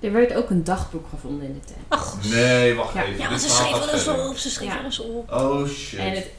Er 0.00 0.12
werd 0.12 0.34
ook 0.34 0.50
een 0.50 0.64
dagboek 0.64 1.06
gevonden 1.08 1.46
in 1.46 1.52
de 1.54 1.60
tent. 1.66 1.78
Ach, 1.88 2.16
Nee, 2.30 2.74
wacht 2.74 2.94
Ja. 2.94 3.04
even. 3.04 3.18
ja, 3.18 3.28
want 3.28 3.40
ze 3.40 3.48
schreef 3.48 3.76
verder. 4.02 4.28
op. 4.28 4.36
Ze 4.36 4.50
schreef 4.50 4.82
eens 4.84 4.98
op. 5.00 5.32
Oh 5.32 5.66
shit. 5.68 5.98
En 5.98 6.10
het 6.12 6.30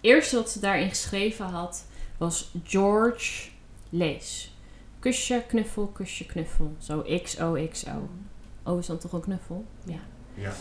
eerste 0.00 0.36
wat 0.36 0.50
ze 0.50 0.60
daarin 0.60 0.88
geschreven 0.88 1.46
had 1.46 1.84
was 2.18 2.50
George 2.64 3.48
lees. 3.90 4.49
Kusje, 5.00 5.42
knuffel, 5.48 5.86
kusje, 5.86 6.26
knuffel. 6.26 6.72
Zo 6.78 7.02
XOXO. 7.22 8.08
O 8.62 8.78
is 8.78 8.86
dan 8.86 8.98
toch 8.98 9.12
een 9.12 9.20
knuffel? 9.20 9.64
Ja. 9.84 9.98
Ja. 10.34 10.52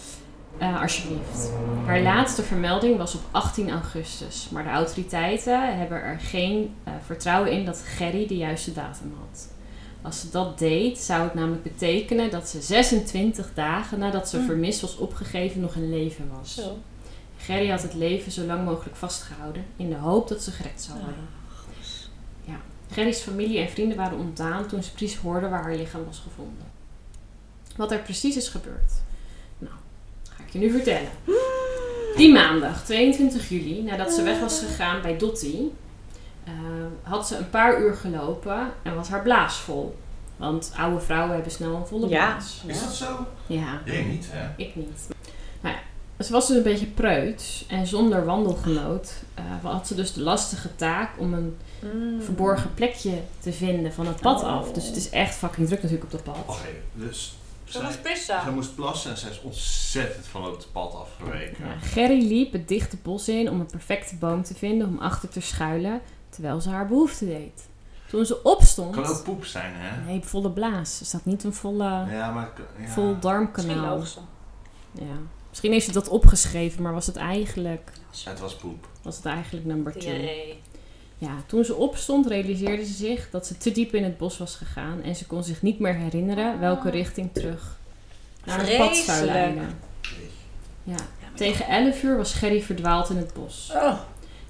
Eh, 0.58 0.82
alsjeblieft. 0.82 1.52
Haar 1.86 2.02
laatste 2.02 2.44
vermelding 2.44 2.98
was 2.98 3.16
op 3.16 3.22
18 3.32 3.70
augustus. 3.70 4.50
Maar 4.50 4.64
de 4.64 4.70
autoriteiten 4.70 5.78
hebben 5.78 6.02
er 6.02 6.20
geen 6.20 6.74
eh, 6.84 6.94
vertrouwen 7.06 7.52
in 7.52 7.66
dat 7.66 7.80
Gerry 7.86 8.28
de 8.28 8.38
juiste 8.38 8.74
datum 8.74 9.14
had. 9.20 9.48
Als 10.02 10.20
ze 10.20 10.30
dat 10.30 10.60
deed, 10.60 10.98
zou 10.98 11.24
het 11.24 11.34
namelijk 11.34 11.64
betekenen 11.64 12.32
dat 12.32 12.48
ze 12.50 12.62
26 12.62 13.54
dagen 13.54 14.00
nadat 14.00 14.30
ze 14.30 14.38
Hm. 14.38 14.46
vermist 14.46 14.82
was 14.82 14.98
opgegeven 14.98 15.62
nog 15.62 15.76
in 15.76 15.90
leven 15.90 16.30
was. 16.40 16.54
Zo. 16.56 16.78
Gerry 17.38 17.70
had 17.70 17.82
het 17.82 17.94
leven 17.94 18.32
zo 18.32 18.44
lang 18.46 18.66
mogelijk 18.66 18.96
vastgehouden 18.96 19.66
in 19.76 19.90
de 19.90 19.96
hoop 19.96 20.28
dat 20.28 20.42
ze 20.44 20.52
gered 20.52 20.82
zou 20.82 20.98
worden. 21.00 21.28
Ja. 22.46 22.56
Gerry's 22.92 23.22
familie 23.22 23.60
en 23.60 23.70
vrienden 23.70 23.98
waren 23.98 24.18
ontdaan 24.18 24.68
toen 24.68 24.84
ze 24.84 24.92
precies 24.92 25.18
hoorden 25.18 25.50
waar 25.50 25.64
haar 25.64 25.76
lichaam 25.76 26.06
was 26.06 26.22
gevonden. 26.28 26.66
Wat 27.76 27.92
er 27.92 28.00
precies 28.00 28.36
is 28.38 28.48
gebeurd. 28.48 28.92
Nou, 29.58 29.74
ga 30.30 30.44
ik 30.44 30.50
je 30.54 30.60
nu 30.60 30.72
vertellen. 30.72 31.10
Die 32.16 32.32
maandag, 32.34 32.86
22 32.86 33.50
juli, 33.50 33.84
nadat 33.84 34.12
ze 34.14 34.24
weg 34.24 34.40
was 34.40 34.60
gegaan 34.60 35.02
bij 35.02 35.18
Dottie, 35.18 35.74
eh, 36.44 36.52
had 37.02 37.28
ze 37.28 37.36
een 37.38 37.50
paar 37.50 37.82
uur 37.82 37.94
gelopen 37.96 38.72
en 38.84 38.96
was 38.96 39.08
haar 39.10 39.22
blaas 39.22 39.58
vol. 39.58 39.98
Want 40.38 40.72
oude 40.78 41.00
vrouwen 41.00 41.34
hebben 41.34 41.52
snel 41.52 41.76
een 41.76 41.88
volle 41.88 42.08
Ja. 42.10 42.28
blaas. 42.32 42.64
Is 42.68 42.80
dat 42.82 42.94
zo? 42.94 43.26
Ja. 43.48 43.82
Jij 43.86 44.04
niet, 44.04 44.28
hè? 44.32 44.48
Ik 44.58 44.76
niet. 44.76 45.08
Ze 46.20 46.32
was 46.32 46.48
dus 46.48 46.58
een 46.58 46.64
beetje 46.64 46.86
preuts 46.86 47.66
en 47.68 47.88
zonder 47.88 48.26
wandelgenoot 48.26 49.14
eh, 49.34 49.44
had 49.64 49.88
ze 49.88 49.96
dus 49.96 50.14
de 50.14 50.22
lastige 50.22 50.76
taak 50.76 51.10
om 51.18 51.34
een 51.34 51.58
Mm. 51.94 52.22
verborgen 52.22 52.74
plekje 52.74 53.22
te 53.40 53.54
vinden 53.54 53.94
van 53.94 54.08
het 54.08 54.20
pad 54.22 54.42
Oh. 54.44 54.48
af. 54.58 54.72
Dus 54.72 54.86
het 54.86 54.96
is 54.96 55.10
echt 55.10 55.36
fucking 55.36 55.68
druk 55.68 55.82
natuurlijk 55.82 56.04
op 56.06 56.12
dat 56.12 56.24
pad. 56.24 56.46
Wacht 56.46 56.64
even. 56.66 56.82
Dus 56.94 57.36
Ze 57.66 57.72
zij, 57.72 57.82
moest 57.84 58.02
pissen. 58.02 58.42
zij 58.44 58.52
moest 58.52 58.76
plassen 58.76 59.12
en 59.12 59.18
zij 59.18 59.30
is 59.30 59.42
ontzettend 59.42 60.26
van 60.28 60.44
het 60.44 60.68
pad 60.72 60.96
afgeweken. 60.96 61.66
Ja, 61.66 61.74
Gerry 61.82 62.28
liep 62.28 62.52
het 62.54 62.68
dichte 62.68 62.98
bos 63.04 63.28
in 63.30 63.50
om 63.50 63.60
een 63.60 63.66
perfecte 63.66 64.16
boom 64.16 64.44
te 64.44 64.56
vinden 64.56 64.88
om 64.88 64.98
achter 65.00 65.30
te 65.30 65.40
schuilen 65.42 66.02
terwijl 66.30 66.62
ze 66.62 66.70
haar 66.70 66.88
behoefte 66.88 67.26
deed. 67.26 67.68
Toen 68.10 68.26
ze 68.26 68.44
opstond... 68.44 68.96
Kan 68.96 69.06
ook 69.06 69.24
poep 69.24 69.46
zijn, 69.46 69.74
hè? 69.76 70.06
Nee, 70.06 70.22
volle 70.24 70.52
blaas. 70.52 71.00
Er 71.00 71.06
staat 71.06 71.26
niet 71.26 71.44
een 71.44 71.54
volle, 71.54 71.84
Ja, 72.10 72.32
maar... 72.32 72.50
Ja. 72.80 72.88
vol 72.88 73.20
darmkanaal. 73.20 74.04
Ja. 74.92 75.04
Misschien 75.50 75.72
heeft 75.72 75.86
ze 75.86 75.92
dat 75.92 76.08
opgeschreven, 76.08 76.82
maar 76.82 76.94
was 76.94 77.06
het 77.08 77.16
eigenlijk, 77.16 77.92
Het 78.24 78.40
was 78.40 78.56
poep. 78.56 78.88
was 79.02 79.16
het 79.16 79.26
eigenlijk 79.26 79.66
number 79.66 79.92
two. 79.92 80.00
Diarree. 80.02 80.60
Ja, 81.18 81.36
toen 81.46 81.66
ze 81.66 81.76
opstond 81.76 82.28
realiseerde 82.28 82.86
ze 82.86 82.94
zich 82.94 83.30
dat 83.30 83.48
ze 83.48 83.58
te 83.58 83.72
diep 83.72 83.94
in 83.94 84.04
het 84.04 84.18
bos 84.18 84.38
was 84.38 84.56
gegaan 84.56 85.02
en 85.02 85.16
ze 85.16 85.26
kon 85.26 85.44
zich 85.44 85.62
niet 85.62 85.80
meer 85.80 85.96
herinneren 85.96 86.60
welke 86.60 86.90
richting 86.90 87.30
terug 87.34 87.78
naar 88.46 88.60
het 88.68 88.78
pad 88.78 88.96
zou 88.96 89.26
leiden. 89.26 89.80
Ja. 90.84 90.96
Tegen 91.36 91.68
11 91.68 92.04
uur 92.04 92.18
was 92.18 92.34
Gerry 92.34 92.62
verdwaald 92.62 93.10
in 93.10 93.18
het 93.18 93.34
bos. 93.34 93.72
Oh. 93.76 94.00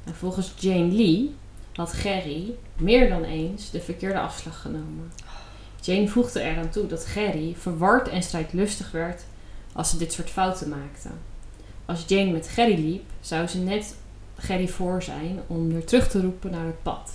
En 0.04 0.16
volgens 0.16 0.54
Jane 0.60 0.92
Lee 0.92 1.36
had 1.74 1.94
Gerry 1.94 2.56
meer 2.78 3.10
dan 3.10 3.24
eens 3.24 3.72
de 3.72 3.82
verkeerde 3.82 4.20
afslag 4.20 4.62
genomen. 4.62 5.12
Jane 5.82 6.08
voegde 6.08 6.42
eraan 6.42 6.70
toe 6.70 6.88
dat 6.88 7.06
Gerry 7.06 7.56
verward 7.58 8.08
en 8.08 8.24
strijdlustig 8.24 8.92
werd 8.92 9.24
als 9.74 9.90
ze 9.90 9.98
dit 9.98 10.14
soort 10.14 10.30
fouten 10.30 10.70
maakte. 10.70 11.10
Als 11.86 12.04
Jane 12.08 12.32
met 12.32 12.48
Gerry 12.48 12.76
liep, 12.86 13.04
zou 13.22 13.48
ze 13.48 13.58
net 13.58 13.96
Gerry 14.38 14.68
voor 14.68 15.04
zijn 15.04 15.40
om 15.48 15.70
weer 15.74 15.86
terug 15.86 16.10
te 16.10 16.22
roepen 16.22 16.52
naar 16.52 16.66
het 16.66 16.84
pad. 16.84 17.12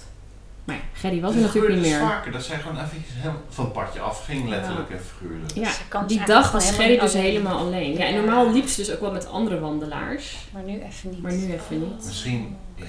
Maar 0.64 0.76
ja, 0.76 0.82
Gerry 0.92 1.20
was 1.20 1.30
er 1.30 1.36
Het 1.36 1.46
natuurlijk 1.46 1.74
niet 1.74 1.82
dus 1.84 1.92
meer. 1.92 2.00
vaker 2.00 2.32
dat 2.32 2.42
zij 2.42 2.58
gewoon 2.58 2.76
even 2.76 2.96
helemaal 3.02 3.40
van 3.48 3.64
het 3.64 3.72
padje 3.72 4.00
afging, 4.00 4.48
letterlijk 4.48 4.90
en 4.90 5.00
figuurlijk. 5.00 5.52
Ja, 5.54 6.02
die 6.06 6.24
dag 6.24 6.52
was 6.52 6.70
Gerry 6.70 6.98
dus 6.98 7.10
alleen. 7.14 7.24
helemaal 7.24 7.58
alleen. 7.58 7.92
Ja, 7.92 8.04
en 8.04 8.14
Ja. 8.14 8.20
normaal 8.20 8.52
liep 8.52 8.66
ze 8.68 8.76
dus 8.80 8.92
ook 8.92 9.00
wel 9.00 9.12
met 9.12 9.26
andere 9.28 9.60
wandelaars. 9.60 10.36
Maar 10.52 10.62
nu 10.62 10.72
even 10.82 11.10
niet. 11.10 11.22
Maar 11.22 11.32
nu 11.32 11.52
even 11.52 11.78
niet. 11.80 12.04
Misschien, 12.06 12.56
ja. 12.74 12.84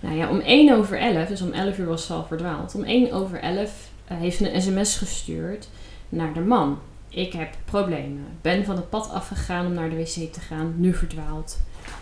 Nou 0.00 0.16
ja, 0.16 0.28
om 0.28 0.40
1 0.40 0.76
over 0.76 0.98
11, 0.98 1.28
dus 1.28 1.42
om 1.42 1.52
11 1.52 1.78
uur 1.78 1.86
was 1.86 2.06
ze 2.06 2.12
al 2.12 2.24
verdwaald. 2.28 2.74
Om 2.74 2.82
1 2.84 3.12
over 3.12 3.40
11 3.40 3.70
eh, 4.04 4.16
heeft 4.18 4.36
ze 4.36 4.54
een 4.54 4.62
sms 4.62 4.96
gestuurd 4.96 5.68
naar 6.08 6.32
de 6.32 6.40
man. 6.40 6.78
Ik 7.16 7.32
heb 7.32 7.54
problemen. 7.64 8.26
Ben 8.42 8.64
van 8.64 8.76
het 8.76 8.90
pad 8.90 9.10
afgegaan 9.10 9.66
om 9.66 9.72
naar 9.72 9.90
de 9.90 9.96
wc 9.96 10.32
te 10.32 10.40
gaan. 10.48 10.74
Nu 10.76 10.94
verdwaald. 10.94 11.58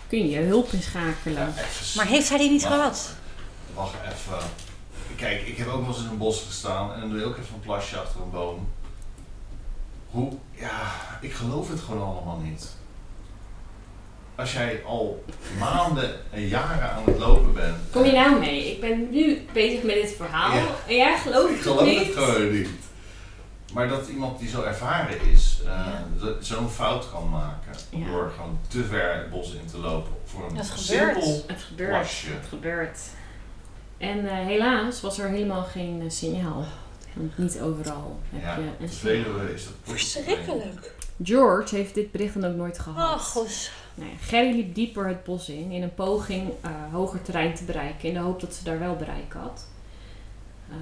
Kun 0.07 0.29
je 0.29 0.39
hulp 0.39 0.71
inschakelen? 0.71 1.53
ja 1.55 1.63
Maar 1.95 2.05
heeft 2.05 2.29
hij 2.29 2.37
die 2.37 2.49
niet 2.49 2.63
Wacht. 2.63 2.73
gehad? 2.75 3.13
Wacht 3.73 3.93
even. 4.05 4.47
Kijk, 5.15 5.41
ik 5.41 5.57
heb 5.57 5.67
ook 5.67 5.79
wel 5.85 5.87
eens 5.95 6.03
in 6.03 6.09
een 6.09 6.17
bos 6.17 6.43
gestaan 6.47 6.93
en 6.93 6.99
dan 6.99 7.09
doe 7.09 7.19
je 7.19 7.25
ook 7.25 7.37
even 7.37 7.53
een 7.53 7.59
plasje 7.59 7.97
achter 7.97 8.21
een 8.21 8.29
boom. 8.31 8.67
Hoe, 10.09 10.31
ja, 10.51 10.81
ik 11.21 11.33
geloof 11.33 11.69
het 11.69 11.79
gewoon 11.79 12.07
allemaal 12.15 12.39
niet. 12.43 12.67
Als 14.35 14.53
jij 14.53 14.81
al 14.85 15.23
maanden 15.59 16.11
en 16.31 16.47
jaren 16.47 16.91
aan 16.91 17.03
het 17.05 17.17
lopen 17.17 17.53
bent. 17.53 17.75
Kom 17.91 18.03
je 18.05 18.11
nou 18.11 18.39
mee? 18.39 18.71
Ik 18.71 18.79
ben 18.81 19.07
nu 19.11 19.45
bezig 19.53 19.83
met 19.83 19.95
dit 19.95 20.13
verhaal. 20.17 20.55
Ja. 20.55 20.63
En 20.87 20.95
jij 20.95 21.17
gelooft 21.17 21.49
Ik 21.49 21.55
het 21.55 21.61
geloof 21.63 21.85
niet? 21.85 21.99
het 21.99 22.13
gewoon 22.23 22.51
niet. 22.51 22.69
Maar 23.73 23.87
dat 23.87 24.07
iemand 24.07 24.39
die 24.39 24.49
zo 24.49 24.61
ervaren 24.63 25.21
is, 25.31 25.61
eh, 25.65 25.69
Ja. 26.21 26.33
zo'n 26.39 26.69
fout 26.69 27.09
kan 27.11 27.29
maken. 27.29 27.71
Ja. 27.89 28.05
Door 28.05 28.31
gewoon 28.35 28.57
te 28.67 28.83
ver 28.83 29.15
het 29.17 29.29
bos 29.29 29.53
in 29.53 29.65
te 29.65 29.77
lopen. 29.77 30.11
Voor 30.25 30.49
een 30.49 30.55
Dat 30.55 30.69
gebeurt. 30.69 31.13
simpel 31.23 31.43
Het 31.47 31.61
gebeurt. 31.61 31.89
plasje. 31.89 32.29
Het 32.29 32.45
gebeurt. 32.49 32.99
En 33.97 34.27
eh, 34.29 34.45
helaas 34.45 35.01
was 35.01 35.19
er 35.19 35.27
helemaal 35.29 35.63
geen 35.63 36.01
eh, 36.01 36.09
signaal. 36.09 36.65
Want 37.13 37.37
niet 37.37 37.59
overal 37.61 38.19
heb 38.29 38.41
Ja, 38.41 38.55
je 38.57 38.69
een. 38.79 38.89
Veluwe 38.89 39.53
is 39.53 39.63
dat 39.63 39.73
Verschrikkelijk. 39.83 40.93
George 41.23 41.75
heeft 41.75 41.93
dit 41.93 42.11
bericht 42.11 42.33
dan 42.41 42.51
ook 42.51 42.55
nooit 42.57 42.79
gehad. 42.79 43.13
Oh, 43.15 43.21
goes. 43.25 43.71
Nou 43.95 44.09
ja, 44.09 44.15
Gerry 44.21 44.55
liep 44.55 44.75
dieper 44.75 45.07
het 45.07 45.23
bos 45.23 45.49
in, 45.49 45.71
in 45.71 45.83
een 45.83 45.93
poging 45.93 46.51
eh, 46.61 46.71
hoger 46.91 47.21
terrein 47.21 47.53
te 47.53 47.63
bereiken, 47.63 48.07
in 48.07 48.13
de 48.13 48.19
hoop 48.19 48.39
dat 48.39 48.53
ze 48.53 48.63
daar 48.63 48.79
wel 48.79 48.95
bereik 48.95 49.33
had. 49.33 49.65
Ehm, 50.69 50.77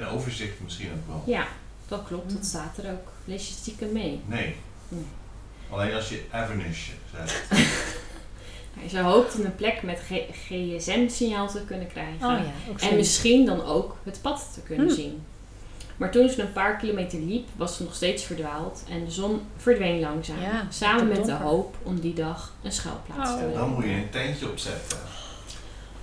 En 0.00 0.06
overzicht 0.06 0.60
misschien 0.62 0.90
ook 0.92 1.06
wel. 1.06 1.22
ja, 1.34 1.44
dat 1.90 2.04
klopt, 2.06 2.32
dat 2.34 2.44
staat 2.44 2.78
er 2.78 2.90
ook. 2.92 3.12
Lees 3.24 3.46
je 3.48 3.52
stiekem 3.54 3.92
mee. 3.92 4.20
Nee. 4.26 4.56
Nee. 4.88 5.04
Alleen 5.70 5.94
als 5.94 6.08
je 6.08 6.24
Avanish 6.30 6.88
zegt. 7.16 7.42
Ze 8.90 9.00
hoopte 9.00 9.44
een 9.44 9.54
plek 9.54 9.82
met 9.82 10.00
gsm-signaal 10.32 11.48
te 11.48 11.64
kunnen 11.66 11.86
krijgen. 11.86 12.14
Oh 12.14 12.38
ja, 12.44 12.70
ook 12.70 12.80
En 12.80 12.96
misschien 12.96 13.46
dan 13.46 13.64
ook 13.64 13.96
het 14.04 14.18
pad 14.22 14.50
te 14.54 14.60
kunnen 14.60 14.88
Hm. 14.88 14.94
zien. 14.94 15.22
Maar 15.96 16.10
toen 16.10 16.28
ze 16.28 16.42
een 16.42 16.52
paar 16.52 16.76
kilometer 16.76 17.18
liep, 17.18 17.48
was 17.56 17.76
ze 17.76 17.82
nog 17.82 17.94
steeds 17.94 18.24
verdwaald 18.24 18.84
en 18.90 19.04
de 19.04 19.10
zon 19.10 19.40
verdween 19.56 20.00
langzaam. 20.00 20.40
Ja, 20.40 20.66
samen 20.70 21.08
met 21.08 21.24
de 21.24 21.32
hoop 21.32 21.76
om 21.82 22.00
die 22.00 22.14
dag 22.14 22.54
een 22.62 22.72
schuilplaats 22.72 23.30
te 23.30 23.34
Oh. 23.36 23.40
vinden. 23.42 23.58
Dan 23.58 23.70
moet 23.70 23.84
je 23.84 23.90
een 23.90 24.10
tentje 24.10 24.48
opzetten. 24.50 24.98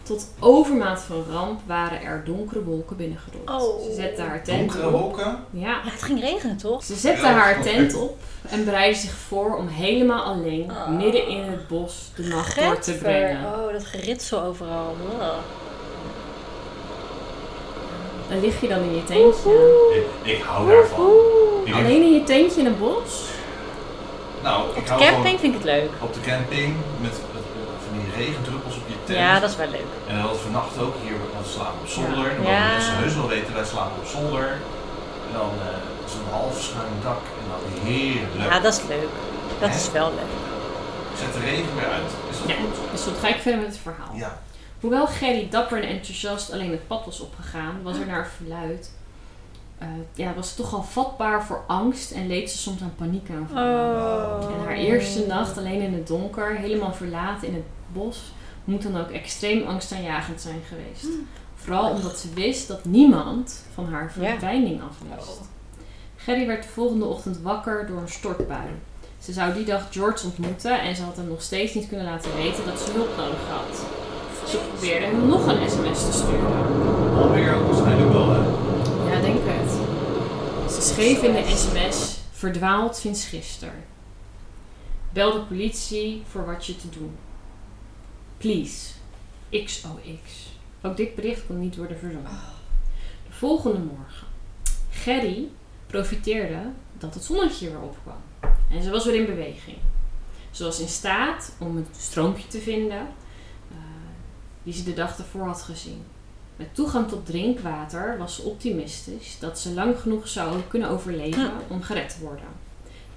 Tot 0.08 0.28
overmaat 0.40 1.02
van 1.02 1.24
ramp 1.32 1.60
waren 1.66 2.02
er 2.02 2.22
donkere 2.26 2.64
wolken 2.64 2.96
binnengerold. 2.98 3.50
Oh. 3.50 3.84
Ze 3.84 3.94
zette 3.94 4.22
haar 4.22 4.44
tent 4.44 4.58
Donkere 4.60 4.86
op. 4.88 4.92
wolken. 5.02 5.44
Ja. 5.52 5.68
Ja, 5.84 5.92
het 5.92 6.04
ging 6.04 6.20
regenen, 6.22 6.58
toch? 6.58 6.84
Ze 6.84 6.96
zette 6.96 7.22
Ja, 7.26 7.32
haar 7.34 7.62
tent 7.62 7.96
op 7.96 8.18
en 8.50 8.66
bereidde 8.66 9.00
zich 9.00 9.12
voor 9.28 9.56
om 9.58 9.68
helemaal 9.68 10.24
alleen 10.24 10.72
Oh. 10.72 10.88
midden 10.88 11.28
in 11.28 11.42
het 11.44 11.68
bos 11.68 12.12
de 12.16 12.24
nacht 12.24 12.60
door 12.60 12.80
te 12.80 12.94
brengen. 12.94 13.46
Oh, 13.46 13.72
dat 13.72 13.86
geritsel 13.86 14.42
overal. 14.42 14.96
Wow. 15.18 15.22
Dan 18.30 18.40
lig 18.40 18.62
je 18.62 18.68
dan 18.68 18.82
in 18.82 18.96
je 18.96 19.04
tentje. 19.04 19.52
Ik, 20.24 20.34
ik 20.36 20.42
hou 20.42 20.68
daarvan. 20.70 21.10
Ik 21.66 21.74
Alleen 21.74 22.02
in 22.02 22.14
je 22.14 22.24
tentje 22.24 22.60
in 22.60 22.66
het 22.66 22.80
bos? 22.80 23.26
nou, 24.44 24.70
ik 24.70 24.78
Op 24.78 24.86
de 24.86 24.92
hou 24.92 25.02
camping 25.04 25.30
van 25.30 25.40
vind 25.40 25.54
ik 25.56 25.60
het 25.62 25.64
leuk. 25.64 25.90
op 26.02 26.14
de 26.14 26.20
camping 26.22 26.76
met 27.02 27.12
eh, 27.12 27.40
van 27.88 28.00
die 28.00 28.26
regendruppels 28.26 28.67
tent. 29.08 29.20
Ja, 29.20 29.40
dat 29.40 29.50
is 29.50 29.56
wel 29.56 29.70
leuk. 29.70 29.90
En 30.08 30.16
dan 30.22 30.36
vannacht 30.36 30.78
ook 30.80 30.96
hier, 31.04 31.12
we 31.14 31.50
slapen 31.50 31.80
op 31.82 31.88
zolder. 31.88 32.30
Dan 32.36 32.46
Ja. 32.46 32.60
mogen 32.60 32.72
mensen 32.76 32.96
heus 32.96 33.16
wel 33.16 33.28
weten, 33.28 33.54
wij 33.54 33.66
slapen 33.66 33.98
op 34.02 34.06
zolder. 34.06 34.48
En 35.28 35.34
dan 35.34 35.50
eh, 35.68 35.78
zo'n 36.12 36.30
half 36.32 36.62
schuin 36.62 36.94
dak 37.04 37.22
en 37.40 37.46
dan 37.52 37.62
heerlijk. 37.92 38.52
Ja, 38.52 38.60
dat 38.60 38.74
is 38.74 38.82
leuk. 38.88 39.10
Dat 39.60 39.70
is 39.70 39.92
wel 39.92 40.10
leuk. 40.20 40.34
Zet 41.20 41.34
de 41.34 41.40
regen 41.40 41.76
weer 41.76 41.90
uit. 41.98 42.12
Is 42.30 42.38
dat 42.40 42.48
Ja. 42.48 42.56
goed? 42.56 42.76
Dus 42.92 43.02
goed, 43.04 43.18
ga 43.20 43.28
ik 43.28 43.42
verder 43.42 43.60
met 43.62 43.70
het 43.70 43.78
verhaal. 43.78 44.16
Ja. 44.16 44.38
Hoewel 44.82 45.08
Gerry 45.08 45.48
dapper 45.50 45.84
en 45.84 45.90
enthousiast 45.90 46.52
alleen 46.52 46.72
het 46.72 46.88
pad 46.88 47.06
was 47.06 47.20
opgegaan, 47.20 47.80
was 47.84 47.98
er 47.98 48.06
naar 48.06 48.28
verluid. 48.38 48.92
eh, 49.80 49.88
ja, 50.14 50.34
was 50.36 50.50
ze 50.50 50.56
toch 50.56 50.74
al 50.74 50.84
vatbaar 50.84 51.46
voor 51.46 51.64
angst 51.68 52.12
en 52.12 52.28
leed 52.28 52.52
ze 52.52 52.58
soms 52.58 52.82
aan 52.82 52.94
paniekaanvallen. 52.98 54.44
Oh. 54.44 54.54
En 54.60 54.66
haar 54.66 54.76
eerste 54.76 55.26
nacht 55.28 55.58
alleen 55.58 55.82
in 55.82 55.94
het 55.94 56.08
donker, 56.08 56.56
helemaal 56.56 56.94
verlaten 56.94 57.48
in 57.48 57.54
het 57.54 57.64
bos, 57.94 58.18
moet 58.68 58.84
dan 58.84 58.98
ook 58.98 59.10
extreem 59.10 59.68
angstaanjagend 59.68 60.42
zijn 60.42 60.62
geweest. 60.68 61.18
Vooral 61.56 61.90
omdat 61.90 62.20
ze 62.20 62.34
wist 62.34 62.68
dat 62.68 62.86
niemand 62.86 63.64
van 63.74 63.86
haar 63.86 64.12
verdwijning 64.12 64.82
afwist. 64.82 65.40
Gerry 66.16 66.48
werd 66.48 66.64
de 66.64 66.70
volgende 66.70 67.06
ochtend 67.06 67.42
wakker 67.42 67.88
door 67.88 68.02
een 68.02 68.10
stortbui. 68.10 68.68
Ze 69.20 69.34
zou 69.34 69.54
die 69.54 69.66
dag 69.66 69.88
George 69.92 70.26
ontmoeten 70.26 70.82
en 70.82 70.96
ze 70.96 71.04
had 71.04 71.16
hem 71.16 71.28
nog 71.28 71.42
steeds 71.42 71.74
niet 71.74 71.88
kunnen 71.88 72.06
laten 72.06 72.36
weten 72.36 72.66
dat 72.66 72.80
ze 72.80 72.92
hulp 72.92 73.18
nodig 73.18 73.40
had. 73.50 73.86
Ze 74.50 74.58
probeerde 74.58 75.06
hem 75.06 75.28
nog 75.28 75.48
een 75.48 75.70
sms 75.70 76.06
te 76.06 76.12
sturen. 76.12 77.18
Alweer 77.18 77.66
waarschijnlijk 77.66 78.12
wel, 78.12 78.30
hè? 78.30 78.40
Ja, 79.12 79.22
denk 79.22 79.40
het. 79.44 79.72
Ze 80.72 80.82
schreef 80.82 81.24
in 81.24 81.34
de 81.34 81.44
sms: 81.46 82.18
Verdwaald 82.32 82.96
sinds 82.96 83.26
gisteren. 83.26 83.84
Bel 85.14 85.34
de 85.34 85.40
politie 85.40 86.24
voor 86.30 86.46
wat 86.46 86.66
je 86.66 86.76
te 86.76 86.90
doen. 86.90 87.16
Please. 88.38 88.94
XOX. 89.50 90.50
Ook 90.82 90.98
dit 90.98 91.16
bericht 91.16 91.46
kon 91.46 91.60
niet 91.60 91.76
worden 91.76 91.98
verzonnen. 92.00 92.32
De 93.28 93.34
volgende 93.34 93.80
morgen. 93.80 94.28
Gerry 94.90 95.48
profiteerde 95.88 96.62
dat 96.98 97.14
het 97.14 97.24
zonnetje 97.24 97.70
weer 97.70 97.82
opkwam. 97.82 98.22
En 98.72 98.84
ze 98.84 98.90
was 98.90 99.06
weer 99.06 99.16
in 99.16 99.26
beweging. 99.26 99.78
Ze 100.52 100.64
was 100.64 100.80
in 100.80 100.88
staat 100.88 101.56
om 101.60 101.78
een 101.78 101.88
stroompje 101.98 102.48
te 102.48 102.60
vinden 102.60 103.08
eh, 103.72 103.78
die 104.64 104.74
ze 104.74 104.84
de 104.84 104.94
dag 104.94 105.18
ervoor 105.18 105.46
had 105.46 105.62
gezien. 105.62 106.04
Met 106.56 106.76
toegang 106.76 107.08
tot 107.08 107.26
drinkwater 107.26 108.18
was 108.18 108.36
ze 108.36 108.42
optimistisch 108.42 109.40
dat 109.40 109.60
ze 109.60 109.74
lang 109.74 110.00
genoeg 110.00 110.28
zou 110.28 110.62
kunnen 110.68 110.90
overleven 110.90 111.52
om 111.68 111.82
gered 111.82 112.10
te 112.10 112.20
worden. 112.20 112.57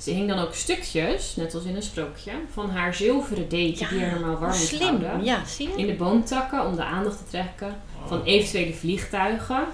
Ze 0.01 0.11
hing 0.11 0.29
dan 0.29 0.39
ook 0.39 0.55
stukjes, 0.55 1.37
net 1.37 1.55
als 1.55 1.65
in 1.65 1.77
een 1.77 1.83
sprookje, 1.83 2.33
van 2.53 2.71
haar 2.71 2.95
zilveren 2.95 3.49
deken 3.49 3.89
die 3.89 4.01
er 4.05 4.11
normaal 4.21 4.39
warm 4.39 4.53
Slim, 4.53 4.81
houden. 5.05 5.25
ja, 5.25 5.45
zie 5.45 5.69
je? 5.69 5.75
In 5.77 5.87
de 5.87 5.93
boomtakken 5.95 6.67
om 6.67 6.77
de 6.77 6.85
aandacht 6.85 7.19
te 7.19 7.25
trekken 7.31 7.77
van 8.07 8.23
eventuele 8.23 8.75
vliegtuigen 8.75 9.65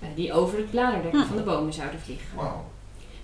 eh, 0.00 0.08
die 0.14 0.32
over 0.32 0.58
het 0.58 0.70
bladerdek 0.70 1.12
Hm. 1.12 1.24
van 1.26 1.36
de 1.36 1.42
bomen 1.42 1.72
zouden 1.72 2.00
vliegen. 2.00 2.26
Wauw. 2.34 2.64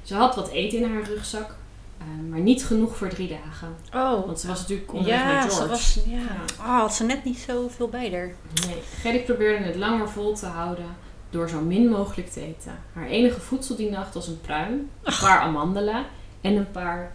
Ze 0.02 0.14
had 0.14 0.34
wat 0.34 0.48
eten 0.48 0.78
in 0.78 0.92
haar 0.92 1.02
rugzak, 1.02 1.54
eh, 1.98 2.04
maar 2.30 2.40
niet 2.40 2.64
genoeg 2.64 2.96
voor 2.96 3.08
drie 3.08 3.28
dagen. 3.28 3.74
Oh. 3.94 4.26
Want 4.26 4.40
ze 4.40 4.46
was 4.46 4.60
natuurlijk 4.60 4.92
onderweg 4.92 5.18
Ja, 5.20 5.24
naar 5.32 5.42
George. 5.42 5.62
ze 5.62 5.68
was... 5.68 5.98
Ja. 6.06 6.12
Ja. 6.18 6.64
Oh, 6.64 6.78
had 6.80 6.94
ze 6.94 7.04
net 7.04 7.24
niet 7.24 7.38
zoveel 7.48 7.88
bij 7.88 8.10
haar. 8.10 8.32
Nee, 8.66 8.76
Gerry 9.00 9.20
probeerde 9.22 9.64
het 9.64 9.76
langer 9.76 10.08
vol 10.10 10.34
te 10.34 10.46
houden 10.46 10.96
door 11.30 11.48
zo 11.48 11.60
min 11.60 11.88
mogelijk 11.88 12.30
te 12.30 12.40
eten. 12.40 12.78
Haar 12.92 13.06
enige 13.06 13.40
voedsel 13.40 13.76
die 13.76 13.90
nacht 13.90 14.14
was 14.14 14.26
een 14.26 14.40
pruim, 14.40 14.72
een 15.02 15.14
paar 15.20 15.38
amandelen 15.40 16.04
en 16.44 16.56
een 16.56 16.70
paar 16.70 17.12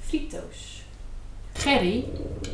frito's. 0.00 0.82
Gerry 1.52 2.04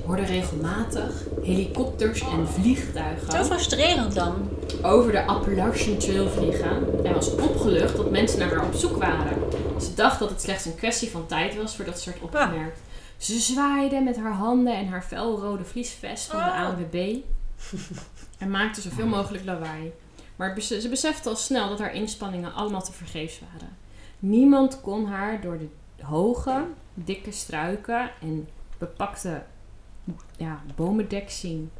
hoorde 0.06 0.24
regelmatig 0.24 1.24
helikopters 1.42 2.20
en 2.20 2.46
Zo 2.46 2.52
vliegtuigen 2.60 3.44
frustrerend 3.44 4.14
dan. 4.14 4.48
over 4.82 5.12
de 5.12 5.24
Appalachian 5.24 5.98
Trail 5.98 6.28
vliegen 6.28 7.04
en 7.04 7.14
was 7.14 7.34
opgelucht 7.34 7.96
dat 7.96 8.10
mensen 8.10 8.38
naar 8.38 8.48
haar 8.48 8.66
op 8.66 8.74
zoek 8.74 8.96
waren. 8.96 9.38
Ze 9.80 9.94
dacht 9.94 10.18
dat 10.18 10.30
het 10.30 10.40
slechts 10.42 10.64
een 10.64 10.74
kwestie 10.74 11.10
van 11.10 11.26
tijd 11.26 11.56
was 11.56 11.76
voordat 11.76 12.00
ze 12.00 12.10
werd 12.10 12.22
opgemerkt. 12.22 12.80
Ze 13.16 13.38
zwaaide 13.38 14.00
met 14.00 14.16
haar 14.16 14.34
handen 14.34 14.76
en 14.76 14.88
haar 14.88 15.02
felrode 15.02 15.64
vliesvest 15.64 16.26
van 16.26 16.38
de. 16.40 16.50
ANWB 16.50 17.16
en 18.38 18.50
maakte 18.50 18.80
zoveel 18.80 19.06
mogelijk 19.06 19.44
lawaai. 19.44 19.92
Maar 20.36 20.60
ze 20.60 20.88
besefte 20.88 21.28
al 21.28 21.36
snel 21.36 21.68
dat 21.68 21.78
haar 21.78 21.94
inspanningen 21.94 22.54
allemaal 22.54 22.82
te 22.82 22.92
vergeefs 22.92 23.40
waren. 23.52 23.76
Niemand 24.18 24.80
kon 24.80 25.06
haar 25.06 25.40
door 25.40 25.58
de 25.58 25.68
hoge, 26.02 26.64
dikke 26.94 27.32
struiken 27.32 28.10
en 28.20 28.48
bepakte 28.78 29.42
ja, 30.36 30.62
bomendek 30.74 31.30
zien. 31.30 31.70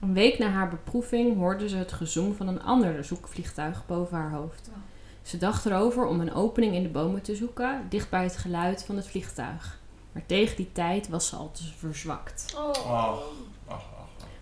Een 0.00 0.12
week 0.12 0.38
na 0.38 0.48
haar 0.48 0.68
beproeving 0.68 1.36
hoorde 1.36 1.68
ze 1.68 1.76
het 1.76 1.92
gezoem 1.92 2.34
van 2.34 2.48
een 2.48 2.62
ander 2.62 3.04
zoekvliegtuig 3.04 3.86
boven 3.86 4.16
haar 4.16 4.32
hoofd. 4.32 4.70
Ze 5.22 5.36
dacht 5.36 5.66
erover 5.66 6.06
om 6.06 6.20
een 6.20 6.34
opening 6.34 6.74
in 6.74 6.82
de 6.82 6.88
bomen 6.88 7.22
te 7.22 7.36
zoeken, 7.36 7.86
dicht 7.88 8.10
bij 8.10 8.22
het 8.22 8.36
geluid 8.36 8.84
van 8.84 8.96
het 8.96 9.06
vliegtuig. 9.06 9.80
Maar 10.12 10.26
tegen 10.26 10.56
die 10.56 10.72
tijd 10.72 11.08
was 11.08 11.28
ze 11.28 11.36
al 11.36 11.50
te 11.50 11.62
verzwakt. 11.76 12.54
Oh. 12.56 13.16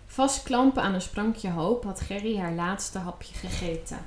Vastklampen 0.05 0.83
aan 0.83 0.93
een 0.93 1.01
sprankje 1.01 1.49
hoop 1.49 1.83
had 1.83 2.01
Gerry 2.01 2.37
haar 2.37 2.53
laatste 2.53 2.97
hapje 2.99 3.33
gegeten. 3.33 3.99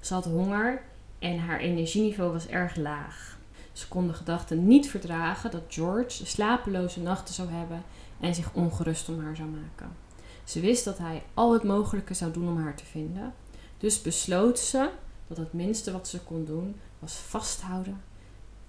Ze 0.00 0.14
had 0.14 0.24
honger 0.24 0.82
en 1.18 1.38
haar 1.38 1.58
energieniveau 1.58 2.32
was 2.32 2.46
erg 2.46 2.76
laag. 2.76 3.31
Ze 3.72 3.88
kon 3.88 4.06
de 4.06 4.12
gedachte 4.12 4.54
niet 4.54 4.90
verdragen 4.90 5.50
dat 5.50 5.62
George 5.68 6.26
slapeloze 6.26 7.00
nachten 7.00 7.34
zou 7.34 7.50
hebben 7.50 7.82
en 8.20 8.34
zich 8.34 8.52
ongerust 8.52 9.08
om 9.08 9.20
haar 9.20 9.36
zou 9.36 9.48
maken. 9.48 9.96
Ze 10.44 10.60
wist 10.60 10.84
dat 10.84 10.98
hij 10.98 11.22
al 11.34 11.52
het 11.52 11.62
mogelijke 11.62 12.14
zou 12.14 12.32
doen 12.32 12.48
om 12.48 12.62
haar 12.62 12.76
te 12.76 12.84
vinden. 12.84 13.34
Dus 13.78 14.02
besloot 14.02 14.58
ze 14.58 14.88
dat 15.26 15.36
het 15.36 15.52
minste 15.52 15.92
wat 15.92 16.08
ze 16.08 16.20
kon 16.20 16.44
doen 16.44 16.76
was 16.98 17.12
vasthouden 17.12 18.00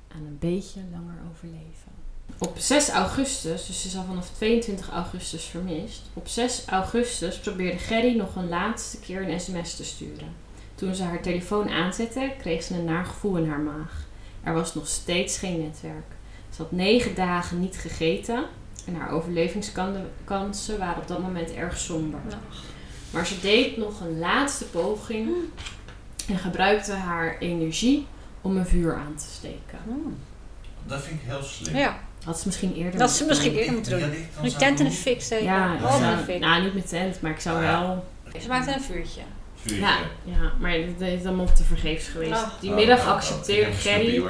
aan 0.08 0.26
een 0.26 0.38
beetje 0.40 0.82
langer 0.92 1.18
overleven. 1.32 1.92
Op 2.38 2.58
6 2.58 2.90
augustus, 2.90 3.66
dus 3.66 3.82
ze 3.82 3.88
is 3.88 3.96
al 3.96 4.04
vanaf 4.04 4.30
22 4.30 4.90
augustus 4.90 5.44
vermist. 5.44 6.02
Op 6.14 6.28
6 6.28 6.66
augustus 6.66 7.40
probeerde 7.40 7.78
Gerry 7.78 8.16
nog 8.16 8.36
een 8.36 8.50
laatste 8.50 9.00
keer 9.00 9.30
een 9.30 9.40
sms 9.40 9.76
te 9.76 9.84
sturen. 9.84 10.36
Toen 10.76 10.96
ze 10.96 11.04
haar 11.04 11.22
telefoon 11.22 11.70
aanzette, 11.70 12.34
kreeg 12.40 12.64
ze 12.64 12.74
een 12.76 12.84
naar 12.84 13.06
gevoel 13.06 13.38
in 13.38 13.50
haar 13.50 13.60
maag. 13.60 14.03
Er 14.44 14.54
was 14.54 14.76
nog 14.76 14.88
steeds 14.88 15.38
geen 15.38 15.62
netwerk. 15.62 16.06
Ze 16.56 16.62
had 16.62 16.72
negen 16.72 17.16
dagen 17.16 17.60
niet 17.60 17.76
gegeten 17.76 18.44
en 18.86 18.96
haar 18.96 19.12
overlevingskansen 19.12 20.78
waren 20.80 21.02
op 21.02 21.08
dat 21.08 21.20
moment 21.20 21.52
erg 21.54 21.78
somber. 21.78 22.20
Maar 23.12 23.26
ze 23.28 23.40
deed 23.40 23.78
nog 23.78 24.00
een 24.02 24.20
laatste 24.20 24.66
poging 24.66 25.30
en 26.28 26.38
gebruikte 26.38 26.94
haar 26.94 27.38
energie 27.40 28.08
om 28.42 28.58
een 28.58 28.66
vuur 28.66 28.96
aan 28.96 29.16
te 29.16 29.26
steken. 29.36 29.78
Hmm. 29.84 30.18
Dat 30.86 31.02
vind 31.02 31.20
ik 31.22 31.28
heel 31.30 31.44
slim. 31.44 31.76
Ja, 31.76 31.98
Had 32.24 32.40
ze 32.40 32.48
misschien 32.48 32.74
eerder 32.76 33.00
dat 33.00 33.12
ze 33.12 33.24
moeten 33.24 33.28
misschien 33.44 33.52
doen. 33.52 33.60
eerder 33.60 33.74
moeten 33.74 34.00
doen. 34.00 34.20
Ja, 34.42 34.44
Een 34.54 34.58
tent 34.58 34.78
de 34.78 34.84
doen. 34.84 34.94
fik 34.94 35.22
steken. 35.22 35.46
Ja, 35.46 35.74
Oh, 35.82 35.98
zou- 36.00 36.18
fik. 36.24 36.40
nou 36.40 36.64
niet 36.64 36.74
met 36.74 36.90
tent, 36.90 37.22
maar 37.22 37.32
ik 37.32 37.40
zou 37.40 37.58
Ah, 37.58 37.64
ja. 37.64 37.82
wel... 37.82 38.06
Ze 38.42 38.48
maakte 38.48 38.74
een 38.74 38.82
vuurtje. 38.82 39.22
Ja, 39.64 39.98
ja, 40.24 40.54
maar 40.60 40.78
dat 40.98 41.08
is 41.08 41.26
allemaal 41.26 41.54
te 41.54 41.64
vergeefs 41.64 42.08
geweest. 42.08 42.32
Ah. 42.32 42.50
Die 42.60 42.70
Oh, 42.70 42.76
middag 42.76 43.00
oh, 43.00 43.06
oh, 43.08 43.12
accepteerde 43.14 43.72
Gerry 43.72 44.24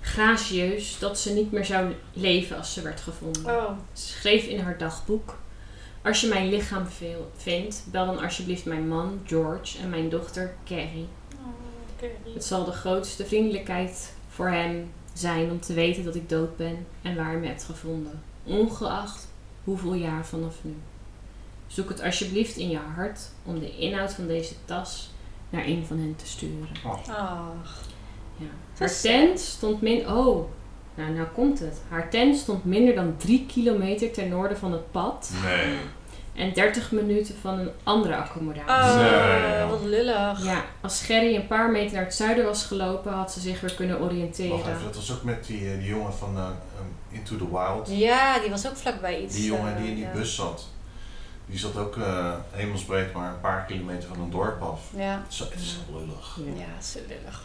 gracieus 0.00 0.98
dat 0.98 1.18
ze 1.18 1.32
niet 1.32 1.52
meer 1.52 1.64
zou 1.64 1.92
leven 2.12 2.56
als 2.56 2.72
ze 2.72 2.82
werd 2.82 3.00
gevonden. 3.00 3.44
Oh. 3.44 3.70
Ze 3.92 4.06
schreef 4.06 4.44
in 4.44 4.60
haar 4.60 4.78
dagboek: 4.78 5.36
Als 6.02 6.20
je 6.20 6.26
mijn 6.26 6.48
lichaam 6.48 6.86
veel- 6.86 7.30
vindt, 7.36 7.82
bel 7.90 8.06
dan 8.06 8.18
alsjeblieft 8.22 8.64
mijn 8.64 8.88
man 8.88 9.20
George 9.26 9.78
en 9.78 9.90
mijn 9.90 10.08
dochter 10.08 10.54
Carrie. 10.64 11.08
Het 12.34 12.44
zal 12.44 12.64
de 12.64 12.72
grootste 12.72 13.26
vriendelijkheid 13.26 14.12
voor 14.28 14.48
hem 14.48 14.90
zijn 15.12 15.50
om 15.50 15.60
te 15.60 15.74
weten 15.74 16.04
dat 16.04 16.14
ik 16.14 16.28
dood 16.28 16.56
ben 16.56 16.86
en 17.02 17.16
waar 17.16 17.26
hij 17.26 17.36
me 17.36 17.46
hebt 17.46 17.64
gevonden, 17.64 18.22
ongeacht 18.44 19.28
hoeveel 19.64 19.94
jaar 19.94 20.26
vanaf 20.26 20.54
nu. 20.62 20.76
Zoek 21.68 21.88
het 21.88 22.02
alsjeblieft 22.02 22.56
in 22.56 22.68
je 22.70 22.78
hart 22.96 23.20
om 23.44 23.58
de 23.58 23.76
inhoud 23.78 24.12
van 24.12 24.26
deze 24.26 24.54
tas 24.64 25.10
naar 25.50 25.64
een 25.66 25.84
van 25.86 25.98
hen 25.98 26.16
te 26.16 26.26
sturen. 26.26 26.68
Ach. 26.86 27.06
Ja. 28.36 28.46
Haar 28.78 29.00
tent 29.00 29.40
stond 29.40 29.80
min... 29.80 30.08
Oh, 30.10 30.50
nou, 30.94 31.12
nou 31.12 31.26
komt 31.34 31.58
het. 31.58 31.80
Haar 31.88 32.10
tent 32.10 32.36
stond 32.36 32.64
minder 32.64 32.94
dan 32.94 33.14
drie 33.16 33.46
kilometer 33.46 34.12
ten 34.12 34.28
noorden 34.28 34.58
van 34.58 34.72
het 34.72 34.90
pad. 34.90 35.30
Nee. 35.44 35.76
En 36.34 36.52
30 36.52 36.92
minuten 36.92 37.34
van 37.40 37.58
een 37.58 37.70
andere 37.82 38.16
accommodatie. 38.16 39.00
Oh, 39.00 39.40
Nee. 39.58 39.64
wat 39.70 39.82
lullig. 39.82 40.44
Ja, 40.44 40.64
als 40.80 41.02
Gerry 41.02 41.34
een 41.34 41.46
paar 41.46 41.70
meter 41.70 41.94
naar 41.94 42.04
het 42.04 42.14
zuiden 42.14 42.44
was 42.44 42.64
gelopen, 42.64 43.12
had 43.12 43.32
ze 43.32 43.40
zich 43.40 43.60
weer 43.60 43.74
kunnen 43.74 43.98
Wacht 43.98 44.10
oriënteren. 44.12 44.58
even, 44.58 44.82
dat 44.84 44.96
was 44.96 45.12
ook 45.12 45.22
met 45.22 45.46
die, 45.46 45.70
eh, 45.72 45.78
die 45.78 45.88
jongen 45.88 46.12
van 46.14 46.36
eh, 46.36 46.44
um, 46.80 47.16
Into 47.18 47.36
the 47.36 47.50
Wild. 47.50 47.88
Ja, 47.98 48.38
die 48.38 48.50
was 48.50 48.68
ook 48.68 48.76
vlakbij 48.76 49.22
iets. 49.22 49.34
Die 49.34 49.44
jongen 49.44 49.76
die 49.76 49.84
in 49.84 49.90
eh, 49.90 49.96
die 49.96 50.04
ja. 50.04 50.12
bus 50.12 50.34
zat. 50.34 50.68
Die 51.48 51.58
zat 51.58 51.76
ook 51.76 51.96
eh 51.96 52.34
hemelsbreed 52.50 53.12
maar 53.12 53.30
een 53.32 53.40
paar 53.40 53.64
kilometer 53.64 54.08
van 54.08 54.20
een 54.20 54.30
dorp 54.30 54.62
af. 54.62 54.80
Ja, 54.96 55.24
Zo, 55.28 55.44
het 55.44 55.54
is 55.60 55.78
lullig. 55.92 56.38
Ja. 56.44 56.52
ja, 56.60 56.82
zo 56.82 56.98
lullig. 57.08 57.42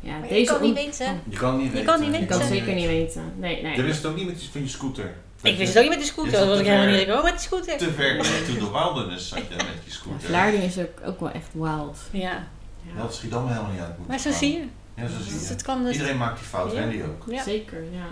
Ja, 0.00 0.18
Maar 0.18 0.28
deze 0.28 0.40
je 0.40 0.46
kan 0.46 0.62
niet 0.62 0.74
weten. 0.74 1.20
Je 1.28 1.36
kan 1.36 1.56
niet 1.56 1.66
Je 1.66 1.70
weten. 1.72 1.86
kan 1.86 2.00
niet 2.00 2.20
Ik 2.20 2.28
kan 2.28 2.40
het 2.40 2.48
weten. 2.48 2.64
zeker 2.66 2.74
niet 2.80 2.86
weten. 2.90 3.32
Nee, 3.38 3.62
nee. 3.62 3.76
Je 3.76 3.82
wist 3.82 4.02
het 4.02 4.10
ook 4.10 4.16
niet 4.16 4.26
met 4.26 4.38
die, 4.38 4.48
van 4.50 4.60
je 4.60 4.68
scooter. 4.68 5.14
Ik 5.42 5.56
wist 5.56 5.68
het 5.74 5.76
ook 5.76 5.82
niet 5.82 5.90
met 5.90 5.98
die 5.98 6.08
scooter. 6.08 6.32
Je 6.32 6.38
Dat 6.38 6.48
was 6.48 6.58
ik 6.58 6.66
helemaal 6.66 6.94
niet. 6.98 7.10
Oh, 7.10 7.22
met 7.22 7.32
die 7.32 7.40
scooter. 7.42 7.76
Te 7.78 7.92
ver 7.92 8.16
into 8.16 8.66
the 8.66 8.72
wilderness 8.72 9.28
zat 9.28 9.38
je 9.38 9.54
met 9.56 9.60
je 9.60 9.66
Ja, 9.84 9.92
scooter. 9.92 10.28
Vlaardingen 10.28 10.66
is 10.66 10.78
ook, 10.78 11.00
ook 11.06 11.20
wel 11.20 11.30
echt 11.30 11.48
wild. 11.52 11.98
Ja, 12.10 12.20
Ja. 12.20 12.92
Je 12.94 13.00
had 13.00 13.14
Schiedam 13.14 13.48
helemaal 13.48 13.70
niet 13.70 13.80
uit 13.80 13.88
moeten 13.88 14.06
maar 14.08 14.18
zo 14.18 14.30
gaan. 14.30 14.38
zie 14.38 14.52
je. 14.52 14.64
Ja, 14.94 15.08
zo 15.08 15.14
zie 15.22 15.32
Dus 15.32 15.42
je. 15.42 15.48
het 15.48 15.62
kan 15.62 15.84
dus... 15.84 15.92
Iedereen 15.92 16.16
maakt 16.16 16.38
die 16.38 16.46
fout 16.46 16.72
Ja. 16.72 16.78
en 16.80 16.88
die 16.90 17.04
ook. 17.04 17.24
Ja. 17.26 17.42
Zeker, 17.42 17.82
ja. 17.92 18.06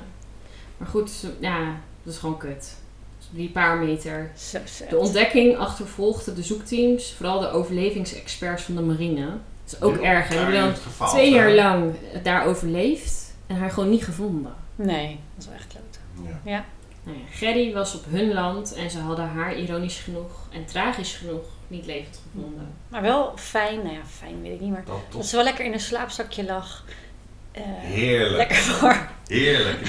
Maar 0.76 0.88
goed, 0.88 1.10
zo- 1.10 1.28
ja, 1.40 1.74
dat 2.02 2.12
is 2.14 2.18
gewoon 2.18 2.36
kut. 2.38 2.74
Die 3.30 3.48
paar 3.48 3.76
meter. 3.78 4.30
Zo. 4.36 4.58
De 4.88 4.98
ontdekking 4.98 5.56
achtervolgde 5.56 6.34
de 6.34 6.42
zoekteams, 6.42 7.12
vooral 7.16 7.40
de 7.40 7.50
overlevingsexperts 7.50 8.62
van 8.62 8.74
de 8.74 8.82
marine. 8.82 9.26
Dat 9.64 9.74
is 9.74 9.80
ook 9.82 9.96
erg. 9.96 10.28
hè. 10.28 10.36
Hebben 10.36 10.54
dan 10.54 11.08
twee 11.08 11.30
jaar 11.32 11.50
lang 11.52 11.94
daar 12.22 12.44
overleefd 12.44 13.34
en 13.46 13.56
haar 13.56 13.70
gewoon 13.70 13.90
niet 13.90 14.04
gevonden. 14.04 14.52
Nee, 14.76 15.18
dat 15.34 15.44
is 15.44 15.46
wel 15.46 15.54
echt 15.54 15.66
klote. 15.66 16.28
Ja. 16.44 16.64
Nou 17.04 17.18
ja, 17.18 17.24
Gerry 17.30 17.72
was 17.72 17.94
op 17.94 18.04
hun 18.08 18.32
land 18.32 18.74
en 18.74 18.90
ze 18.90 18.98
hadden 18.98 19.28
haar 19.28 19.56
ironisch 19.58 19.98
genoeg 19.98 20.30
en 20.52 20.64
tragisch 20.64 21.14
genoeg 21.14 21.44
niet 21.68 21.86
levend 21.86 22.20
gevonden. 22.32 22.68
Maar 22.88 23.02
wel 23.02 23.32
fijn, 23.36 23.76
nou 23.82 23.94
ja, 23.94 24.00
fijn 24.18 24.42
weet 24.42 24.52
ik 24.52 24.60
niet, 24.60 24.70
maar 24.70 24.84
Dat 25.10 25.26
ze 25.26 25.36
wel 25.36 25.44
lekker 25.44 25.64
in 25.64 25.72
een 25.72 25.80
slaapzakje 25.80 26.44
lag. 26.44 26.84
Eh, 27.52 27.62
heerlijk. 27.66 28.36
lekker 28.36 28.78
warm. 28.80 29.06
Heerlijk. 29.26 29.86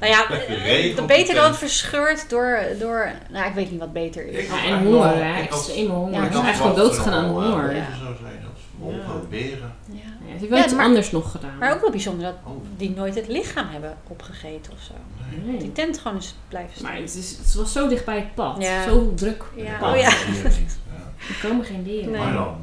Nou 0.00 0.12
ja, 0.12 0.30
eh, 0.30 1.04
beter 1.06 1.34
dan 1.34 1.54
verscheurd 1.54 2.30
door, 2.30 2.58
door, 2.78 3.10
nou 3.30 3.46
ik 3.48 3.54
weet 3.54 3.70
niet 3.70 3.80
wat 3.80 3.92
beter 3.92 4.26
is. 4.26 4.46
Ja, 4.46 4.64
en 4.64 4.82
honger, 4.84 5.24
hè? 5.24 5.40
Extreme 5.42 5.88
honger. 5.92 6.22
Ja, 6.22 6.28
is 6.28 6.34
eigenlijk 6.34 6.76
doodgegaan 6.76 7.12
aan 7.12 7.34
dat 7.34 7.42
er 7.42 7.48
honger. 7.50 7.74
Ja. 7.76 7.84
Zo 7.84 8.14
zijn 8.22 8.42
wolven, 8.78 9.28
beren. 9.30 9.74
Ja. 9.86 9.94
Ja, 9.94 10.32
ze 10.32 10.38
heeft 10.38 10.48
wel 10.48 10.58
Ja, 10.58 10.64
iets 10.64 10.74
maar- 10.74 10.84
anders 10.84 11.10
nog 11.10 11.30
gedaan. 11.30 11.58
Maar 11.58 11.72
ook 11.74 11.80
wel 11.80 11.90
bijzonder 11.90 12.24
dat 12.24 12.34
Oh, 12.44 12.52
die 12.76 12.90
nooit 12.90 13.14
het 13.14 13.28
lichaam 13.28 13.66
hebben 13.70 13.96
opgegeten 14.08 14.72
of 14.72 14.78
zo. 14.82 14.92
nee. 15.44 15.56
Die 15.58 15.72
tent 15.72 15.98
gewoon 15.98 16.16
is 16.18 16.34
blijven 16.48 16.82
Maar 16.82 16.90
staan. 16.92 17.02
het, 17.04 17.14
is, 17.14 17.36
het 17.38 17.54
was 17.54 17.72
zo 17.72 17.88
dicht 17.88 18.04
bij 18.04 18.16
het 18.16 18.34
pad. 18.34 18.56
Ja. 18.62 18.82
Zo 18.84 19.12
druk. 19.14 19.44
Ja. 19.56 19.78
pad. 19.78 19.92
Oh 19.94 20.00
ja. 20.00 20.08
Er 21.28 21.48
komen 21.48 21.64
geen 21.64 21.82
dieren. 21.82 22.10
Nee. 22.10 22.20
Maar 22.20 22.32
dan. 22.32 22.56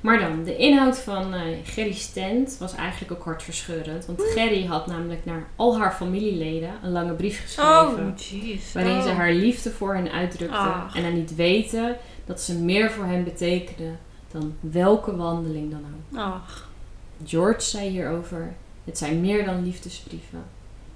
Maar 0.00 0.18
dan, 0.18 0.44
de 0.44 0.56
inhoud 0.56 0.98
van 0.98 1.34
eh 1.34 1.40
Gerry's 1.64 2.12
tent 2.12 2.56
was 2.58 2.74
eigenlijk 2.74 3.12
ook 3.12 3.24
hartverscheurend. 3.24 4.06
Want 4.06 4.22
Gerry 4.22 4.64
had 4.66 4.86
namelijk 4.86 5.24
naar 5.24 5.46
al 5.56 5.78
haar 5.78 5.92
familieleden 5.92 6.70
een 6.82 6.90
lange 6.92 7.12
brief 7.12 7.40
geschreven. 7.40 8.06
Oh, 8.06 8.16
jeez. 8.18 8.72
waarin 8.72 9.02
ze 9.02 9.08
Oh. 9.08 9.16
haar 9.16 9.32
liefde 9.32 9.70
voor 9.70 9.94
hen 9.94 10.10
uitdrukte. 10.12 10.56
Ach. 10.56 10.96
En 10.96 11.04
aan 11.04 11.14
niet 11.14 11.34
weten 11.34 11.96
dat 12.24 12.40
ze 12.40 12.58
meer 12.58 12.90
voor 12.90 13.04
hen 13.04 13.24
betekende 13.24 13.90
dan 14.30 14.54
welke 14.60 15.16
wandeling 15.16 15.70
dan 15.70 15.84
ook. 15.94 16.18
Ach, 16.18 16.68
George 17.24 17.60
zei 17.60 17.88
hierover: 17.88 18.54
Het 18.84 18.98
zijn 18.98 19.20
meer 19.20 19.44
dan 19.44 19.64
liefdesbrieven. 19.64 20.44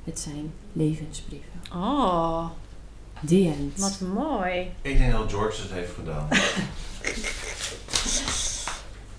Het 0.04 0.18
zijn 0.18 0.52
levensbrieven. 0.72 1.60
oh, 1.74 2.46
The 3.26 3.52
end. 3.58 3.80
wat 3.80 4.00
mooi. 4.14 4.70
Ik 4.82 4.98
denk 4.98 5.12
dat 5.12 5.30
George 5.30 5.62
het 5.62 5.70
heeft 5.72 5.92
gedaan. 5.94 6.28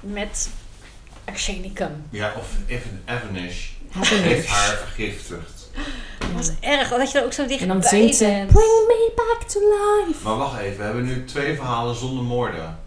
Met 0.02 0.50
arsenicum. 1.26 2.04
Ja, 2.10 2.34
of 2.38 2.48
Evanish 3.06 3.68
Happiness. 3.92 4.24
heeft 4.24 4.48
haar 4.48 4.78
vergiftigd. 4.78 5.70
Wat 6.34 6.54
erg, 6.60 6.90
dat 6.90 7.12
je 7.12 7.18
er 7.20 7.24
ook 7.26 7.34
zo 7.34 7.46
dichtbij 7.46 7.68
En 7.70 7.80
dan 7.82 7.90
zingt 7.90 8.16
ze: 8.16 8.24
bent. 8.26 8.52
Bring 8.52 8.86
me 8.88 9.12
back 9.16 9.50
to 9.50 9.60
life. 9.60 10.24
Maar 10.24 10.38
wacht 10.38 10.60
even, 10.60 10.78
we 10.78 10.84
hebben 10.84 11.06
nu 11.06 11.26
twee 11.26 11.56
verhalen 11.56 11.96
zonder 11.96 12.24
moorden. 12.24 12.80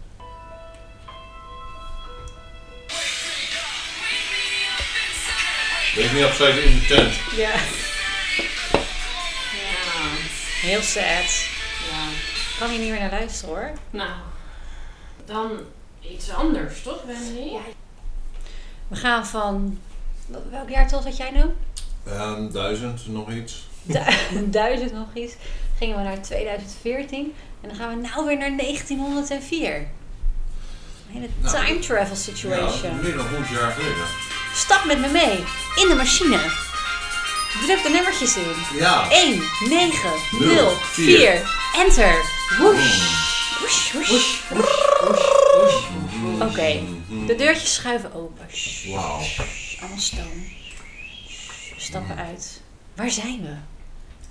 Weet 5.95 6.09
je 6.09 6.15
niet 6.15 6.25
of 6.25 6.35
zij 6.35 6.57
in 6.57 6.79
de 6.79 6.85
tent? 6.85 7.13
Ja, 7.35 7.49
Ja. 7.49 7.55
heel 10.61 10.81
sad. 10.81 11.45
ja. 11.91 12.07
Ik 12.51 12.55
kan 12.61 12.69
hier 12.69 12.79
niet 12.79 12.89
meer 12.89 12.99
naar 12.99 13.11
luisteren 13.11 13.55
hoor. 13.55 13.71
Nou, 13.89 14.09
dan 15.25 15.51
iets 16.13 16.29
anders, 16.31 16.81
toch, 16.83 17.01
Wendy? 17.05 17.49
Ja. 17.51 17.59
We 18.87 18.95
gaan 18.95 19.25
van, 19.25 19.79
welk 20.51 20.69
jaartal 20.69 21.01
zat 21.01 21.17
jij 21.17 21.31
nou? 21.31 21.49
Ehm, 22.05 22.51
duizend, 22.51 23.07
nog 23.07 23.31
iets. 23.31 23.67
Du- 23.83 23.99
Duizend 24.49 24.93
nog 24.93 25.07
iets. 25.13 25.33
Gingen 25.77 25.97
we 25.97 26.03
naar 26.03 26.21
2014. 26.21 27.33
En 27.61 27.69
dan 27.69 27.77
gaan 27.77 27.89
we 28.01 28.07
nou 28.07 28.25
weer 28.25 28.37
naar 28.37 28.57
1904. 28.57 29.75
Een 29.75 29.87
hele 31.07 31.27
Nou, 31.41 31.55
time 31.65 31.79
travel 31.79 32.15
Ja, 32.15 32.21
situation. 32.21 32.99
meer 33.01 33.15
dan 33.17 33.27
100 33.27 33.49
jaar 33.49 33.71
geleden. 33.71 34.05
Stap 34.53 34.85
met 34.85 34.99
me 34.99 35.07
mee. 35.07 35.37
In 35.75 35.87
de 35.87 35.95
machine. 35.97 36.39
Druk 37.65 37.83
de 37.83 37.89
nummertjes 37.89 38.37
in. 38.37 38.43
Ja. 38.77 39.09
1, 39.11 39.41
9, 39.69 40.09
0, 40.39 40.53
Nul, 40.53 40.69
4. 40.69 41.05
vier. 41.17 41.49
Enter. 41.75 42.15
Woesh. 42.59 43.13
Woesh, 43.59 43.93
woesh. 43.93 44.39
Oké, 46.41 46.79
de 47.27 47.35
deurtjes 47.35 47.73
schuiven 47.73 48.13
open. 48.13 48.45
Wauw. 48.89 49.19
Allemaal 49.79 49.97
stoom. 49.99 50.43
We 51.75 51.81
stappen 51.81 52.15
uit. 52.17 52.61
Waar 52.95 53.09
zijn 53.11 53.41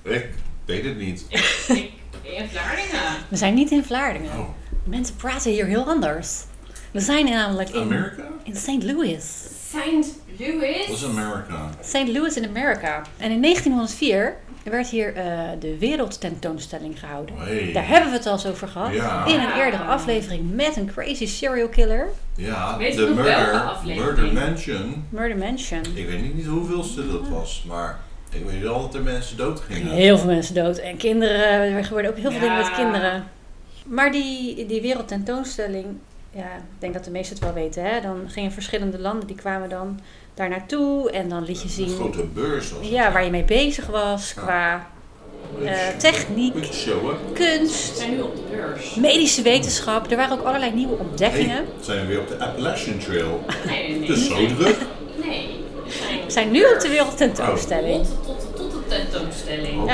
we? 0.03 0.13
Ik 0.15 0.29
weet 0.65 0.85
het 0.85 0.97
niet. 0.99 1.25
In 2.23 2.49
Vlaardingen. 2.49 3.17
We 3.29 3.37
zijn 3.37 3.55
niet 3.55 3.71
in 3.71 3.85
Vlaardingen. 3.85 4.39
Oh, 4.39 4.49
Mensen 4.85 5.17
praten 5.17 5.51
hier 5.51 5.67
heel 5.67 5.85
anders. 5.85 6.43
We 6.91 7.01
zijn 7.01 7.25
namelijk 7.25 7.69
in, 7.69 7.81
Amerika? 7.81 8.23
in 8.43 8.57
St. 8.57 8.83
Louis. 8.83 9.25
St. 9.69 10.09
Louis. 10.39 10.87
Dat 10.87 10.97
is 10.97 11.05
Amerika. 11.05 11.71
St. 11.83 12.09
Louis 12.09 12.37
in 12.37 12.49
Amerika. 12.49 13.03
En 13.17 13.31
in 13.31 13.43
1904 13.43 14.37
werd 14.73 14.89
hier 14.89 15.15
eh, 15.17 15.41
de 15.61 15.79
wereldtentoonstelling 15.79 16.99
gehouden. 16.99 17.37
Hey. 17.39 17.73
Daar 17.73 17.89
hebben 17.89 18.11
we 18.11 18.17
het 18.17 18.27
al 18.27 18.33
eens 18.33 18.47
over 18.47 18.69
gehad. 18.69 18.93
Ja. 18.93 19.25
In 19.27 19.41
een 19.41 19.53
eerdere 19.57 19.83
aflevering 19.83 20.55
met 20.55 20.77
een 20.77 20.91
crazy 20.95 21.27
serial 21.27 21.69
killer. 21.69 22.09
Ja, 22.37 22.77
Weet 22.79 22.97
de 22.97 23.13
Murder, 23.15 23.61
aflevering? 23.61 24.05
Murder 24.17 24.33
Mansion. 24.33 25.07
Murder 25.09 25.37
Mansion. 25.37 25.81
Ik 25.95 26.07
weet 26.09 26.23
niet, 26.23 26.35
niet 26.35 26.47
hoeveelste 26.47 27.11
dat 27.13 27.29
was, 27.29 27.65
maar 27.69 27.99
ik 28.31 28.45
weet 28.47 28.61
wel 28.63 28.81
dat 28.81 28.95
er 28.95 29.03
mensen 29.03 29.37
dood 29.37 29.61
gingen. 29.61 29.93
Heel 29.93 30.19
veel 30.19 30.27
mensen 30.31 30.55
dood. 30.55 30.79
En 30.79 30.97
kinderen, 30.97 31.49
er 31.49 31.85
gebeurden 31.85 32.11
ook 32.11 32.19
heel 32.19 32.31
veel 32.31 32.41
Ja. 32.41 32.47
dingen 32.49 32.57
met 32.65 32.75
kinderen. 32.75 33.25
Maar 33.87 34.13
die, 34.13 34.67
die 34.67 34.81
wereldtentoonstelling, 34.81 35.87
ja, 36.31 36.45
ik 36.57 36.63
denk 36.79 36.95
dat 36.95 37.05
de 37.05 37.11
meesten 37.11 37.37
het 37.37 37.45
wel 37.45 37.55
weten. 37.55 37.85
Hè? 37.85 38.01
Dan 38.01 38.25
gingen 38.27 38.53
verschillende 38.53 38.99
landen, 38.99 39.27
die 39.27 39.37
kwamen 39.37 39.69
dan 39.69 40.01
daar 40.35 40.49
naartoe. 40.49 41.11
En 41.11 41.29
dan 41.29 41.45
liet 41.45 41.59
je 41.59 41.65
Een 41.65 41.71
zien 41.71 41.97
grote 41.97 42.23
beurs 42.25 42.71
was 42.71 42.81
het. 42.81 42.89
ja, 42.89 43.13
waar 43.13 43.25
je 43.25 43.31
mee 43.31 43.45
bezig 43.45 43.87
was. 43.87 44.35
Qua 44.35 44.87
eh, 45.65 45.77
techniek, 45.99 46.55
kunst, 47.33 47.97
zijn 47.97 48.11
nu 48.11 48.21
op 48.21 48.37
de 48.37 48.43
beurs. 48.51 48.95
medische 48.95 49.43
wetenschap. 49.43 50.11
Er 50.11 50.17
waren 50.17 50.39
ook 50.39 50.45
allerlei 50.47 50.73
nieuwe 50.73 50.97
ontdekkingen. 50.99 51.57
Hey, 51.57 51.65
zijn 51.81 52.01
we 52.01 52.07
weer 52.07 52.21
op 52.21 52.29
de 52.29 52.39
Appalachian 52.39 52.99
Trail. 52.99 53.45
Nee, 53.67 53.99
nee, 53.99 54.09
is 54.09 54.27
zo 54.27 54.35
nee. 54.35 54.55
druk. 54.55 54.77
Nee. 55.25 55.63
We 55.85 55.91
zijn 55.91 56.25
We 56.25 56.31
zijn 56.31 56.51
nu 56.51 56.65
op 56.65 56.81
de 56.81 56.89
wereldtentoonstelling. 56.89 58.07
tot, 58.07 58.27
tot, 58.27 58.57
tot 58.57 58.73
de 58.73 58.79
tentoonstelling. 58.89 59.91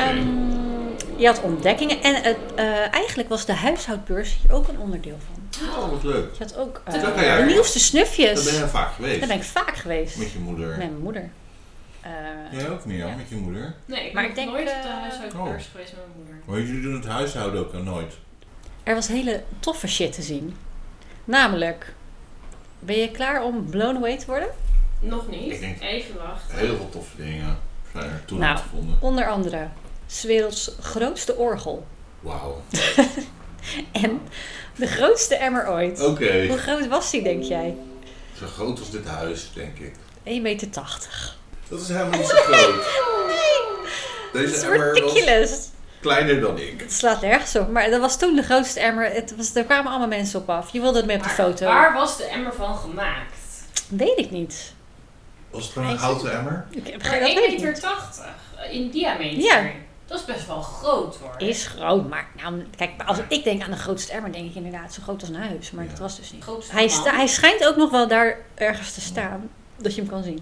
Je 1.20 1.26
had 1.26 1.42
ontdekkingen. 1.42 2.02
En 2.02 2.14
het, 2.22 2.36
eh, 2.54 2.94
eigenlijk 2.94 3.28
was 3.28 3.44
de 3.46 3.52
huishoudbeurs 3.54 4.38
hier 4.42 4.52
ook 4.56 4.68
een 4.68 4.78
onderdeel 4.78 5.18
van. 5.32 5.68
Oh, 5.68 5.90
wat 5.90 6.02
leuk. 6.02 6.32
Je 6.38 6.44
had 6.44 6.56
ook 6.56 6.82
eh, 6.84 6.92
Daar 7.02 7.38
de 7.38 7.44
nieuwste 7.44 7.78
Daar 7.78 7.86
snufjes. 7.86 8.44
ben 8.44 8.54
je 8.54 8.68
vaak 8.68 8.92
geweest. 8.94 9.18
Daar 9.18 9.28
ben 9.28 9.36
ik 9.36 9.42
vaak 9.42 9.76
geweest. 9.76 10.16
Met 10.16 10.30
je 10.32 10.38
moeder. 10.38 10.68
Met 10.68 10.76
mijn 10.76 10.98
moeder. 10.98 11.30
Eh, 12.00 12.10
Jij 12.50 12.68
ook 12.70 12.84
niet, 12.84 12.98
Ja. 12.98 13.06
met 13.16 13.28
je 13.28 13.36
moeder. 13.36 13.74
Nee, 13.86 14.06
ik 14.06 14.12
Maar 14.12 14.22
ben 14.22 14.30
ik 14.30 14.36
denk, 14.36 14.50
nooit 14.50 14.68
op 14.68 14.82
de 14.82 14.88
huishoudbeurs 14.88 15.66
geweest 15.72 15.92
met 15.92 16.00
mijn 16.06 16.16
moeder. 16.16 16.34
Maar 16.44 16.60
jullie 16.60 16.82
doen 16.82 16.94
het 16.94 17.06
huishouden 17.06 17.60
ook 17.60 17.72
al 17.74 17.82
nooit. 17.82 18.14
er 18.82 18.94
was 18.94 19.08
hele 19.08 19.42
toffe 19.60 19.88
shit 19.88 20.12
te 20.12 20.22
zien. 20.22 20.56
Namelijk, 21.24 21.94
ben 22.78 22.96
je 22.96 23.10
klaar 23.10 23.42
om 23.42 23.70
blown 23.70 23.96
away 23.96 24.18
te 24.18 24.26
worden? 24.26 24.48
Nog 25.00 25.28
niet. 25.28 25.52
Ik 25.52 25.60
denk- 25.60 25.80
Even 25.82 26.16
wachten. 26.16 26.58
Heel 26.58 26.76
veel 26.76 26.88
toffe 26.88 27.16
dingen 27.16 27.58
zijn 27.92 28.04
er 28.10 28.22
toen 28.24 28.38
Nou. 28.38 28.56
gevonden. 28.58 28.96
Onder 29.00 29.26
andere, 29.28 29.68
's 30.10 30.22
werelds 30.22 30.70
grootste 30.80 31.36
orgel. 31.36 31.86
Wauw. 32.20 32.62
En 33.92 34.20
de 34.76 34.86
grootste 34.86 35.34
emmer 35.34 35.68
ooit. 35.68 36.00
Oké. 36.04 36.46
Hoe 36.46 36.58
groot 36.58 36.88
was 36.88 37.10
die, 37.10 37.22
denk 37.22 37.42
jij? 37.42 37.74
Zo 38.38 38.46
groot 38.46 38.78
als 38.78 38.90
dit 38.90 39.06
huis, 39.06 39.50
denk 39.54 39.78
ik. 39.78 39.92
1,80 39.92 40.42
meter. 40.42 40.68
Dat 41.68 41.80
is 41.80 41.88
helemaal 41.88 42.18
niet 42.18 42.28
zo 42.28 42.36
groot. 42.36 42.74
Dat 44.32 44.42
Deze 44.42 44.54
is 44.54 44.62
emmer 44.62 44.90
was 44.90 44.98
ridiculous. 44.98 45.68
kleiner 46.00 46.40
dan 46.40 46.58
ik. 46.58 46.80
Het 46.80 46.92
slaat 46.92 47.20
nergens 47.20 47.56
op. 47.56 47.70
Maar 47.70 47.90
dat 47.90 48.00
was 48.00 48.18
toen 48.18 48.36
de 48.36 48.42
grootste 48.42 48.80
emmer. 48.80 49.12
Het 49.12 49.36
was, 49.36 49.54
er 49.54 49.64
kwamen 49.64 49.90
allemaal 49.90 50.08
mensen 50.08 50.40
op 50.40 50.50
af. 50.50 50.72
Je 50.72 50.80
wilde 50.80 50.96
het 50.96 51.06
mee 51.06 51.16
op 51.16 51.22
de 51.22 51.28
Maar 51.28 51.36
foto. 51.36 51.66
Waar 51.66 51.92
was 51.94 52.16
de 52.16 52.24
emmer 52.24 52.52
van 52.54 52.76
gemaakt? 52.76 53.34
Weet 53.88 54.18
ik 54.18 54.30
niet. 54.30 54.72
Was 55.50 55.64
het 55.64 55.72
gewoon 55.72 55.88
een 55.90 55.96
houten 55.96 56.32
emmer? 56.32 56.66
Ik 56.70 56.86
heb 56.86 57.02
geen, 57.02 57.20
dat 57.20 57.28
1,80 57.28 57.34
weet 57.34 57.44
ik 57.44 57.50
meter 57.50 57.68
niet. 57.72 57.80
80 57.80 58.24
in 58.70 58.90
diameter. 58.90 59.42
Ja. 59.42 59.70
Dat 60.10 60.18
is 60.18 60.24
best 60.24 60.46
wel 60.46 60.60
groot 60.62 61.16
hoor. 61.16 61.34
Is 61.48 61.66
groot, 61.66 62.08
maar 62.08 62.28
nou, 62.42 62.62
kijk, 62.76 62.90
als 63.06 63.18
ik 63.28 63.44
denk 63.44 63.62
aan 63.62 63.70
de 63.70 63.76
grootste 63.76 64.12
emmer, 64.12 64.32
denk 64.32 64.48
ik 64.48 64.54
inderdaad 64.54 64.92
zo 64.94 65.02
groot 65.02 65.20
als 65.20 65.28
een 65.28 65.34
huis. 65.36 65.70
Maar 65.70 65.84
Ja. 65.84 65.90
dat 65.90 65.98
was 65.98 66.16
dus 66.16 66.32
niet. 66.32 66.42
Grootste 66.42 66.72
Hij, 66.72 66.88
sta- 66.88 67.14
hij 67.14 67.26
schijnt 67.26 67.66
ook 67.66 67.76
nog 67.76 67.90
wel 67.90 68.08
daar 68.08 68.36
ergens 68.54 68.92
te 68.94 69.00
staan, 69.00 69.50
dat 69.76 69.94
je 69.94 70.00
hem 70.00 70.10
kan 70.10 70.22
zien. 70.22 70.40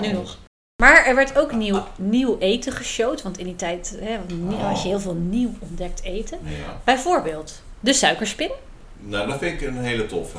Nu 0.00 0.12
nog. 0.12 0.36
Maar 0.82 1.04
er 1.06 1.14
werd 1.14 1.38
ook 1.38 1.52
nieuw, 1.52 1.84
nieuw 1.96 2.38
eten 2.38 2.72
geshowd, 2.72 3.22
want 3.22 3.38
in 3.38 3.44
die 3.44 3.56
tijd 3.56 3.96
hè, 4.00 4.18
nieuw- 4.26 4.56
had 4.58 4.82
je 4.82 4.88
heel 4.88 5.00
veel 5.00 5.14
nieuw 5.14 5.50
ontdekt 5.58 6.02
eten. 6.02 6.38
Ja. 6.44 6.80
Bijvoorbeeld 6.84 7.62
de 7.80 7.92
suikerspin, 7.92 8.50
Nou, 8.96 9.28
dat 9.28 9.38
vind 9.38 9.60
ik 9.60 9.66
een 9.68 9.76
hele 9.78 10.06
toffe. 10.06 10.38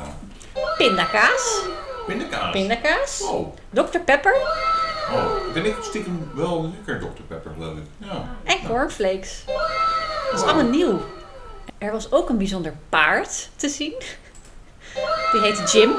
pindakaas, 0.76 1.60
Pindakaas. 2.06 2.50
pindakaas, 2.52 3.22
Oh, 3.22 3.54
Dr. 3.70 3.98
Pepper 3.98 4.34
oh. 5.10 5.52
Vind 5.52 5.66
ik 5.66 5.76
stiekem 5.80 6.30
wel 6.34 6.70
lekker, 6.74 6.98
Dr. 6.98 7.22
Pepper, 7.28 7.52
geloof 7.54 7.76
ik. 7.76 7.84
Ja. 7.98 8.36
en 8.44 8.58
cornflakes. 8.66 9.44
Dat 10.30 10.40
is 10.40 10.42
allemaal 10.42 10.70
nieuw. 10.70 11.00
Er 11.78 11.92
was 11.92 12.12
ook 12.12 12.28
een 12.28 12.38
bijzonder 12.38 12.74
paard 12.88 13.48
te 13.56 13.68
zien. 13.68 13.94
Die 15.32 15.40
heette 15.40 15.62
Jim. 15.78 15.90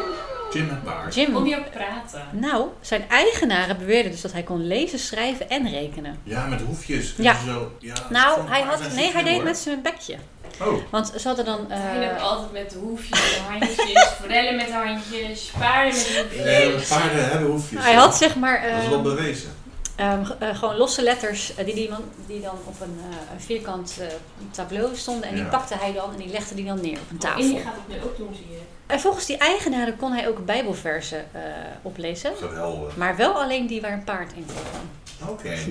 Jim 0.53 0.69
het 0.69 0.83
baard. 0.83 1.15
Jim. 1.15 1.33
Kon 1.33 1.43
die 1.43 1.57
ook 1.57 1.71
praten? 1.71 2.21
Nou, 2.31 2.67
zijn 2.81 3.09
eigenaren 3.09 3.77
beweerden 3.77 4.11
dus 4.11 4.21
dat 4.21 4.31
hij 4.31 4.43
kon 4.43 4.67
lezen, 4.67 4.99
schrijven 4.99 5.49
en 5.49 5.69
rekenen. 5.69 6.19
Ja, 6.23 6.45
met 6.45 6.61
hoefjes. 6.61 7.13
Ja. 7.17 7.35
Zo, 7.45 7.71
ja 7.79 7.93
Nou, 8.09 8.39
hij 8.49 8.61
had, 8.61 8.93
nee, 8.95 9.11
hij 9.11 9.23
deed 9.23 9.43
met 9.43 9.57
zijn 9.57 9.81
bekje. 9.81 10.15
Oh, 10.61 10.73
Want 10.89 11.13
ze 11.17 11.27
hadden 11.27 11.45
dan... 11.45 11.71
eh, 11.71 11.77
Hij 11.81 12.19
altijd 12.19 12.51
met 12.51 12.69
de 12.71 12.77
hoefjes, 12.77 13.19
de 13.19 13.39
handjes, 13.49 14.07
forellen 14.21 14.55
met 14.55 14.71
handjes, 14.71 15.51
paarden 15.59 15.93
met 15.93 16.17
hoefjes. 16.21 16.43
nee, 16.45 16.71
paarden 16.87 17.29
hebben 17.29 17.49
hoefjes. 17.49 17.83
hij 17.83 17.93
had 17.93 18.15
zeg 18.17 18.35
maar... 18.35 18.61
Dat 18.61 18.77
is 18.79 18.83
eh, 18.83 18.89
wel 18.89 19.01
bewezen. 19.01 19.51
Ehm, 19.95 20.23
eh, 20.39 20.55
gewoon 20.57 20.75
losse 20.75 21.01
letters 21.01 21.55
eh, 21.55 21.65
die, 21.65 21.75
die, 21.75 21.89
man- 21.89 22.03
die 22.27 22.41
dan 22.41 22.55
op 22.65 22.81
een, 22.81 22.97
eh, 23.09 23.33
een 23.33 23.41
vierkant 23.41 23.97
eh, 23.99 24.07
tableau 24.51 24.95
stonden. 24.95 25.29
En 25.29 25.35
die 25.35 25.43
pakte 25.45 25.75
hij 25.75 25.93
dan 25.93 26.11
en 26.11 26.17
die 26.17 26.27
legde 26.27 26.55
die 26.55 26.65
dan 26.65 26.81
neer 26.81 26.99
op 26.99 27.09
een 27.09 27.17
tafel. 27.17 27.41
Indy 27.41 27.61
gaat 27.61 27.73
het 27.87 27.95
nu 27.97 28.03
ook 28.03 28.17
doen, 28.17 28.35
zie 28.35 28.45
je. 28.51 28.59
En 28.87 28.99
volgens 28.99 29.25
die 29.25 29.37
eigenaren 29.37 29.97
kon 29.97 30.11
hij 30.11 30.27
ook 30.27 30.45
bijbelversen 30.45 31.25
eh, 31.33 31.41
oplezen. 31.81 32.31
Geweldig. 32.37 32.95
Maar 32.95 33.15
wel 33.15 33.33
alleen 33.41 33.67
die 33.67 33.81
waar 33.81 33.93
een 33.93 34.03
paard 34.03 34.31
in 34.35 34.45
voorkwam. 34.47 34.89
Oké. 35.35 35.55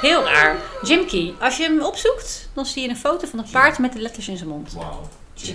Heel 0.00 0.24
raar. 0.24 0.56
Jim 0.82 1.06
Key. 1.06 1.34
Als 1.40 1.56
je 1.56 1.62
hem 1.62 1.80
opzoekt, 1.82 2.48
dan 2.54 2.66
zie 2.66 2.82
je 2.82 2.88
een 2.88 2.96
foto 2.96 3.26
van 3.26 3.38
een 3.38 3.50
paard 3.52 3.78
met 3.78 3.92
de 3.92 3.98
letters 4.00 4.28
in 4.28 4.36
zijn 4.36 4.48
mond. 4.48 4.72
Wauw. 4.72 5.08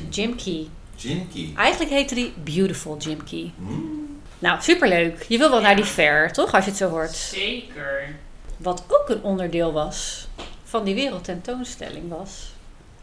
Jim 0.10 0.36
Key. 0.36 0.68
Jim 0.96 1.28
Key. 1.34 1.54
Eigenlijk 1.56 1.92
heette 1.92 2.14
hij 2.16 2.34
Beautiful 2.44 2.98
Jim 2.98 3.24
Key. 3.24 3.52
Hmm. 3.58 4.05
Nou, 4.46 4.62
superleuk. 4.62 5.24
Je 5.28 5.38
wil 5.38 5.50
wel 5.50 5.60
Ja. 5.60 5.66
naar 5.66 5.76
die 5.76 5.86
fair, 5.86 6.32
toch? 6.34 6.54
Als 6.54 6.64
je 6.64 6.70
het 6.70 6.80
zo 6.80 6.90
hoort. 6.90 7.12
Zeker. 7.16 8.16
Wat 8.58 8.84
ook 8.88 9.10
een 9.10 9.24
onderdeel 9.24 9.74
was 9.74 10.28
van 10.64 10.84
die 10.84 10.96
wereldtentoonstelling 10.96 12.10
was 12.10 12.52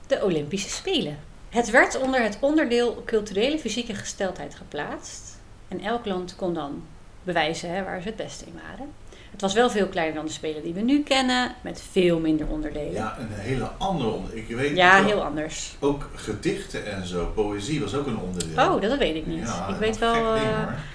de 0.06 0.22
Olympische 0.24 0.68
Spelen. 0.70 1.18
Het 1.48 1.70
werd 1.70 1.98
onder 2.00 2.22
het 2.22 2.38
onderdeel 2.40 3.02
culturele 3.06 3.58
fysieke 3.58 3.94
gesteldheid 3.94 4.54
geplaatst. 4.54 5.38
En 5.68 5.80
elk 5.80 6.06
land 6.06 6.36
kon 6.36 6.54
dan 6.54 6.84
bewijzen 7.22 7.70
hè, 7.74 7.84
waar 7.84 8.00
ze 8.00 8.06
het 8.08 8.16
beste 8.16 8.44
in 8.44 8.60
waren. 8.70 8.92
Het 9.32 9.40
was 9.40 9.52
wel 9.52 9.70
veel 9.70 9.86
kleiner 9.86 10.14
dan 10.14 10.24
de 10.26 10.32
Spelen 10.32 10.62
die 10.62 10.74
we 10.74 10.80
nu 10.80 11.02
kennen, 11.02 11.54
met 11.60 11.82
veel 11.90 12.18
minder 12.18 12.46
onderdelen. 12.46 12.92
Ja, 12.92 13.16
een 13.18 13.28
hele 13.32 13.70
andere 13.78 14.10
onder. 14.10 14.36
Ik 14.36 14.48
weet 14.48 14.76
Ja, 14.76 14.96
wel, 14.98 15.04
heel 15.04 15.22
anders. 15.24 15.74
Ook 15.80 16.10
gedichten 16.14 16.86
en 16.92 17.06
zo, 17.06 17.26
poëzie 17.34 17.80
was 17.80 17.94
ook 17.94 18.06
een 18.06 18.18
onderdeel. 18.18 18.64
Oh, 18.74 18.82
dat 18.82 18.98
weet 18.98 19.14
ik 19.16 19.26
niet. 19.26 19.46
Ja, 19.46 19.68
ik 19.68 19.76
weet 19.76 19.98
wel. 19.98 20.34
ding, 20.34 20.44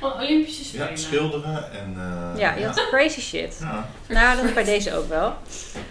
eh, 0.02 0.14
Olympische 0.22 0.64
Spelen. 0.66 0.90
Ja, 0.90 0.96
schilderen 0.96 1.72
en... 1.72 1.96
eh, 1.98 2.40
ja, 2.40 2.54
je 2.56 2.66
had 2.66 2.88
crazy 2.90 3.22
shit. 3.22 3.58
Ja, 3.60 3.90
Nou, 4.08 4.36
dat 4.36 4.46
is 4.46 4.54
bij 4.54 4.64
deze 4.64 4.96
ook 4.96 5.10
wel. 5.10 5.34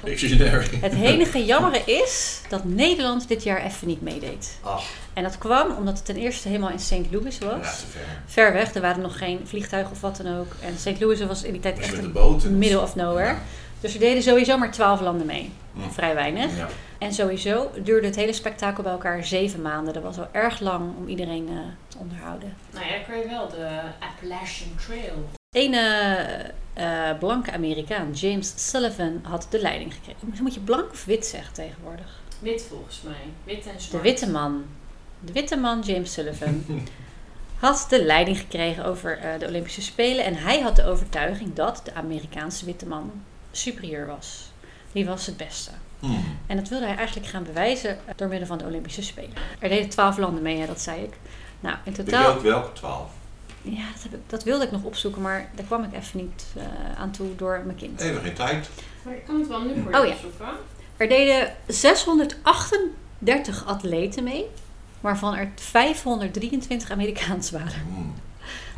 Dictionary. 0.04 0.66
Het 0.80 0.92
enige 0.92 1.44
jammere 1.44 1.80
is 1.84 2.40
dat 2.48 2.64
Nederland 2.64 3.28
dit 3.28 3.42
jaar 3.42 3.64
even 3.64 3.86
niet 3.86 4.00
meedeed. 4.02 4.58
Ach, 4.62 4.82
En 5.16 5.22
dat 5.22 5.38
kwam 5.38 5.76
omdat 5.76 5.96
het 5.96 6.04
ten 6.04 6.16
eerste 6.16 6.48
helemaal 6.48 6.70
in 6.70 6.78
St. 6.78 7.10
Louis 7.10 7.38
ja, 7.38 7.58
was. 7.58 7.80
te 7.80 7.86
ver. 7.86 8.00
Ver 8.26 8.52
weg, 8.52 8.74
er 8.74 8.80
waren 8.80 9.02
nog 9.02 9.18
geen 9.18 9.40
vliegtuigen 9.44 9.92
of 9.92 10.00
wat 10.00 10.16
dan 10.16 10.38
ook. 10.38 10.52
En 10.60 10.78
St. 10.78 11.00
Louis 11.00 11.20
was 11.20 11.42
in 11.42 11.52
die 11.52 11.60
tijd 11.60 11.78
echt 11.78 11.96
de 11.96 12.02
een 12.02 12.12
boten. 12.12 12.58
middle 12.58 12.80
of 12.80 12.94
nowhere. 12.94 13.26
Ja. 13.26 13.38
Dus 13.80 13.94
er 13.94 14.00
deden 14.00 14.22
sowieso 14.22 14.58
maar 14.58 14.70
twaalf 14.70 15.00
landen 15.00 15.26
mee. 15.26 15.52
Hm. 15.72 15.90
Vrij 15.90 16.14
weinig. 16.14 16.56
Ja. 16.56 16.68
En 16.98 17.12
sowieso 17.12 17.70
duurde 17.82 18.06
het 18.06 18.16
hele 18.16 18.32
spektakel 18.32 18.82
bij 18.82 18.92
elkaar 18.92 19.24
zeven 19.24 19.62
maanden. 19.62 19.94
Dat 19.94 20.02
was 20.02 20.16
wel 20.16 20.28
erg 20.32 20.60
lang 20.60 20.96
om 20.96 21.08
iedereen 21.08 21.48
eh, 21.48 21.54
te 21.88 21.98
onderhouden. 21.98 22.54
Nou 22.72 22.84
ja, 22.86 22.92
dan 22.92 23.04
kan 23.06 23.18
je 23.18 23.28
wel 23.28 23.48
de 23.48 23.80
Appalachian 23.98 24.70
Trail. 24.86 25.28
Een 25.50 25.74
eh, 25.74 27.10
eh, 27.10 27.18
blanke 27.18 27.52
Amerikaan, 27.52 28.12
James 28.12 28.52
Sullivan, 28.56 29.20
had 29.22 29.46
de 29.50 29.60
leiding 29.60 29.94
gekregen. 29.94 30.42
Moet 30.42 30.54
je 30.54 30.60
blank 30.60 30.90
of 30.90 31.04
wit 31.04 31.26
zeggen 31.26 31.54
tegenwoordig? 31.54 32.20
Wit 32.38 32.66
volgens 32.68 33.02
mij. 33.02 33.14
Wit 33.44 33.66
en 33.66 33.80
zwart. 33.80 33.90
De 33.90 34.00
witte 34.10 34.30
man. 34.30 34.64
De 35.20 35.32
witte 35.32 35.56
man, 35.56 35.80
James 35.80 36.12
Sullivan, 36.12 36.64
had 37.58 37.86
de 37.88 38.04
leiding 38.04 38.38
gekregen 38.38 38.84
over 38.84 39.18
eh, 39.18 39.38
de 39.38 39.46
Olympische 39.46 39.82
Spelen. 39.82 40.24
En 40.24 40.34
hij 40.34 40.60
had 40.60 40.76
de 40.76 40.84
overtuiging 40.84 41.54
dat 41.54 41.80
de 41.84 41.94
Amerikaanse 41.94 42.64
witte 42.64 42.86
man 42.86 43.12
superieur 43.50 44.06
was. 44.06 44.50
Die 44.92 45.06
was 45.06 45.26
het 45.26 45.36
beste. 45.36 45.70
Hm. 46.00 46.06
En 46.46 46.56
dat 46.56 46.68
wilde 46.68 46.86
hij 46.86 46.96
eigenlijk 46.96 47.26
gaan 47.26 47.44
bewijzen 47.44 47.90
eh, 47.90 47.96
door 48.16 48.28
middel 48.28 48.46
van 48.46 48.58
de 48.58 48.64
Olympische 48.64 49.02
Spelen. 49.02 49.32
Er 49.58 49.68
deden 49.68 49.88
twaalf 49.88 50.16
landen 50.16 50.42
mee, 50.42 50.58
hè, 50.58 50.66
dat 50.66 50.80
zei 50.80 51.02
ik. 51.02 51.14
Nou, 51.60 51.76
in 51.76 51.80
Weet 51.84 51.96
je 51.96 52.02
totaal... 52.02 52.34
ook 52.34 52.42
welke 52.42 52.72
twaalf? 52.72 53.10
Ja, 53.62 53.84
dat, 53.92 54.02
heb 54.02 54.12
ik, 54.12 54.20
dat 54.26 54.44
wilde 54.44 54.64
ik 54.64 54.70
nog 54.70 54.82
opzoeken, 54.82 55.22
maar 55.22 55.50
daar 55.54 55.64
kwam 55.64 55.84
ik 55.84 55.92
even 55.92 56.20
niet 56.20 56.44
eh, 56.56 56.62
aan 56.98 57.10
toe 57.10 57.36
door 57.36 57.62
mijn 57.64 57.76
kind. 57.78 58.00
Even 58.00 58.22
geen 58.22 58.34
tijd. 58.34 58.68
Maar 59.02 59.14
ik 59.14 59.24
kan 59.24 59.38
het 59.38 59.48
wel 59.48 59.60
nu 59.60 59.82
voor 59.82 59.92
Oh 59.92 60.02
je 60.04 60.08
ja. 60.08 60.14
opzoeken. 60.14 60.46
Er 60.96 61.08
deden 61.08 61.54
638 61.66 63.66
atleten 63.66 64.24
mee, 64.24 64.46
waarvan 65.06 65.34
er 65.34 65.50
523 65.54 66.90
Amerikaans 66.90 67.50
waren. 67.50 67.82
Hm. 67.94 68.00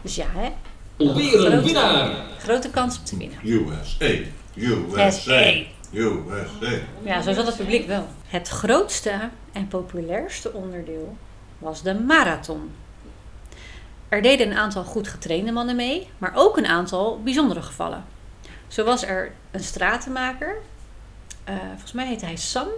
Dus 0.03 0.14
ja, 0.14 0.26
hè, 0.29 0.53
Weer 0.97 1.53
een 1.53 1.62
winnaar! 1.62 2.11
grote 2.39 2.70
kans 2.70 2.99
om 2.99 3.05
te 3.05 3.16
winnen. 3.16 3.39
USA. 3.45 4.14
USA. 4.55 5.11
SA. 5.11 5.53
USA. 5.93 6.79
Ja, 7.03 7.22
zo 7.22 7.33
zat 7.33 7.47
het 7.47 7.57
publiek 7.57 7.87
wel. 7.87 8.07
Het 8.26 8.49
grootste 8.49 9.29
en 9.53 9.68
populairste 9.68 10.53
onderdeel 10.53 11.16
was 11.59 11.83
de 11.83 11.95
marathon. 11.95 12.70
Er 14.09 14.22
deden 14.22 14.51
een 14.51 14.57
aantal 14.57 14.85
goed 14.85 15.09
getrainde 15.09 15.53
mannen 15.53 15.76
mee, 15.76 16.09
maar 16.18 16.33
ook 16.35 16.57
een 16.57 16.66
aantal 16.66 17.20
bijzondere 17.22 17.62
gevallen. 17.62 18.05
Zo 18.68 18.85
was 18.85 19.05
er 19.05 19.33
een 19.51 19.64
stratenmaker, 19.64 20.57
eh, 21.45 21.55
volgens 21.70 21.93
mij 21.93 22.07
heette 22.07 22.24
hij 22.24 22.37
Sam. 22.37 22.68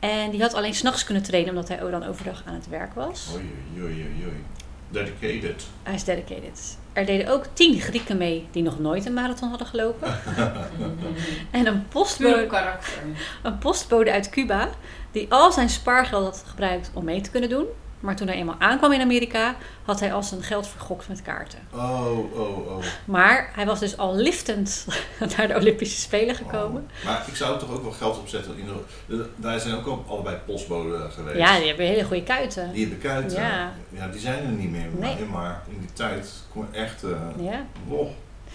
En 0.00 0.30
die 0.30 0.40
had 0.40 0.54
alleen 0.54 0.74
s'nachts 0.74 1.04
kunnen 1.04 1.22
trainen 1.22 1.50
omdat 1.50 1.68
hij 1.68 1.82
ook 1.82 1.90
dan 1.90 2.04
overdag 2.04 2.42
aan 2.46 2.54
het 2.54 2.68
werk 2.68 2.94
was. 2.94 3.28
Oei, 3.34 3.52
oei, 3.76 3.84
oei, 3.84 4.24
oei. 4.24 4.44
Dedicated. 4.90 5.66
Hij 5.82 5.94
is 5.94 6.04
dedicated. 6.04 6.78
Er 6.92 7.06
deden 7.06 7.28
ook 7.28 7.44
tien 7.52 7.80
Grieken 7.80 8.16
mee 8.16 8.48
die 8.50 8.62
nog 8.62 8.78
nooit 8.78 9.06
een 9.06 9.14
marathon 9.14 9.48
hadden 9.48 9.66
gelopen. 9.66 10.08
en 11.50 11.66
een 11.66 11.88
postbode, 11.88 12.46
karakter. 12.46 13.02
een 13.42 13.58
postbode 13.58 14.12
uit 14.12 14.30
Cuba 14.30 14.68
die 15.10 15.26
al 15.32 15.52
zijn 15.52 15.68
spaargeld 15.68 16.24
had 16.24 16.44
gebruikt 16.46 16.90
om 16.94 17.04
mee 17.04 17.20
te 17.20 17.30
kunnen 17.30 17.50
doen. 17.50 17.66
Maar 18.00 18.16
toen 18.16 18.26
hij 18.26 18.36
eenmaal 18.36 18.56
aankwam 18.58 18.92
in 18.92 19.00
Amerika, 19.00 19.54
had 19.84 20.00
hij 20.00 20.12
al 20.12 20.22
zijn 20.22 20.42
geld 20.42 20.68
vergokt 20.68 21.08
met 21.08 21.22
kaarten. 21.22 21.58
Oh, 21.74 22.34
oh, 22.34 22.66
oh. 22.66 22.84
Maar 23.04 23.50
hij 23.54 23.66
was 23.66 23.80
dus 23.80 23.96
al 23.96 24.16
liftend 24.16 24.86
naar 25.36 25.48
de 25.48 25.54
Olympische 25.54 26.00
Spelen 26.00 26.34
gekomen. 26.34 26.90
Oh. 26.98 27.04
Maar 27.04 27.24
ik 27.26 27.36
zou 27.36 27.58
toch 27.58 27.70
ook 27.70 27.82
wel 27.82 27.92
geld 27.92 28.18
opzetten. 28.18 28.58
In 28.58 28.68
de, 29.06 29.28
daar 29.36 29.60
zijn 29.60 29.74
ook 29.74 29.86
al 29.86 30.04
allebei 30.08 30.36
postboden 30.46 31.10
geweest. 31.10 31.38
Ja, 31.38 31.58
die 31.58 31.66
hebben 31.66 31.86
hele 31.86 32.04
goede 32.04 32.22
kuiten. 32.22 32.72
Die 32.72 32.80
hebben 32.80 32.98
kuiten. 33.10 33.40
Ja. 33.40 33.72
Ja. 33.88 34.06
die 34.08 34.20
zijn 34.20 34.44
er 34.44 34.52
niet 34.52 34.70
meer. 34.70 34.88
Nee. 34.98 35.24
Maar, 35.24 35.62
in 35.68 35.78
die 35.80 35.92
tijd 35.92 36.32
kon 36.52 36.74
echt 36.74 37.02
eh 37.02 37.10
Ja. 37.38 37.64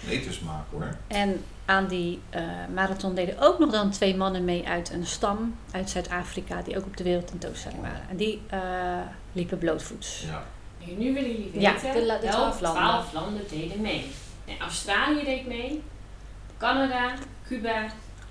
Etens 0.08 0.40
maken 0.40 0.66
hoor. 0.70 0.96
En 1.06 1.44
aan 1.64 1.86
die 1.86 2.20
eh, 2.30 2.42
marathon 2.74 3.14
deden 3.14 3.38
ook 3.38 3.58
nog 3.58 3.70
dan 3.70 3.90
twee 3.90 4.16
mannen 4.16 4.44
mee 4.44 4.66
uit 4.68 4.90
een 4.90 5.06
stam 5.06 5.56
uit 5.70 5.90
Zuid-Afrika, 5.90 6.62
die 6.62 6.76
ook 6.76 6.84
op 6.86 6.96
de 6.96 7.04
wereldtentoonstelling 7.04 7.80
waren. 7.80 8.08
En 8.10 8.16
die 8.16 8.42
eh, 8.50 8.60
liepen 9.32 9.58
blootvoets. 9.58 10.24
Ja. 10.26 10.44
Nu, 10.96 11.14
willen 11.14 11.30
jullie 11.30 11.60
Ja, 11.60 11.72
weten 11.72 11.92
de 11.92 12.06
la- 12.06 12.18
de 12.18 12.20
welke 12.26 12.36
twaalf 12.36 12.60
landen. 12.60 12.82
twaalf 12.82 13.12
landen 13.12 13.42
deden 13.50 13.80
mee. 13.80 14.10
Nee, 14.46 14.58
Australië 14.58 15.24
deed 15.24 15.46
mee, 15.46 15.82
Canada, 16.56 17.14
Cuba, 17.46 17.86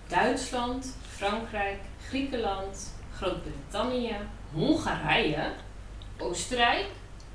Duitsland, 0.07 0.95
Frankrijk, 1.15 1.77
Griekenland, 2.07 2.93
Groot-Brittannië, 3.15 4.15
Hongarije, 4.53 5.51
Oostenrijk, 6.17 6.85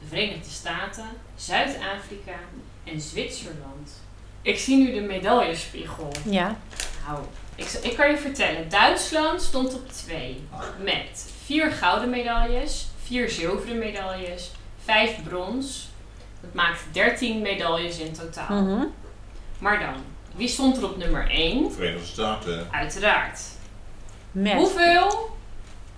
de 0.00 0.06
Verenigde 0.06 0.50
Staten, 0.50 1.04
Zuid-Afrika 1.36 2.34
en 2.84 3.00
Zwitserland. 3.00 4.00
Ik 4.42 4.58
zie 4.58 4.76
nu 4.76 4.92
de 4.94 5.00
medaillespiegel. 5.00 6.12
Ja, 6.24 6.56
Nou, 7.06 7.18
ik, 7.54 7.72
ik 7.82 7.96
kan 7.96 8.10
je 8.10 8.16
vertellen, 8.16 8.68
Duitsland 8.68 9.42
stond 9.42 9.74
op 9.74 9.92
2 9.92 10.46
met 10.82 11.30
vier 11.44 11.72
gouden 11.72 12.10
medailles, 12.10 12.88
vier 13.02 13.30
zilveren 13.30 13.78
medailles, 13.78 14.50
vijf 14.84 15.22
brons. 15.22 15.88
Dat 16.40 16.54
maakt 16.54 16.84
13 16.92 17.42
medailles 17.42 17.98
in 17.98 18.12
totaal. 18.12 18.62
Mhm. 18.62 18.84
Maar 19.58 19.78
dan, 19.78 19.94
wie 20.34 20.48
stond 20.48 20.76
er 20.76 20.84
op 20.84 20.96
nummer 20.96 21.30
1? 21.30 21.72
Verenigde 21.72 22.06
Staten. 22.06 22.68
Uiteraard. 22.70 23.40
met. 24.32 24.52
Hoeveel 24.52 25.30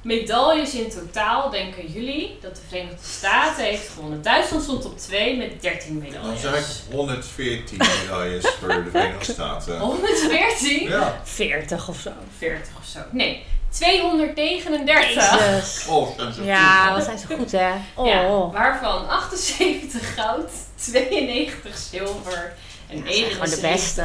medailles 0.03 0.75
in 0.75 0.91
totaal 0.91 1.51
denken 1.51 1.87
jullie 1.93 2.39
dat 2.41 2.55
de 2.57 2.61
Verenigde 2.69 2.97
Staten 3.07 3.65
heeft 3.65 3.89
gewonnen? 3.89 4.23
Duitsland 4.23 4.63
stond 4.63 4.85
op 4.85 4.99
2 4.99 5.37
met 5.37 5.63
13 5.63 5.89
Dan 5.95 6.03
medailles. 6.03 6.41
zeg 6.41 6.59
ik 6.59 6.95
114 6.95 7.79
medailles 7.79 8.47
voor 8.61 8.69
de 8.69 8.85
Verenigde 8.91 9.33
Staten. 9.33 9.79
114? 9.79 10.89
Ja. 10.89 11.21
40 11.25 11.89
of 11.89 11.99
zo. 11.99 12.11
40 12.39 12.69
of 12.79 12.87
zo. 12.87 12.99
Nee, 13.11 13.45
239. 13.71 15.15
Jezus. 15.39 15.87
Oh, 15.89 16.09
zijn 16.19 16.33
ze 16.33 16.45
Ja, 16.45 16.95
wat 16.95 17.05
zijn 17.05 17.19
ze 17.19 17.27
goed 17.27 17.53
hè? 17.53 17.71
Oh. 17.95 18.07
Ja, 18.07 18.51
waarvan 18.51 19.09
78 19.09 20.15
goud, 20.15 20.51
92 20.75 21.77
zilver 21.91 22.53
En 22.89 22.97
Ja, 22.99 23.05
één 23.05 23.15
zijn 23.15 23.27
is 23.29 23.33
gewoon 23.35 23.51
de 23.51 23.61
beste. 23.61 24.05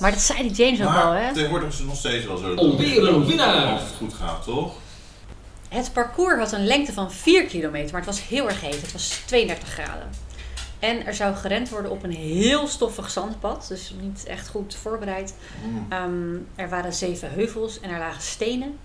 Maar 0.00 0.10
dat 0.10 0.20
zei 0.20 0.42
die 0.42 0.64
James 0.64 0.80
ook 0.80 0.86
al, 0.86 1.12
Maar 1.12 1.22
hè? 1.26 1.32
tegenwoordig 1.34 1.68
is 1.68 1.78
het 1.78 1.86
nog 1.86 1.96
steeds 1.96 2.26
wel 2.26 2.36
zo. 2.36 2.54
Alweer 2.54 3.08
een 3.08 3.26
winnaar. 3.26 3.64
Als 3.72 3.80
het 3.80 3.90
goed 3.98 4.14
gaat, 4.14 4.44
toch? 4.44 4.72
Het 5.68 5.92
parcours 5.92 6.38
had 6.38 6.52
een 6.52 6.66
lengte 6.66 6.92
van 6.92 7.12
4 7.12 7.44
kilometer, 7.46 7.90
maar 7.92 8.00
het 8.00 8.10
was 8.10 8.28
heel 8.28 8.48
erg 8.48 8.60
heet. 8.60 8.80
Het 8.80 8.92
was 8.92 9.22
32 9.26 9.68
graden. 9.68 10.10
En 10.78 11.06
er 11.06 11.14
zou 11.14 11.34
gerend 11.34 11.68
worden 11.68 11.90
op 11.90 12.02
een 12.02 12.12
heel 12.12 12.66
stoffig 12.66 13.10
zandpad, 13.10 13.64
dus 13.68 13.94
niet 14.00 14.24
echt 14.24 14.48
goed 14.48 14.74
voorbereid. 14.74 15.34
Mm. 15.64 15.86
Ehm, 15.88 16.36
er 16.54 16.68
waren 16.68 16.92
zeven 16.92 17.30
heuvels 17.32 17.80
en 17.80 17.90
er 17.90 17.98
lagen 17.98 18.22
stenen. 18.22 18.78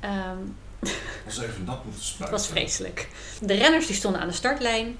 Ehm, 0.00 0.36
Als 1.26 1.38
even 1.38 1.64
nat 1.64 1.84
moeten 1.84 2.00
het 2.00 2.02
spuiten. 2.02 2.38
was 2.38 2.46
vreselijk. 2.46 3.08
De 3.40 3.54
renners 3.54 3.86
die 3.86 3.96
stonden 3.96 4.20
aan 4.20 4.28
de 4.28 4.34
startlijn. 4.34 4.96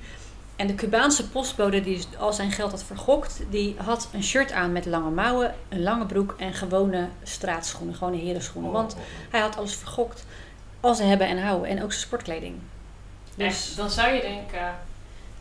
En 0.56 0.66
de 0.66 0.74
Cubaanse 0.74 1.28
postbode 1.28 1.80
die 1.80 2.04
al 2.18 2.32
zijn 2.32 2.52
geld 2.52 2.70
had 2.70 2.84
vergokt, 2.84 3.40
die 3.50 3.74
had 3.78 4.08
een 4.12 4.22
shirt 4.22 4.52
aan 4.52 4.72
met 4.72 4.86
lange 4.86 5.10
mouwen, 5.10 5.54
een 5.68 5.82
lange 5.82 6.06
broek 6.06 6.34
en 6.38 6.54
gewone 6.54 7.08
straatschoenen, 7.22 7.94
gewone 7.94 8.16
herenschoenen. 8.16 8.70
Oh, 8.70 8.76
Want 8.76 8.96
hij 9.30 9.40
had 9.40 9.56
alles 9.56 9.74
vergokt. 9.74 10.24
Al 10.82 10.94
zijn 10.94 11.08
hebben 11.08 11.26
en 11.26 11.42
houden. 11.42 11.68
En 11.70 11.82
ook 11.82 11.92
zijn 11.92 12.04
sportkleding. 12.04 12.54
Dus, 13.34 13.74
dan 13.74 13.90
zou 13.90 14.12
je 14.12 14.20
denken, 14.20 14.74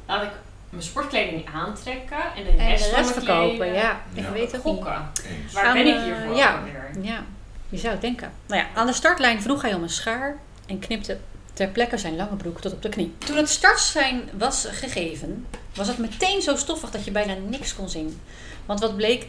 laat 0.07 0.23
ik 0.23 0.31
mijn 0.69 0.83
sportkleding 0.83 1.47
aantrekken 1.53 2.17
en 2.35 2.43
de 2.43 2.49
en 2.49 2.67
rest, 2.69 2.95
de 2.95 3.03
verkopen. 3.03 3.55
kleding 3.55 3.75
Ja, 3.75 4.01
ik 4.13 4.23
Ja. 4.23 4.31
weet 4.31 4.51
het 4.51 4.61
gokken. 4.61 5.09
Eens. 5.27 5.53
Waar 5.53 5.65
Aan, 5.65 5.73
ben 5.73 5.87
ik 5.87 5.95
eh, 5.95 6.03
hiervoor 6.03 6.35
ja. 6.35 6.63
weer? 6.63 7.03
Ja, 7.03 7.23
je 7.69 7.77
zou 7.77 7.91
het 7.91 8.01
denken. 8.01 8.31
Nou 8.47 8.61
ja, 8.61 8.67
aan 8.73 8.87
de 8.87 8.93
startlijn 8.93 9.41
vroeg 9.41 9.61
hij 9.61 9.73
om 9.73 9.83
een 9.83 9.89
schaar 9.89 10.35
en 10.65 10.79
knipte 10.79 11.17
ter 11.53 11.67
plekke 11.67 11.97
zijn 11.97 12.15
lange 12.15 12.35
broek 12.35 12.61
tot 12.61 12.73
op 12.73 12.81
de 12.81 12.89
knie. 12.89 13.15
Toen 13.17 13.37
het 13.37 13.49
startsein 13.49 14.29
was 14.37 14.67
gegeven, 14.71 15.45
was 15.75 15.87
het 15.87 15.97
meteen 15.97 16.41
zo 16.41 16.55
stoffig 16.55 16.91
dat 16.91 17.05
je 17.05 17.11
bijna 17.11 17.33
niks 17.33 17.75
kon 17.75 17.89
zien. 17.89 18.19
Want 18.65 18.79
wat 18.79 18.95
bleek, 18.95 19.25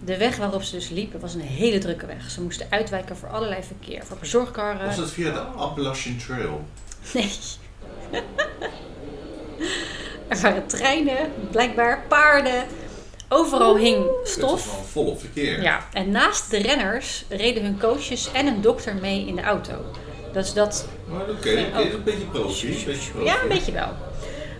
de 0.00 0.16
weg 0.16 0.36
waarop 0.36 0.62
ze 0.62 0.74
dus 0.74 0.88
liepen 0.88 1.20
was 1.20 1.34
een 1.34 1.40
hele 1.40 1.78
drukke 1.78 2.06
weg. 2.06 2.30
Ze 2.30 2.40
moesten 2.42 2.66
uitwijken 2.70 3.16
voor 3.16 3.28
allerlei 3.28 3.62
verkeer, 3.62 4.04
voor 4.04 4.16
bezorgkarren. 4.16 4.86
Was 4.86 4.96
het 4.96 5.10
via 5.10 5.32
de 5.32 5.38
Appalachian 5.40 6.16
Trail? 6.16 6.64
Nee. 7.14 7.30
er 10.28 10.40
waren 10.40 10.66
treinen, 10.66 11.32
blijkbaar 11.50 12.04
paarden. 12.08 12.64
Overal 13.28 13.76
hing 13.76 13.96
Het 13.96 14.10
was 14.22 14.30
stof. 14.32 14.90
volop 14.90 15.20
verkeer. 15.20 15.62
Ja, 15.62 15.86
en 15.92 16.10
naast 16.10 16.50
de 16.50 16.58
renners 16.58 17.24
reden 17.28 17.62
hun 17.62 17.78
coaches 17.78 18.32
en 18.32 18.46
een 18.46 18.60
dokter 18.60 18.94
mee 18.94 19.26
in 19.26 19.36
de 19.36 19.42
auto. 19.42 19.72
Dus 20.32 20.52
dat, 20.52 20.88
Maar 21.08 21.20
oké, 21.20 21.30
oké, 21.32 21.80
een 21.94 22.02
beetje 22.04 22.26
profi. 22.32 22.68
Een 22.68 22.84
beetje 22.84 23.10
profi. 23.10 23.26
ja, 23.26 23.42
een 23.42 23.48
beetje 23.48 23.72
wel. 23.72 23.88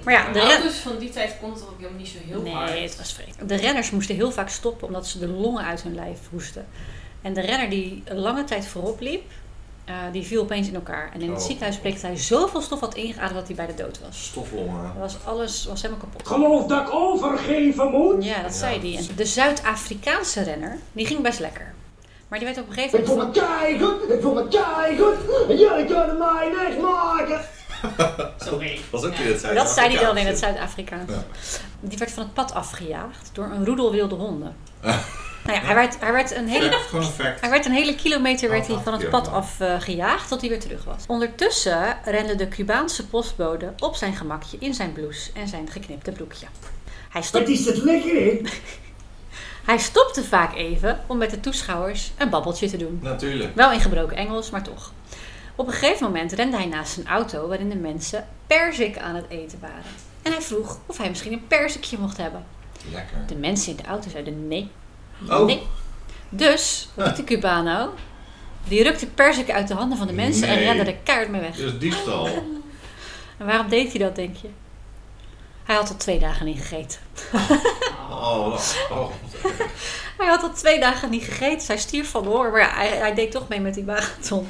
Maar 0.06 0.14
ja, 0.14 0.32
de 0.32 0.40
auto's 0.40 0.74
van 0.74 0.98
die 0.98 1.10
tijd 1.10 1.36
kon 1.40 1.50
het 1.52 1.62
ook 1.62 1.76
helemaal 1.78 1.98
niet 1.98 2.08
zo 2.08 2.18
heel 2.26 2.52
hard. 2.54 2.70
Nee, 2.70 2.82
het 2.82 2.96
was 2.96 3.12
vreemd. 3.12 3.48
De 3.48 3.56
renners 3.56 3.90
moesten 3.90 4.14
heel 4.14 4.32
vaak 4.32 4.48
stoppen 4.48 4.86
omdat 4.86 5.06
ze 5.06 5.18
de 5.18 5.28
longen 5.28 5.64
uit 5.64 5.82
hun 5.82 5.94
lijf 5.94 6.18
hoesten. 6.30 6.66
En 7.22 7.32
de 7.34 7.40
renner 7.40 7.70
die 7.70 8.02
een 8.04 8.18
lange 8.18 8.44
tijd 8.44 8.66
voorop 8.66 9.00
liep, 9.00 9.22
eh, 9.84 9.94
die 10.12 10.22
viel 10.22 10.42
opeens 10.42 10.68
in 10.68 10.74
elkaar. 10.74 11.10
En 11.14 11.20
in 11.20 11.30
het 11.30 11.38
Oh. 11.40 11.44
ziekenhuis 11.46 11.76
bleek 11.78 11.92
dat 11.92 12.02
hij 12.02 12.16
zoveel 12.16 12.60
stof 12.60 12.80
had 12.80 12.94
ingeademd 12.94 13.34
dat 13.34 13.46
hij 13.46 13.56
bij 13.56 13.66
de 13.66 13.74
dood 13.82 14.00
was. 14.00 14.24
Stoflongen. 14.24 14.82
Dat 14.82 15.12
was 15.12 15.16
alles 15.24 15.64
was 15.64 15.82
helemaal 15.82 16.04
kapot. 16.04 16.26
Geloof 16.28 16.66
dat 16.66 16.86
ik 16.86 16.94
overgeven 16.94 17.90
moet. 17.90 18.24
Ja, 18.24 18.42
dat 18.42 18.52
Ja. 18.52 18.58
zei 18.58 18.80
hij. 18.80 18.96
En 18.98 19.16
de 19.16 19.24
Zuid-Afrikaanse 19.24 20.42
renner, 20.42 20.78
die 20.92 21.06
ging 21.06 21.20
best 21.20 21.38
lekker. 21.40 21.74
Maar 22.28 22.38
die 22.38 22.48
werd 22.48 22.60
op 22.60 22.68
een 22.68 22.74
gegeven 22.74 22.98
Ik 22.98 23.06
voel 23.06 23.16
moment... 23.16 23.34
me 23.36 23.42
keigoed, 23.42 24.10
ik 24.10 24.20
voel 24.22 24.34
me 24.34 24.48
keigoed. 24.48 25.16
En 25.48 25.56
jullie 25.56 25.84
kunnen 25.84 26.18
mij 26.18 26.52
niks 26.68 26.82
maken. 26.82 27.40
Sorry. 28.48 28.80
Was 28.90 29.04
ook 29.04 29.16
weer 29.16 29.32
het 29.32 29.54
dat 29.54 29.68
zei 29.68 29.94
hij 29.94 30.04
dan 30.04 30.16
in 30.16 30.26
het. 30.26 30.38
Zuid-Afrikaans. 30.38 31.10
Die 31.80 31.98
werd 31.98 32.10
van 32.10 32.22
het 32.22 32.34
pad 32.34 32.54
afgejaagd 32.54 33.30
door 33.32 33.44
een 33.44 33.64
roedel 33.64 33.92
wilde 33.92 34.14
honden. 34.14 34.56
Nou 35.46 35.58
ja, 35.58 35.64
hij 35.64 35.74
werd, 35.74 36.00
hij 36.00 36.12
werd 36.12 36.36
een 36.36 36.48
hele 36.48 36.78
Fact. 36.90 37.40
Hij 37.40 37.50
werd 37.50 37.66
een 37.66 37.72
hele 37.72 37.94
kilometer 37.94 38.50
werd 38.50 38.66
hij 38.66 38.76
van 38.76 38.92
het 38.92 39.10
pad 39.10 39.28
afgejaagd 39.28 40.28
tot 40.28 40.40
hij 40.40 40.50
weer 40.50 40.60
terug 40.60 40.84
was. 40.84 41.04
Ondertussen 41.06 41.96
rende 42.04 42.34
de 42.34 42.48
Cubaanse 42.48 43.06
postbode 43.06 43.72
op 43.78 43.94
zijn 43.94 44.14
gemakje 44.14 44.56
in 44.60 44.74
zijn 44.74 44.92
blouse 44.92 45.30
en 45.34 45.48
zijn 45.48 45.68
geknipte 45.70 46.12
broekje. 46.12 46.46
Hij, 47.08 47.20
Wat 47.20 47.24
stop, 47.24 47.46
is 47.46 47.66
het 47.66 47.76
lekker 47.76 48.16
in? 48.16 48.46
hij 49.70 49.78
stopte 49.78 50.24
vaak 50.24 50.54
even 50.54 51.00
om 51.06 51.18
met 51.18 51.30
de 51.30 51.40
toeschouwers 51.40 52.12
een 52.18 52.30
babbeltje 52.30 52.70
te 52.70 52.76
doen. 52.76 52.98
Natuurlijk. 53.02 53.54
Wel 53.54 53.72
in 53.72 53.80
gebroken 53.80 54.16
Engels, 54.16 54.50
maar 54.50 54.62
toch. 54.62 54.92
Op 55.56 55.66
een 55.66 55.72
gegeven 55.72 56.06
moment 56.06 56.32
rende 56.32 56.56
hij 56.56 56.66
naast 56.66 56.92
zijn 56.92 57.06
auto 57.06 57.48
waarin 57.48 57.68
de 57.68 57.76
mensen 57.76 58.26
perzik 58.46 58.98
aan 58.98 59.14
het 59.14 59.24
eten 59.28 59.58
waren. 59.60 59.82
En 60.22 60.32
hij 60.32 60.40
vroeg 60.40 60.78
of 60.86 60.98
hij 60.98 61.08
misschien 61.08 61.32
een 61.32 61.46
perzikje 61.46 61.98
mocht 61.98 62.16
hebben. 62.16 62.44
Lekker. 62.92 63.16
De 63.26 63.34
mensen 63.34 63.70
in 63.70 63.76
de 63.76 63.84
auto 63.84 64.10
zeiden 64.10 64.48
nee. 64.48 64.70
Oh. 65.28 65.46
Nee. 65.46 65.62
Dus, 66.28 66.88
de 66.94 67.24
Cubano? 67.24 67.92
Die 68.68 68.82
rukte 68.82 69.06
perzik 69.06 69.50
uit 69.50 69.68
de 69.68 69.74
handen 69.74 69.98
van 69.98 70.06
de 70.06 70.12
mensen 70.12 70.48
en 70.48 70.58
rende 70.58 70.84
er 70.84 70.96
keihard 71.02 71.30
mee 71.30 71.40
weg. 71.40 71.56
Dus 71.56 71.78
diefstal. 71.78 72.26
En 73.38 73.46
waarom 73.46 73.68
deed 73.68 73.90
hij 73.90 73.98
dat, 73.98 74.16
denk 74.16 74.36
je? 74.36 74.48
Hij 75.66 75.76
had 75.76 75.88
al 75.88 75.96
twee 75.96 76.18
dagen 76.18 76.46
niet 76.46 76.58
gegeten. 76.60 76.98
Oh, 78.10 78.58
oh. 78.90 79.10
Hij 80.18 80.26
had 80.26 80.42
al 80.42 80.52
twee 80.52 80.80
dagen 80.80 81.10
niet 81.10 81.24
gegeten. 81.24 81.66
Hij 81.66 81.78
stierf 81.78 82.10
van 82.10 82.22
de 82.22 82.28
honger. 82.28 82.50
Maar 82.50 82.60
ja, 82.60 82.70
hij, 82.74 82.88
hij 82.88 83.14
deed 83.14 83.30
toch 83.30 83.48
mee 83.48 83.60
met 83.60 83.74
die 83.74 83.84
marathon. 83.84 84.48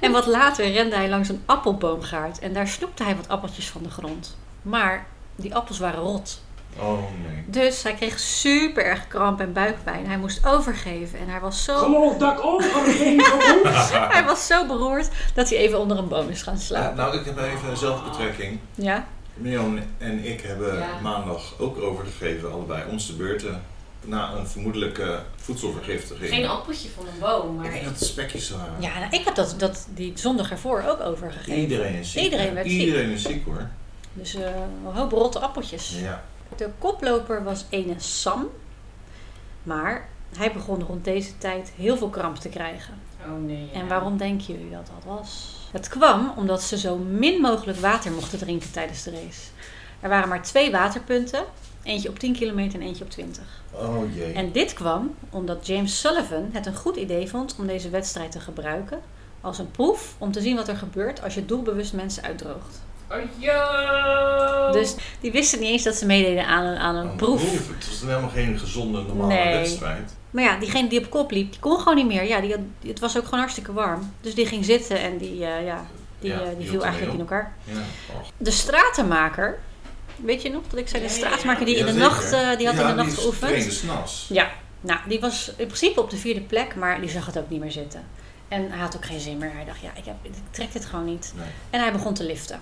En 0.00 0.12
wat 0.12 0.26
later 0.26 0.72
rende 0.72 0.96
hij 0.96 1.08
langs 1.08 1.28
een 1.28 1.42
appelboomgaard. 1.46 2.38
En 2.38 2.52
daar 2.52 2.68
snoepte 2.68 3.02
hij 3.04 3.16
wat 3.16 3.28
appeltjes 3.28 3.68
van 3.68 3.82
de 3.82 3.90
grond. 3.90 4.36
Maar 4.62 5.06
die 5.36 5.54
appels 5.54 5.78
waren 5.78 6.00
rot. 6.00 6.40
Oh 6.78 6.92
nee. 7.26 7.44
Dus 7.46 7.82
hij 7.82 7.94
kreeg 7.94 8.18
super 8.18 8.84
erg 8.84 9.08
kramp 9.08 9.40
en 9.40 9.52
buikpijn. 9.52 10.06
Hij 10.06 10.18
moest 10.18 10.46
overgeven. 10.46 11.18
En 11.18 11.28
hij 11.28 11.40
was 11.40 11.64
zo, 11.64 11.76
Geloof 11.78 12.16
dat 12.16 12.32
ik 12.32 12.44
overgeven 12.44 13.38
hij 14.14 14.24
was 14.24 14.46
zo 14.46 14.66
beroerd 14.66 15.08
dat 15.34 15.48
hij 15.48 15.58
even 15.58 15.78
onder 15.78 15.98
een 15.98 16.08
boom 16.08 16.28
is 16.28 16.42
gaan 16.42 16.54
Ja, 16.54 16.60
slapen. 16.60 16.96
nou, 16.96 17.16
ik 17.18 17.24
heb 17.24 17.38
even 17.38 17.76
zelfbetrekking. 17.76 18.58
Ja? 18.74 19.06
Mirjam 19.40 19.78
en 19.98 20.24
ik 20.24 20.40
hebben 20.40 20.78
Ja. 20.78 21.00
maandag 21.00 21.54
ook 21.58 21.78
overgegeven, 21.80 22.52
allebei 22.52 22.90
ons 22.90 23.06
de 23.06 23.12
beurten. 23.12 23.62
Na 24.04 24.32
een 24.34 24.46
vermoedelijke 24.46 25.22
voedselvergiftiging. 25.36 26.28
Geen 26.28 26.46
appeltje 26.46 26.88
van 26.88 27.06
een 27.06 27.18
boom, 27.20 27.54
Ik 27.54 27.60
maar 27.62 27.70
denk 27.70 27.84
dat 27.84 27.92
het 27.98 28.04
spekjes 28.08 28.50
waren. 28.50 28.72
Ja, 28.78 28.98
nou, 28.98 29.12
ik 29.12 29.24
heb 29.24 29.34
dat, 29.34 29.54
dat 29.58 29.86
die 29.94 30.12
zondag 30.14 30.50
ervoor 30.50 30.84
ook 30.86 31.00
overgegeven. 31.00 31.60
Iedereen 31.60 31.94
is 31.94 32.12
ziek. 32.12 32.22
Iedereen 32.22 32.54
werd 32.54 32.66
ziek. 32.66 32.80
Iedereen 32.80 33.10
is 33.10 33.22
ziek 33.22 33.44
hoor. 33.44 33.68
Dus 34.12 34.34
eh, 34.34 34.42
een 34.86 34.92
hoop 34.94 35.12
rotte 35.12 35.38
appeltjes. 35.38 35.96
Ja. 36.00 36.24
De 36.56 36.68
koploper 36.78 37.44
was 37.44 37.64
ene 37.68 37.94
Sam. 37.96 38.48
Maar 39.62 40.08
hij 40.36 40.52
begon 40.52 40.82
rond 40.82 41.04
deze 41.04 41.38
tijd 41.38 41.72
heel 41.76 41.96
veel 41.96 42.08
kramp 42.08 42.36
te 42.36 42.48
krijgen. 42.48 42.94
Oh 43.26 43.44
nee. 43.46 43.68
ja. 43.72 43.80
En 43.80 43.88
waarom 43.88 44.16
denken 44.16 44.46
jullie 44.54 44.70
dat 44.70 44.86
dat 44.86 45.16
was? 45.18 45.58
Het 45.70 45.88
kwam 45.88 46.32
omdat 46.36 46.62
ze 46.62 46.78
zo 46.78 46.96
min 46.96 47.40
mogelijk 47.40 47.78
water 47.78 48.12
mochten 48.12 48.38
drinken 48.38 48.70
tijdens 48.70 49.02
de 49.02 49.10
race. 49.10 49.40
Er 50.00 50.08
waren 50.08 50.28
maar 50.28 50.42
twee 50.42 50.70
waterpunten. 50.70 51.44
Eentje 51.82 52.08
op 52.08 52.18
10 52.18 52.32
kilometer 52.32 52.80
en 52.80 52.86
eentje 52.86 53.04
op 53.04 53.10
20. 53.10 53.42
Oh 53.72 54.14
jee. 54.14 54.32
En 54.32 54.52
dit 54.52 54.72
kwam 54.72 55.14
omdat 55.30 55.66
James 55.66 56.00
Sullivan 56.00 56.48
het 56.52 56.66
een 56.66 56.74
goed 56.74 56.96
idee 56.96 57.28
vond 57.28 57.56
om 57.58 57.66
deze 57.66 57.90
wedstrijd 57.90 58.32
te 58.32 58.40
gebruiken 58.40 59.00
als 59.40 59.58
een 59.58 59.70
proef 59.70 60.14
om 60.18 60.32
te 60.32 60.40
zien 60.40 60.56
wat 60.56 60.68
er 60.68 60.76
gebeurt 60.76 61.22
als 61.22 61.34
je 61.34 61.46
doelbewust 61.46 61.92
mensen 61.92 62.22
uitdroogt. 62.22 62.80
Oh! 63.10 64.72
Dus 64.72 64.94
die 65.20 65.32
wisten 65.32 65.60
niet 65.60 65.68
eens 65.70 65.82
dat 65.82 65.94
ze 65.94 66.06
meededen 66.06 66.46
aan 66.46 66.64
een, 66.64 66.78
aan 66.78 66.96
een 66.96 67.08
Een 67.08 67.16
proef. 67.16 67.42
Het 67.68 67.88
was 67.88 68.00
helemaal 68.00 68.28
geen 68.30 68.58
gezonde, 68.58 69.02
normale 69.02 69.34
Nee. 69.34 69.54
wedstrijd. 69.58 70.14
Maar 70.30 70.44
ja, 70.44 70.58
diegene 70.58 70.88
die 70.88 70.98
op 70.98 71.10
kop 71.10 71.30
liep, 71.30 71.50
die 71.50 71.60
kon 71.60 71.78
gewoon 71.78 71.94
niet 71.94 72.06
meer. 72.06 72.24
Ja, 72.24 72.40
die 72.40 72.50
had, 72.50 72.60
het 72.86 72.98
was 72.98 73.16
ook 73.16 73.24
gewoon 73.24 73.38
hartstikke 73.38 73.72
warm. 73.72 74.12
Dus 74.20 74.34
die 74.34 74.46
ging 74.46 74.64
zitten 74.64 75.00
en 75.00 75.18
die, 75.18 75.44
eh, 75.44 75.64
ja, 75.66 75.86
die, 76.18 76.30
Ja, 76.30 76.40
eh, 76.40 76.48
die 76.48 76.56
die 76.56 76.68
viel 76.68 76.82
eigenlijk 76.82 77.12
in 77.12 77.20
elkaar. 77.20 77.54
Ja. 77.64 77.72
Oh. 78.12 78.16
De 78.36 78.50
stratenmaker, 78.50 79.58
weet 80.16 80.42
je 80.42 80.50
nog 80.50 80.62
dat 80.68 80.78
ik 80.78 80.88
zei, 80.88 81.02
de 81.02 81.08
stratenmaker 81.08 81.64
die 81.64 81.76
in 81.76 81.86
de 81.86 81.92
nacht, 81.92 82.32
eh, 82.32 82.56
die 82.56 82.66
had 82.66 82.78
in 82.78 82.86
de 82.86 82.94
nacht 82.94 83.18
geoefend. 83.18 83.82
Ja, 84.28 84.50
nou, 84.80 85.00
die 85.08 85.20
was 85.20 85.52
in 85.56 85.66
principe 85.66 86.00
op 86.00 86.10
de 86.10 86.16
vierde 86.16 86.40
plek, 86.40 86.74
maar 86.74 87.00
die 87.00 87.10
zag 87.10 87.26
het 87.26 87.38
ook 87.38 87.50
niet 87.50 87.60
meer 87.60 87.72
zitten. 87.72 88.04
En 88.48 88.70
hij 88.70 88.80
had 88.80 88.96
ook 88.96 89.04
geen 89.04 89.20
zin 89.20 89.38
meer. 89.38 89.52
Hij 89.52 89.64
dacht, 89.64 89.80
ja, 89.80 89.90
ik, 89.94 90.04
heb, 90.04 90.16
ik 90.22 90.32
trek 90.50 90.72
dit 90.72 90.84
gewoon 90.84 91.04
niet. 91.04 91.32
Nee. 91.36 91.46
En 91.70 91.80
hij 91.80 91.92
begon 91.92 92.14
te 92.14 92.24
liften. 92.24 92.60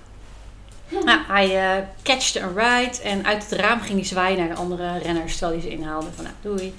Nou, 1.05 1.20
hij 1.26 1.57
eh 1.76 1.84
catchte 2.03 2.41
een 2.41 2.55
ride 2.59 3.03
en 3.03 3.26
uit 3.26 3.43
het 3.51 3.61
raam 3.61 3.80
ging 3.80 3.99
hij 3.99 4.09
zwaaien 4.09 4.39
naar 4.39 4.49
de 4.49 4.55
andere 4.55 4.99
renners 4.99 5.36
terwijl 5.36 5.61
hij 5.61 5.70
ze 5.70 5.76
inhaalde. 5.76 6.07
Van 6.14 6.24
nou, 6.24 6.36
doei. 6.43 6.74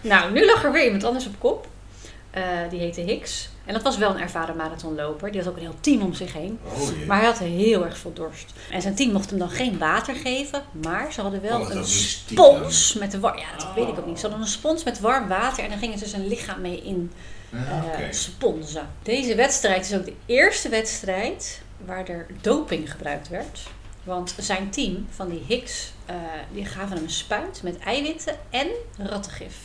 Nou, 0.00 0.32
nu 0.32 0.46
lag 0.46 0.64
er 0.64 0.72
weer 0.72 0.84
iemand 0.84 1.04
anders 1.04 1.26
op 1.26 1.34
kop. 1.38 1.66
Eh, 2.30 2.42
die 2.70 2.78
heette 2.80 3.00
Hicks. 3.00 3.50
En 3.64 3.72
dat 3.72 3.82
was 3.82 3.98
wel 3.98 4.10
een 4.10 4.20
ervaren 4.20 4.56
marathonloper. 4.56 5.30
Die 5.32 5.40
had 5.40 5.50
ook 5.50 5.56
een 5.56 5.62
heel 5.62 5.74
team 5.80 6.02
om 6.02 6.14
zich 6.14 6.32
heen. 6.32 6.58
Oh. 6.64 7.06
Maar 7.06 7.16
hij 7.16 7.26
had 7.26 7.38
heel 7.38 7.84
erg 7.84 7.98
veel 7.98 8.12
dorst. 8.12 8.52
En 8.70 8.82
zijn 8.82 8.94
team 8.94 9.12
mocht 9.12 9.30
hem 9.30 9.38
dan 9.38 9.50
geen 9.50 9.78
water 9.78 10.14
geven. 10.14 10.62
Maar 10.84 11.12
ze 11.12 11.20
hadden 11.20 11.40
Oh, 11.42 11.48
wel 11.48 11.58
dat 11.58 11.70
een 11.70 11.84
spons 11.84 12.94
met 12.94 13.20
warm... 13.20 13.38
Ja, 13.38 13.44
dat 13.56 13.68
weet 13.74 13.88
ik 13.88 13.98
ook 13.98 14.06
niet. 14.06 14.16
Ze 14.20 14.26
hadden 14.26 14.40
een 14.44 14.52
spons 14.52 14.84
met 14.84 15.00
warm 15.00 15.28
water. 15.28 15.64
En 15.64 15.70
dan 15.70 15.78
gingen 15.78 15.98
ze 15.98 16.06
zijn 16.06 16.26
lichaam 16.28 16.60
mee 16.60 16.82
in 16.82 17.12
Ja, 17.50 17.84
oké. 17.92 18.12
sponsen. 18.12 18.88
Deze 19.02 19.34
wedstrijd 19.34 19.84
is 19.90 19.94
ook 19.96 20.04
de 20.04 20.14
eerste 20.26 20.68
wedstrijd 20.68 21.61
waar 21.86 22.08
er 22.08 22.26
doping 22.40 22.90
gebruikt 22.90 23.28
werd 23.28 23.60
Want 24.04 24.34
zijn 24.38 24.70
team 24.70 25.06
van 25.10 25.28
die 25.28 25.42
Hicks, 25.46 25.92
eh, 26.06 26.14
die 26.52 26.64
gaven 26.64 26.94
hem 26.96 27.04
een 27.04 27.10
spuit 27.10 27.60
met 27.62 27.78
eiwitten 27.78 28.36
en 28.50 28.66
rattengif. 28.98 29.56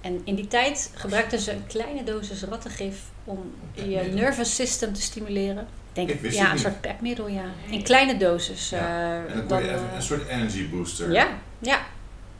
En 0.00 0.20
in 0.24 0.34
die 0.34 0.46
tijd 0.46 0.90
gebruikten 0.94 1.38
ze 1.40 1.52
een 1.52 1.66
kleine 1.66 2.04
dosis 2.04 2.42
rattengif 2.42 2.96
om 3.24 3.54
je 3.72 4.00
nervous 4.00 4.54
system 4.54 4.92
te 4.92 5.00
stimuleren. 5.02 5.66
Denk, 5.92 6.10
Ik 6.10 6.20
wist 6.20 6.36
ja, 6.36 6.44
een 6.46 6.52
niet. 6.52 6.60
soort 6.60 6.80
pepmiddel, 6.80 7.28
ja. 7.28 7.44
In 7.70 7.82
kleine 7.82 8.16
doses. 8.16 8.70
Ja. 8.70 8.78
eh, 8.78 9.16
En 9.16 9.26
dan 9.28 9.38
kon 9.38 9.46
dan, 9.48 9.62
je 9.62 9.68
even 9.70 9.88
eh, 9.90 9.94
een 9.94 10.02
soort 10.02 10.28
energy 10.28 10.68
booster. 10.70 11.12
ja, 11.12 11.28
ja, 11.58 11.80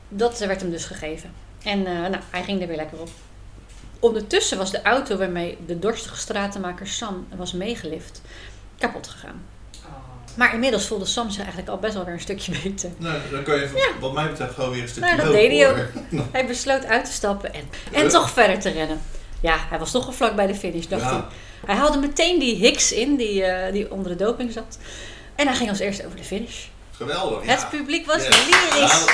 dat 0.09 0.39
werd 0.39 0.61
hem 0.61 0.71
dus 0.71 0.85
gegeven. 0.85 1.33
En 1.63 1.83
nou, 1.83 2.17
hij 2.31 2.43
ging 2.43 2.61
er 2.63 2.67
weer 2.69 2.77
lekker 2.77 3.01
op. 3.01 3.09
Ondertussen 4.01 4.59
was 4.59 4.71
de 4.71 4.83
auto 4.83 5.17
waarmee 5.17 5.59
de 5.67 5.79
dorstige 5.79 6.17
stratenmaker 6.17 6.87
Sam 6.87 7.27
was 7.37 7.53
meegelift 7.53 8.21
kapot 8.79 9.09
gegaan. 9.09 9.43
Maar 10.35 10.55
inmiddels 10.55 10.87
voelde 10.87 11.05
Sam 11.05 11.29
zich 11.31 11.39
eigenlijk 11.41 11.69
al 11.69 11.79
best 11.79 11.95
wel 11.95 12.05
weer 12.05 12.15
een 12.15 12.21
stukje 12.21 12.53
beter. 12.63 12.91
Nou, 12.97 13.19
dan 13.31 13.43
kan 13.43 13.55
je 13.55 13.93
wat 14.01 14.13
mij 14.13 14.29
betreft 14.29 14.55
gewoon 14.55 14.71
weer 14.71 14.83
een 14.83 14.89
stukje 14.89 15.11
Nou, 15.11 15.23
dat 15.23 15.33
deed 15.33 15.51
hij 15.51 15.71
ook. 15.71 15.77
hoor. 15.77 16.25
Hij 16.33 16.47
besloot 16.47 16.85
uit 16.85 17.05
te 17.05 17.13
stappen 17.13 17.55
en, 17.55 17.69
en 17.93 18.09
toch 18.09 18.31
verder 18.31 18.59
te 18.61 18.71
rennen. 18.71 19.01
Ja, 19.41 19.57
hij 19.69 19.79
was 19.79 19.91
toch 19.91 20.07
al 20.07 20.13
vlak 20.13 20.37
bij 20.37 20.47
de 20.47 20.55
finish, 20.55 20.87
dacht 20.87 21.03
Ja. 21.03 21.11
hij. 21.11 21.23
Hij 21.67 21.75
haalde 21.77 21.99
meteen 21.99 22.39
die 22.39 22.55
Hicks 22.57 22.93
in, 22.93 23.17
die, 23.17 23.45
eh, 23.45 23.73
die 23.73 23.91
onder 23.93 24.17
de 24.17 24.25
doping 24.25 24.53
zat. 24.53 24.79
En 25.35 25.47
hij 25.47 25.57
ging 25.57 25.69
als 25.71 25.79
eerste 25.79 26.05
over 26.07 26.17
de 26.17 26.25
finish. 26.25 26.65
Geweldig. 26.97 27.39
Het 27.47 27.61
ja. 27.61 27.67
publiek 27.67 28.07
was 28.07 28.23
Ja. 28.23 28.29
lyrisch. 28.31 29.05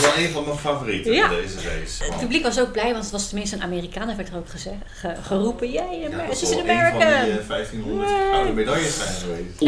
Is 0.00 0.14
wel 0.14 0.24
een 0.24 0.30
van 0.30 0.44
mijn 0.44 0.56
favorieten 0.58 1.12
Ja. 1.12 1.30
in 1.30 1.36
deze 1.42 1.56
race. 1.56 2.04
Het 2.04 2.18
publiek 2.20 2.42
was 2.42 2.60
ook 2.60 2.72
blij, 2.72 2.90
want 2.92 3.02
het 3.02 3.12
was 3.12 3.28
tenminste 3.28 3.56
een 3.56 3.62
Amerikaan. 3.62 4.08
Er 4.08 4.16
werd 4.16 4.28
er 4.28 4.36
ook 4.36 4.48
gezegd, 4.48 4.76
ge- 4.86 5.16
geroepen, 5.22 5.70
jij, 5.70 5.84
Ja, 5.92 5.98
yeah, 6.08 6.10
dat 6.18 6.20
het 6.28 6.38
zal 6.38 6.48
is 6.50 6.54
een 6.56 6.68
een 6.70 6.76
van 6.90 6.98
die 6.98 7.06
American. 7.06 7.38
eh, 7.40 7.46
1500 7.46 8.10
gouden 8.30 8.54
medailles 8.54 8.96
zijn 8.96 9.14
geweest. 9.14 9.60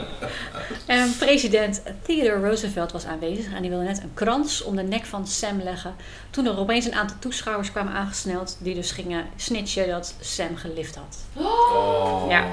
En 0.86 1.16
president 1.18 1.82
Theodore 2.06 2.46
Roosevelt 2.48 2.92
was 2.92 3.04
aanwezig 3.04 3.52
en 3.54 3.60
die 3.60 3.70
wilde 3.70 3.84
net 3.84 4.02
een 4.02 4.10
krans 4.14 4.62
om 4.62 4.76
de 4.76 4.82
nek 4.82 5.04
van 5.04 5.26
Sam 5.26 5.60
leggen. 5.62 5.94
Toen 6.30 6.46
er 6.46 6.58
opeens 6.58 6.84
een 6.86 6.94
aantal 6.94 7.16
toeschouwers 7.20 7.70
kwamen 7.70 7.92
aangesneld 7.92 8.56
die 8.60 8.74
dus 8.74 8.90
gingen 8.90 9.24
snitchen 9.36 9.88
dat 9.88 10.14
Sam 10.20 10.56
gelift 10.56 10.94
had. 10.94 11.16
Oh. 11.32 12.24
Ja. 12.28 12.44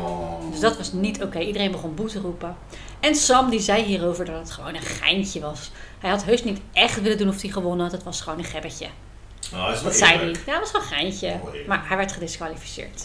Dus 0.51 0.59
dat 0.59 0.77
was 0.77 0.91
niet 0.93 1.23
oké. 1.23 1.39
Iedereen 1.39 1.71
begon 1.71 1.95
boe 1.95 2.07
te 2.07 2.19
roepen. 2.19 2.55
En 2.99 3.15
Sam 3.15 3.49
die 3.49 3.59
zei 3.59 3.83
hierover 3.83 4.25
dat 4.25 4.39
het 4.39 4.51
gewoon 4.51 4.75
een 4.75 4.81
geintje 4.81 5.39
was. 5.39 5.71
Hij 5.99 6.09
had 6.09 6.23
heus 6.23 6.43
niet 6.43 6.59
echt 6.73 7.01
willen 7.01 7.17
doen 7.17 7.29
of 7.29 7.41
hij 7.41 7.49
gewonnen 7.51 7.83
had. 7.85 7.91
Het 7.91 8.03
was 8.03 8.21
gewoon 8.21 8.37
een 8.39 8.45
gebbetje. 8.45 8.87
Nou, 9.51 9.73
is 9.73 9.81
wel 9.81 9.89
Dat 9.89 9.99
zei 9.99 10.17
hij. 10.17 10.27
Ja, 10.27 10.59
het 10.59 10.59
was 10.59 10.69
gewoon 10.69 10.81
een 10.85 10.91
geintje. 10.97 11.39
Oh. 11.43 11.67
Maar 11.67 11.87
hij 11.87 11.97
werd 11.97 12.11
gedisqualificeerd. 12.11 13.03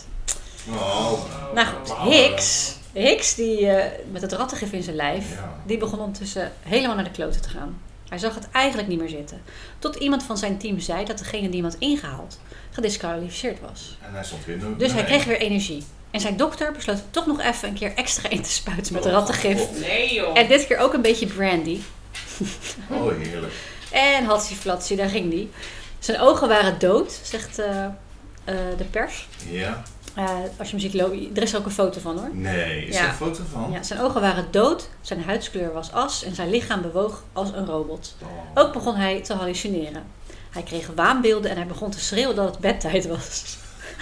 Oh. 0.68 1.12
Nou 1.54 1.66
goed. 1.66 2.12
Hicks, 2.12 2.74
Hicks 2.92 3.34
die 3.34 3.66
eh, 3.68 3.90
met 4.10 4.22
het 4.22 4.32
rattengif 4.32 4.72
in 4.72 4.82
zijn 4.82 4.96
lijf, 4.96 5.30
Ja. 5.34 5.60
die 5.66 5.78
begon 5.78 5.98
ondertussen 5.98 6.52
helemaal 6.62 6.94
naar 6.94 7.04
de 7.04 7.10
kloten 7.10 7.40
te 7.42 7.48
gaan. 7.48 7.80
Hij 8.08 8.18
zag 8.18 8.34
het 8.34 8.48
eigenlijk 8.52 8.88
niet 8.88 8.98
meer 8.98 9.08
zitten. 9.08 9.42
Tot 9.78 9.96
iemand 9.96 10.22
van 10.22 10.38
zijn 10.38 10.58
team 10.58 10.78
zei 10.80 11.04
dat 11.04 11.18
degene 11.18 11.48
die 11.48 11.60
hem 11.62 11.70
had 11.70 11.78
ingehaald 11.80 12.40
gedisqualificeerd 12.70 13.60
was. 13.60 13.96
En 14.00 14.14
hij 14.14 14.24
stond 14.24 14.44
weer. 14.44 14.58
Dus 14.78 14.92
hij 14.92 15.04
kreeg 15.04 15.24
weer 15.24 15.40
energie. 15.40 15.84
En 16.10 16.20
zijn 16.20 16.36
dokter 16.36 16.72
besloot 16.72 17.02
toch 17.10 17.26
nog 17.26 17.40
even 17.40 17.68
een 17.68 17.74
keer 17.74 17.94
extra 17.94 18.28
in 18.28 18.42
te 18.42 18.50
spuiten 18.50 18.92
met 18.92 19.04
rattengif. 19.06 19.68
Nee 19.80 20.14
joh. 20.14 20.38
En 20.38 20.48
dit 20.48 20.66
keer 20.66 20.78
ook 20.78 20.92
een 20.92 21.02
beetje 21.02 21.26
brandy. 21.26 21.80
Oh, 22.90 23.12
heerlijk. 23.18 23.52
En 23.90 24.24
hatsie 24.24 24.56
flatsie, 24.56 24.96
daar 24.96 25.08
ging 25.08 25.30
die. 25.30 25.50
Zijn 25.98 26.20
ogen 26.20 26.48
waren 26.48 26.78
dood, 26.78 27.20
zegt 27.22 27.58
eh, 27.58 27.84
eh, 27.84 27.92
de 28.76 28.84
pers. 28.90 29.28
Ja? 29.48 29.82
Eh, 30.14 30.24
als 30.58 30.70
je 30.70 30.76
hem 30.76 30.78
ziet 30.80 30.94
lopen, 30.94 31.30
er 31.34 31.42
is 31.42 31.56
ook 31.56 31.64
een 31.64 31.70
foto 31.70 32.00
van 32.00 32.18
hoor. 32.18 32.30
Nee. 32.32 32.86
Is 32.86 32.94
Ja. 32.96 33.02
er 33.02 33.08
een 33.08 33.14
foto 33.14 33.42
van? 33.52 33.70
Ja, 33.72 33.82
zijn 33.82 34.00
ogen 34.00 34.20
waren 34.20 34.46
dood, 34.50 34.88
zijn 35.00 35.22
huidskleur 35.22 35.72
was 35.72 35.92
as 35.92 36.24
en 36.24 36.34
zijn 36.34 36.50
lichaam 36.50 36.82
bewoog 36.82 37.24
als 37.32 37.48
een 37.52 37.66
robot. 37.66 38.16
Oh. 38.22 38.28
Ook 38.62 38.72
begon 38.72 38.96
hij 38.96 39.20
te 39.22 39.34
hallucineren. 39.34 40.02
Hij 40.50 40.62
kreeg 40.62 40.90
waanbeelden 40.94 41.50
en 41.50 41.56
hij 41.56 41.66
begon 41.66 41.90
te 41.90 42.00
schreeuwen 42.00 42.36
dat 42.36 42.48
het 42.50 42.58
bedtijd 42.58 43.06
was. 43.06 43.56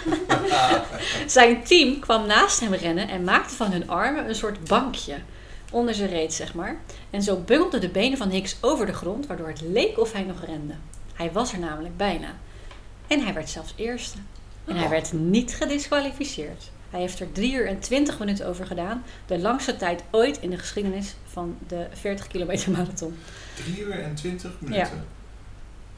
zijn 1.26 1.62
team 1.64 1.98
kwam 2.00 2.26
naast 2.26 2.61
hem 2.61 2.74
rennen 2.74 3.08
en 3.08 3.24
maakte 3.24 3.54
van 3.54 3.72
hun 3.72 3.90
armen 3.90 4.28
een 4.28 4.34
soort 4.34 4.64
bankje 4.64 5.14
onder 5.71 5.95
zijn 5.95 6.09
reet, 6.09 6.33
zeg 6.33 6.55
maar. 6.55 6.81
En 7.11 7.23
zo 7.23 7.37
bungelden 7.37 7.81
de 7.81 7.89
benen 7.89 8.18
van 8.18 8.31
Hicks 8.31 8.57
over 8.61 8.87
de 8.87 8.93
grond, 8.93 9.27
waardoor 9.27 9.49
het 9.49 9.61
leek 9.61 9.99
of 9.99 10.12
hij 10.12 10.23
nog 10.23 10.45
rende. 10.45 10.75
Hij 11.14 11.33
was 11.33 11.53
er 11.53 11.59
namelijk 11.59 11.97
bijna. 11.97 12.35
En 13.07 13.25
hij 13.25 13.35
werd 13.35 13.51
zelfs 13.51 13.73
eerste. 13.77 14.18
En 14.64 14.77
hij 14.77 14.89
werd 14.89 15.12
niet 15.12 15.55
gedisqualificeerd. 15.55 16.71
Hij 16.91 17.01
heeft 17.01 17.21
er 17.21 17.33
3 17.33 17.53
uur 17.53 17.66
en 17.66 17.79
20 17.79 18.18
minuten 18.18 18.47
over 18.47 18.66
gedaan. 18.66 19.03
De 19.27 19.39
langste 19.39 19.77
tijd 19.77 20.03
ooit 20.11 20.41
in 20.41 20.51
de 20.51 20.59
geschiedenis 20.59 21.14
van 21.25 21.57
de 21.68 21.87
40 21.93 22.27
kilometer 22.27 22.71
marathon. 22.71 23.16
3 23.55 23.81
uur 23.81 24.03
en 24.03 24.14
20 24.14 24.51
minuten. 24.59 25.05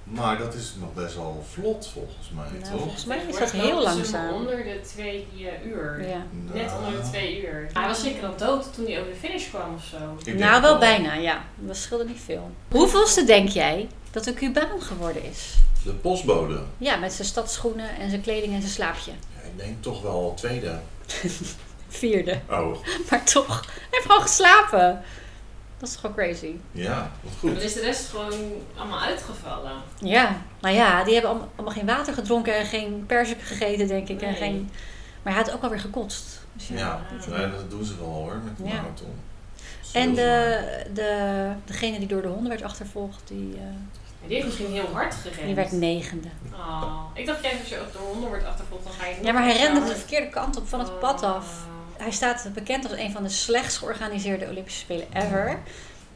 Maar 0.04 0.38
dat 0.38 0.54
is 0.54 0.74
nog 0.80 0.94
best 1.04 1.14
wel 1.14 1.44
vlot 1.52 1.88
volgens 1.92 2.30
mij, 2.34 2.44
Nou, 2.60 2.72
toch? 2.72 2.80
volgens 2.80 3.04
mij 3.04 3.18
is 3.28 3.38
dat 3.38 3.50
heel 3.50 3.82
langzaam. 3.82 4.34
Onder 4.34 4.56
de 4.56 4.80
twee 4.88 5.26
uur. 5.64 6.08
Ja. 6.08 6.26
Net 6.52 6.66
Nou, 6.66 6.84
onder 6.84 7.02
de 7.02 7.08
twee 7.08 7.42
uur. 7.42 7.68
Hij 7.72 7.86
was 7.86 8.02
zeker 8.02 8.26
al 8.26 8.36
dood 8.36 8.74
toen 8.74 8.84
hij 8.86 9.00
over 9.00 9.10
de 9.12 9.18
finish 9.18 9.48
kwam 9.48 9.74
of 9.74 9.84
zo. 9.84 10.32
Nou, 10.32 10.62
wel 10.62 10.78
bijna, 10.78 11.14
ja. 11.14 11.44
Dat 11.58 11.76
scheelde 11.76 12.04
niet 12.04 12.20
veel. 12.24 12.50
Hoeveelste 12.70 13.24
denk 13.24 13.48
jij 13.48 13.88
dat 14.10 14.26
een 14.26 14.34
Cubaan 14.34 14.82
geworden 14.82 15.24
is? 15.24 15.54
De 15.84 15.92
postbode. 15.92 16.60
Ja, 16.78 16.96
met 16.96 17.12
zijn 17.12 17.28
stadsschoenen 17.28 17.96
en 17.98 18.08
zijn 18.10 18.22
kleding 18.22 18.54
en 18.54 18.60
zijn 18.60 18.72
slaapje. 18.72 19.10
Ja, 19.10 19.42
ik 19.48 19.56
denk 19.58 19.82
toch 19.82 20.02
wel 20.02 20.34
tweede. 20.36 20.78
Vierde. 21.88 22.40
Oh, 22.50 22.76
Maar 23.10 23.24
toch, 23.24 23.60
hij 23.66 23.84
heeft 23.90 24.06
gewoon 24.06 24.22
geslapen. 24.22 25.02
Dat 25.82 25.90
is 25.90 25.96
gewoon 25.96 26.16
crazy. 26.16 26.52
ja, 26.72 27.10
wat 27.22 27.32
Dan 27.40 27.50
goed. 27.52 27.62
is 27.62 27.72
de 27.74 27.80
rest 27.80 28.08
gewoon 28.08 28.32
allemaal 28.76 29.00
uitgevallen. 29.00 29.72
Ja, 29.98 30.36
nou 30.60 30.74
ja, 30.74 31.04
die 31.04 31.12
hebben 31.12 31.30
allemaal, 31.30 31.48
allemaal 31.54 31.74
geen 31.74 31.86
water 31.86 32.14
gedronken 32.14 32.54
en 32.56 32.66
geen 32.66 33.04
perzik 33.06 33.40
gegeten, 33.42 33.86
denk 33.88 34.08
ik. 34.08 34.22
En 34.22 34.34
geen... 34.34 34.70
Maar 35.22 35.32
hij 35.32 35.42
had 35.42 35.52
ook 35.54 35.62
alweer 35.62 35.80
gekotst. 35.80 36.40
Dus 36.52 36.68
ja, 36.68 36.76
Ja, 36.76 37.00
dat- 37.18 37.26
nee, 37.38 37.50
dat 37.50 37.70
doen 37.70 37.84
ze 37.84 37.96
wel 37.98 38.06
hoor, 38.08 38.34
met 38.44 38.56
de 38.56 38.64
Ja. 38.64 38.68
marathon. 38.74 39.14
En 39.92 40.14
de, 40.14 40.60
de, 40.94 41.48
degene 41.64 41.98
die 41.98 42.08
door 42.08 42.22
de 42.22 42.28
honden 42.28 42.48
werd 42.48 42.62
achtervolgd, 42.62 43.22
die, 43.28 43.54
eh, 43.56 43.62
Die 44.26 44.34
heeft 44.34 44.46
misschien 44.46 44.70
heel 44.72 44.88
hard 44.92 45.14
gerend. 45.14 45.46
die 45.46 45.54
werd 45.54 45.72
negende. 45.72 46.28
Oh. 46.54 46.92
Ik 47.14 47.26
dacht 47.26 47.42
juist 47.42 47.58
als 47.60 47.68
je 47.68 47.80
ook 47.80 47.92
door 47.92 48.02
honden 48.02 48.28
wordt 48.28 48.44
achtervolgd, 48.44 48.84
dan 48.84 48.92
ga 48.92 49.06
je 49.06 49.14
Ja, 49.22 49.32
maar 49.32 49.42
hij 49.44 49.56
rende 49.56 49.84
de 49.84 49.96
verkeerde 49.96 50.28
kant 50.28 50.56
op 50.56 50.68
van 50.68 50.80
het 50.80 50.98
pad 51.00 51.22
af. 51.22 51.66
Hij 52.02 52.10
staat 52.10 52.48
bekend 52.54 52.90
als 52.90 52.98
een 52.98 53.12
van 53.12 53.22
de 53.22 53.28
slechtst 53.28 53.78
georganiseerde 53.78 54.48
Olympische 54.48 54.80
Spelen 54.80 55.06
ever. 55.12 55.58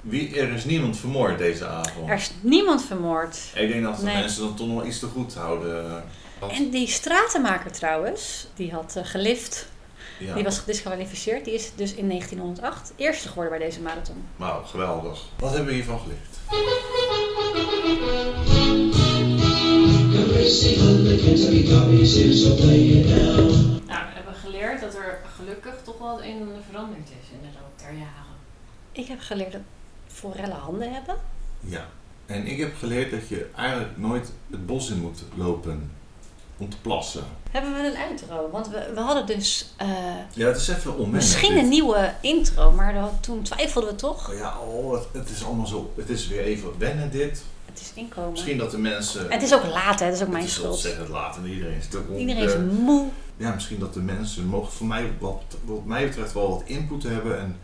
Wie, 0.01 0.41
er 0.41 0.53
is 0.53 0.65
niemand 0.65 0.99
vermoord 0.99 1.39
deze 1.39 1.67
avond. 1.67 2.09
Er 2.09 2.15
is 2.15 2.31
niemand 2.41 2.85
vermoord. 2.85 3.39
Ik 3.55 3.69
denk 3.69 3.83
dat 3.83 3.97
de 3.97 4.05
Nee. 4.05 4.15
mensen 4.15 4.43
dan 4.43 4.55
toch 4.57 4.67
nog 4.67 4.85
iets 4.85 4.99
te 4.99 5.07
goed 5.07 5.35
houden. 5.35 6.05
En 6.51 6.71
die 6.71 6.89
stratenmaker 6.89 7.73
trouwens, 7.73 8.47
die 8.55 8.73
had 8.73 8.97
eh, 8.97 9.05
gelift, 9.05 9.69
ja. 10.19 10.35
die 10.35 10.45
was 10.45 10.59
gedisqualificeerd. 10.59 11.45
Die 11.45 11.55
is 11.55 11.71
dus 11.75 11.95
in 11.95 12.09
1908 12.09 12.93
eerste 12.97 13.29
geworden 13.29 13.59
bij 13.59 13.67
deze 13.67 13.81
marathon. 13.81 14.25
Nou, 14.37 14.65
geweldig. 14.67 15.21
Wat 15.39 15.51
hebben 15.51 15.69
we 15.69 15.75
hiervan 15.75 16.01
geleerd? 16.01 16.35
Nou, 23.87 24.05
we 24.07 24.13
hebben 24.15 24.35
geleerd 24.45 24.81
dat 24.81 24.95
er 24.95 25.19
gelukkig 25.37 25.75
toch 25.85 25.96
wel 26.07 26.17
het 26.17 26.25
een 26.25 26.37
en 26.41 26.41
ander 26.47 26.63
veranderd 26.71 27.09
is 27.09 27.31
in 27.33 27.39
de 27.41 27.59
loop 27.61 27.79
der 27.79 27.93
jaren. 27.93 28.35
Ik 28.93 29.07
heb 29.07 29.21
geleerd 29.21 29.53
dat 29.53 29.61
forellen 30.07 30.57
handen 30.57 30.93
hebben. 30.93 31.17
Ja. 31.61 31.85
En 32.27 32.47
ik 32.47 32.59
heb 32.59 32.77
geleerd 32.77 33.11
dat 33.11 33.29
je 33.29 33.51
eigenlijk 33.57 33.97
nooit 33.97 34.33
het 34.51 34.67
bos 34.67 34.91
in 34.91 35.01
moet 35.01 35.23
lopen 35.35 35.91
om 36.57 36.69
te 36.71 36.77
plassen. 36.81 37.25
Hebben 37.51 37.73
we 37.75 37.79
een 37.89 37.97
outro? 37.97 38.51
Want 38.51 38.69
we, 38.69 38.91
we 38.95 39.01
hadden 39.01 39.27
dus 39.27 39.73
eh, 39.77 39.89
Ja, 40.33 40.47
het 40.47 40.57
is 40.57 40.69
even 40.69 40.93
onwennig. 40.93 41.13
misschien 41.15 41.55
dit. 41.55 41.63
een 41.63 41.69
nieuwe 41.69 42.15
intro, 42.21 42.71
maar 42.73 42.95
dat- 42.95 43.13
toen 43.21 43.43
twijfelden 43.43 43.91
we 43.91 43.97
toch. 43.97 44.31
Oh 44.31 44.37
Ja, 44.37 44.59
oh, 44.59 44.93
het, 44.93 45.07
het 45.13 45.31
is 45.31 45.45
allemaal 45.45 45.67
zo. 45.67 45.93
Het 45.97 46.09
is 46.09 46.29
weer 46.29 46.41
even 46.43 46.79
wennen 46.79 47.11
dit. 47.11 47.43
Het 47.65 47.81
is 47.81 47.93
inkomen. 47.95 48.31
Misschien 48.31 48.59
dat 48.59 48.71
de 48.71 48.79
mensen. 48.79 49.25
En 49.25 49.33
het 49.33 49.43
is 49.43 49.55
ook 49.55 49.65
laat, 49.67 49.99
hè? 50.01 50.07
Het 50.07 50.15
is 50.15 50.23
ook 50.23 50.29
mijn 50.29 50.41
het 50.41 50.49
is 50.51 50.55
schuld. 50.57 50.73
ontzettend 50.73 51.09
laat 51.09 51.37
en 51.37 51.47
iedereen 51.47 51.77
is 51.77 51.89
Iedereen 52.17 52.45
is 52.45 52.55
moe. 52.79 53.09
Ja, 53.37 53.55
misschien 53.55 53.79
dat 53.79 53.95
de 53.95 54.01
mensen 54.01 54.47
mogen 54.47 54.73
voor 54.73 54.87
mij, 54.87 55.13
wat, 55.19 55.43
wat 55.65 55.85
mij 55.85 56.07
betreft, 56.07 56.33
wel 56.33 56.51
wat 56.51 56.63
input 56.65 57.03
hebben 57.03 57.41
en 57.41 57.57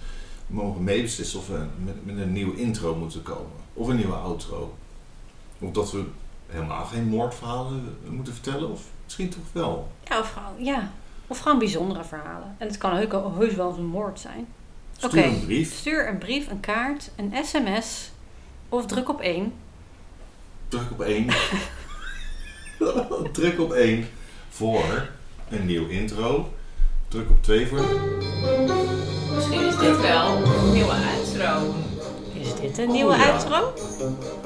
mogen 0.47 0.85
meebeslissen 0.85 1.39
of 1.39 1.47
we 1.49 1.65
met, 1.85 2.07
met 2.07 2.19
een 2.19 2.33
nieuwe 2.33 2.57
intro 2.57 2.95
moeten 2.95 3.23
komen. 3.23 3.51
Of 3.75 3.89
een 3.89 3.97
nieuwe 3.97 4.15
outro. 4.15 4.77
Of 5.59 5.71
dat 5.71 5.93
we 5.93 6.05
helemaal 6.47 6.85
geen 6.85 7.09
moordverhalen 7.09 7.97
moeten 8.09 8.33
vertellen, 8.33 8.71
of 8.71 8.83
misschien 9.05 9.29
toch 9.29 9.45
wel. 9.53 9.93
Ja, 10.09 10.19
of 10.19 10.33
gewoon, 10.33 10.65
ja. 10.65 10.93
of 11.27 11.39
gewoon 11.39 11.59
bijzondere 11.59 12.05
verhalen. 12.05 12.55
En 12.59 12.67
het 12.67 12.79
kan 12.79 12.95
heus- 12.95 13.35
heus 13.39 13.55
wel 13.55 13.69
eens 13.69 13.79
een 13.79 13.87
moord 13.87 14.21
zijn. 14.21 14.47
Stuur 14.97 15.25
een 15.25 15.45
brief, 15.45 15.75
Stuur 15.75 16.09
een 16.09 16.19
brief, 16.19 16.51
een 16.51 16.61
kaart, 16.61 17.11
een 17.17 17.33
sms 17.45 18.11
of 18.69 18.87
druk 18.87 19.09
op 19.09 19.21
één. 19.21 19.53
druk 20.69 20.91
op 20.91 21.01
één. 21.01 21.27
druk 23.33 23.61
op 23.61 23.73
één 23.73 24.09
voor 24.49 25.09
een 25.53 25.67
nieuw 25.67 25.89
intro. 25.89 26.49
Druk 27.09 27.31
op 27.31 27.43
twee 27.43 27.67
voor. 27.67 27.81
Misschien 29.35 29.67
is 29.67 29.77
dit 29.79 30.01
wel 30.01 30.39
dit 32.63 32.79
een 32.79 32.93
nieuwe 32.93 33.13
Oh, 33.13 33.19
ja. 33.19 33.31
outro? 33.31 33.73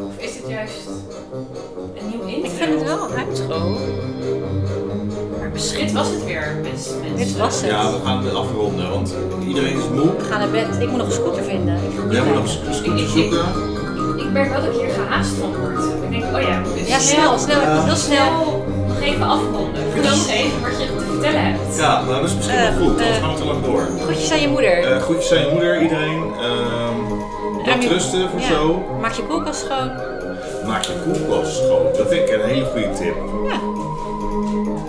Of 0.06 0.16
is 0.16 0.36
het 0.36 0.48
juist 0.48 0.88
een 1.98 2.08
nieuw 2.08 2.20
intro? 2.20 2.44
Ik 2.44 2.56
vind 2.56 2.72
het 2.74 2.82
wel 2.82 3.10
een 3.10 3.18
outro. 3.26 3.78
Maar 5.38 5.50
misschien... 5.52 5.84
Dit 5.84 5.94
was 5.94 6.08
het 6.10 6.24
weer, 6.24 6.56
mensen. 6.62 7.16
Dit 7.16 7.36
was 7.36 7.60
het. 7.60 7.70
Ja, 7.70 7.92
we 7.92 7.98
gaan 8.04 8.24
het 8.24 8.34
afronden, 8.34 8.90
want 8.90 9.14
iedereen 9.48 9.76
is 9.76 9.88
moe. 9.88 10.16
We 10.16 10.24
gaan 10.24 10.38
naar 10.38 10.50
bed. 10.50 10.80
Ik 10.80 10.88
moet 10.88 10.96
nog 10.98 11.06
een 11.06 11.12
scooter 11.12 11.42
vinden. 11.44 11.78
Jij 12.10 12.22
moet 12.24 12.34
nog 12.34 12.44
een 12.66 12.74
scooter 12.74 13.08
zoeken. 13.08 13.44
Ik 14.16 14.30
merk 14.32 14.50
wel 14.50 14.60
dat 14.64 14.74
ik 14.74 14.80
hier 14.80 14.90
gehaast 14.90 15.30
van 15.32 15.56
word. 15.56 15.84
Ik 16.02 16.10
denk, 16.10 16.24
oh 16.36 16.40
ja, 16.40 16.62
Ja, 16.86 16.98
snel, 16.98 17.38
snel, 17.38 17.60
Ja. 17.60 17.84
heel 17.84 17.96
snel. 17.96 18.64
Nog 18.98 19.04
even 19.08 19.26
afronden. 19.26 19.82
Vertel 19.92 20.16
nog 20.16 20.28
even 20.30 20.60
wat 20.62 20.80
je 20.80 20.86
te 20.86 21.04
vertellen 21.10 21.42
hebt. 21.44 21.76
Ja, 21.76 22.02
nou 22.04 22.14
dat 22.20 22.28
is 22.30 22.34
misschien 22.36 22.58
Eh, 22.58 22.62
wel 22.68 22.78
goed, 22.82 22.90
anders 22.90 23.16
eh. 23.16 23.22
gaan 23.22 23.32
we 23.34 23.38
te 23.40 23.44
lang 23.46 23.64
door. 23.64 23.82
Groetjes 24.04 24.32
aan 24.32 24.40
je 24.40 24.48
moeder. 24.48 24.76
Eh 24.92 25.00
groetjes 25.02 25.32
aan 25.32 25.44
je 25.44 25.50
moeder, 25.52 25.82
iedereen. 25.82 26.22
Ehm 26.40 26.98
En 27.64 27.72
Laat 27.72 27.82
je- 27.82 27.88
rusten 27.88 28.30
voor 28.30 28.40
Ja. 28.40 28.46
zo. 28.48 28.84
Maak 29.00 29.12
je 29.12 29.22
koelkast 29.22 29.60
schoon. 29.66 29.90
Maak 30.66 30.82
je 30.84 30.92
koelkast 31.04 31.56
schoon. 31.56 31.82
Dat 31.96 32.08
vind 32.08 32.28
ik 32.28 32.34
een 32.34 32.48
hele 32.48 32.64
goede 32.64 32.90
tip. 32.98 33.16
Ja. 33.48 33.58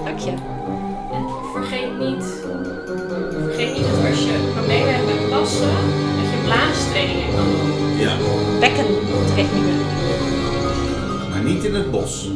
Dank 0.06 0.20
je. 0.20 0.30
En 1.16 1.24
vergeet 1.54 2.00
niet, 2.00 2.24
vergeet 3.46 3.74
niet 3.78 3.86
dat 3.92 4.10
als 4.10 4.20
je 4.20 4.52
problemen 4.56 4.94
hebt 4.94 5.06
met 5.06 5.28
plassen, 5.30 5.68
dat 6.18 6.28
je 6.34 6.38
blaastrainingen 6.46 7.28
kan 7.36 7.46
doen. 7.46 8.00
Ja, 8.06 8.14
Bekkentechnieken. 8.60 9.78
maar 11.30 11.44
niet 11.44 11.64
in 11.64 11.76
het 11.76 11.92
bos. 11.92 12.30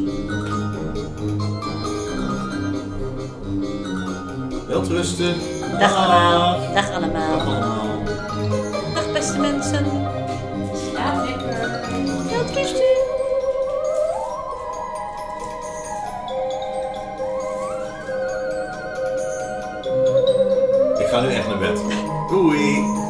Welterusten. 4.71 5.35
Dag 5.79 5.95
allemaal. 5.95 6.59
Dag 6.59 6.73
Dag 6.73 6.91
allemaal. 6.95 7.39
allemaal. 7.39 8.03
Dag 8.93 9.11
beste 9.13 9.39
mensen. 9.39 9.85
Slaap 10.89 11.25
lekker. 11.25 11.81
Welterusten. 12.29 12.89
Ik 20.99 21.07
ga 21.07 21.21
nu 21.21 21.33
echt 21.33 21.47
naar 21.47 21.57
bed. 21.57 21.81
Doei. 22.29 23.00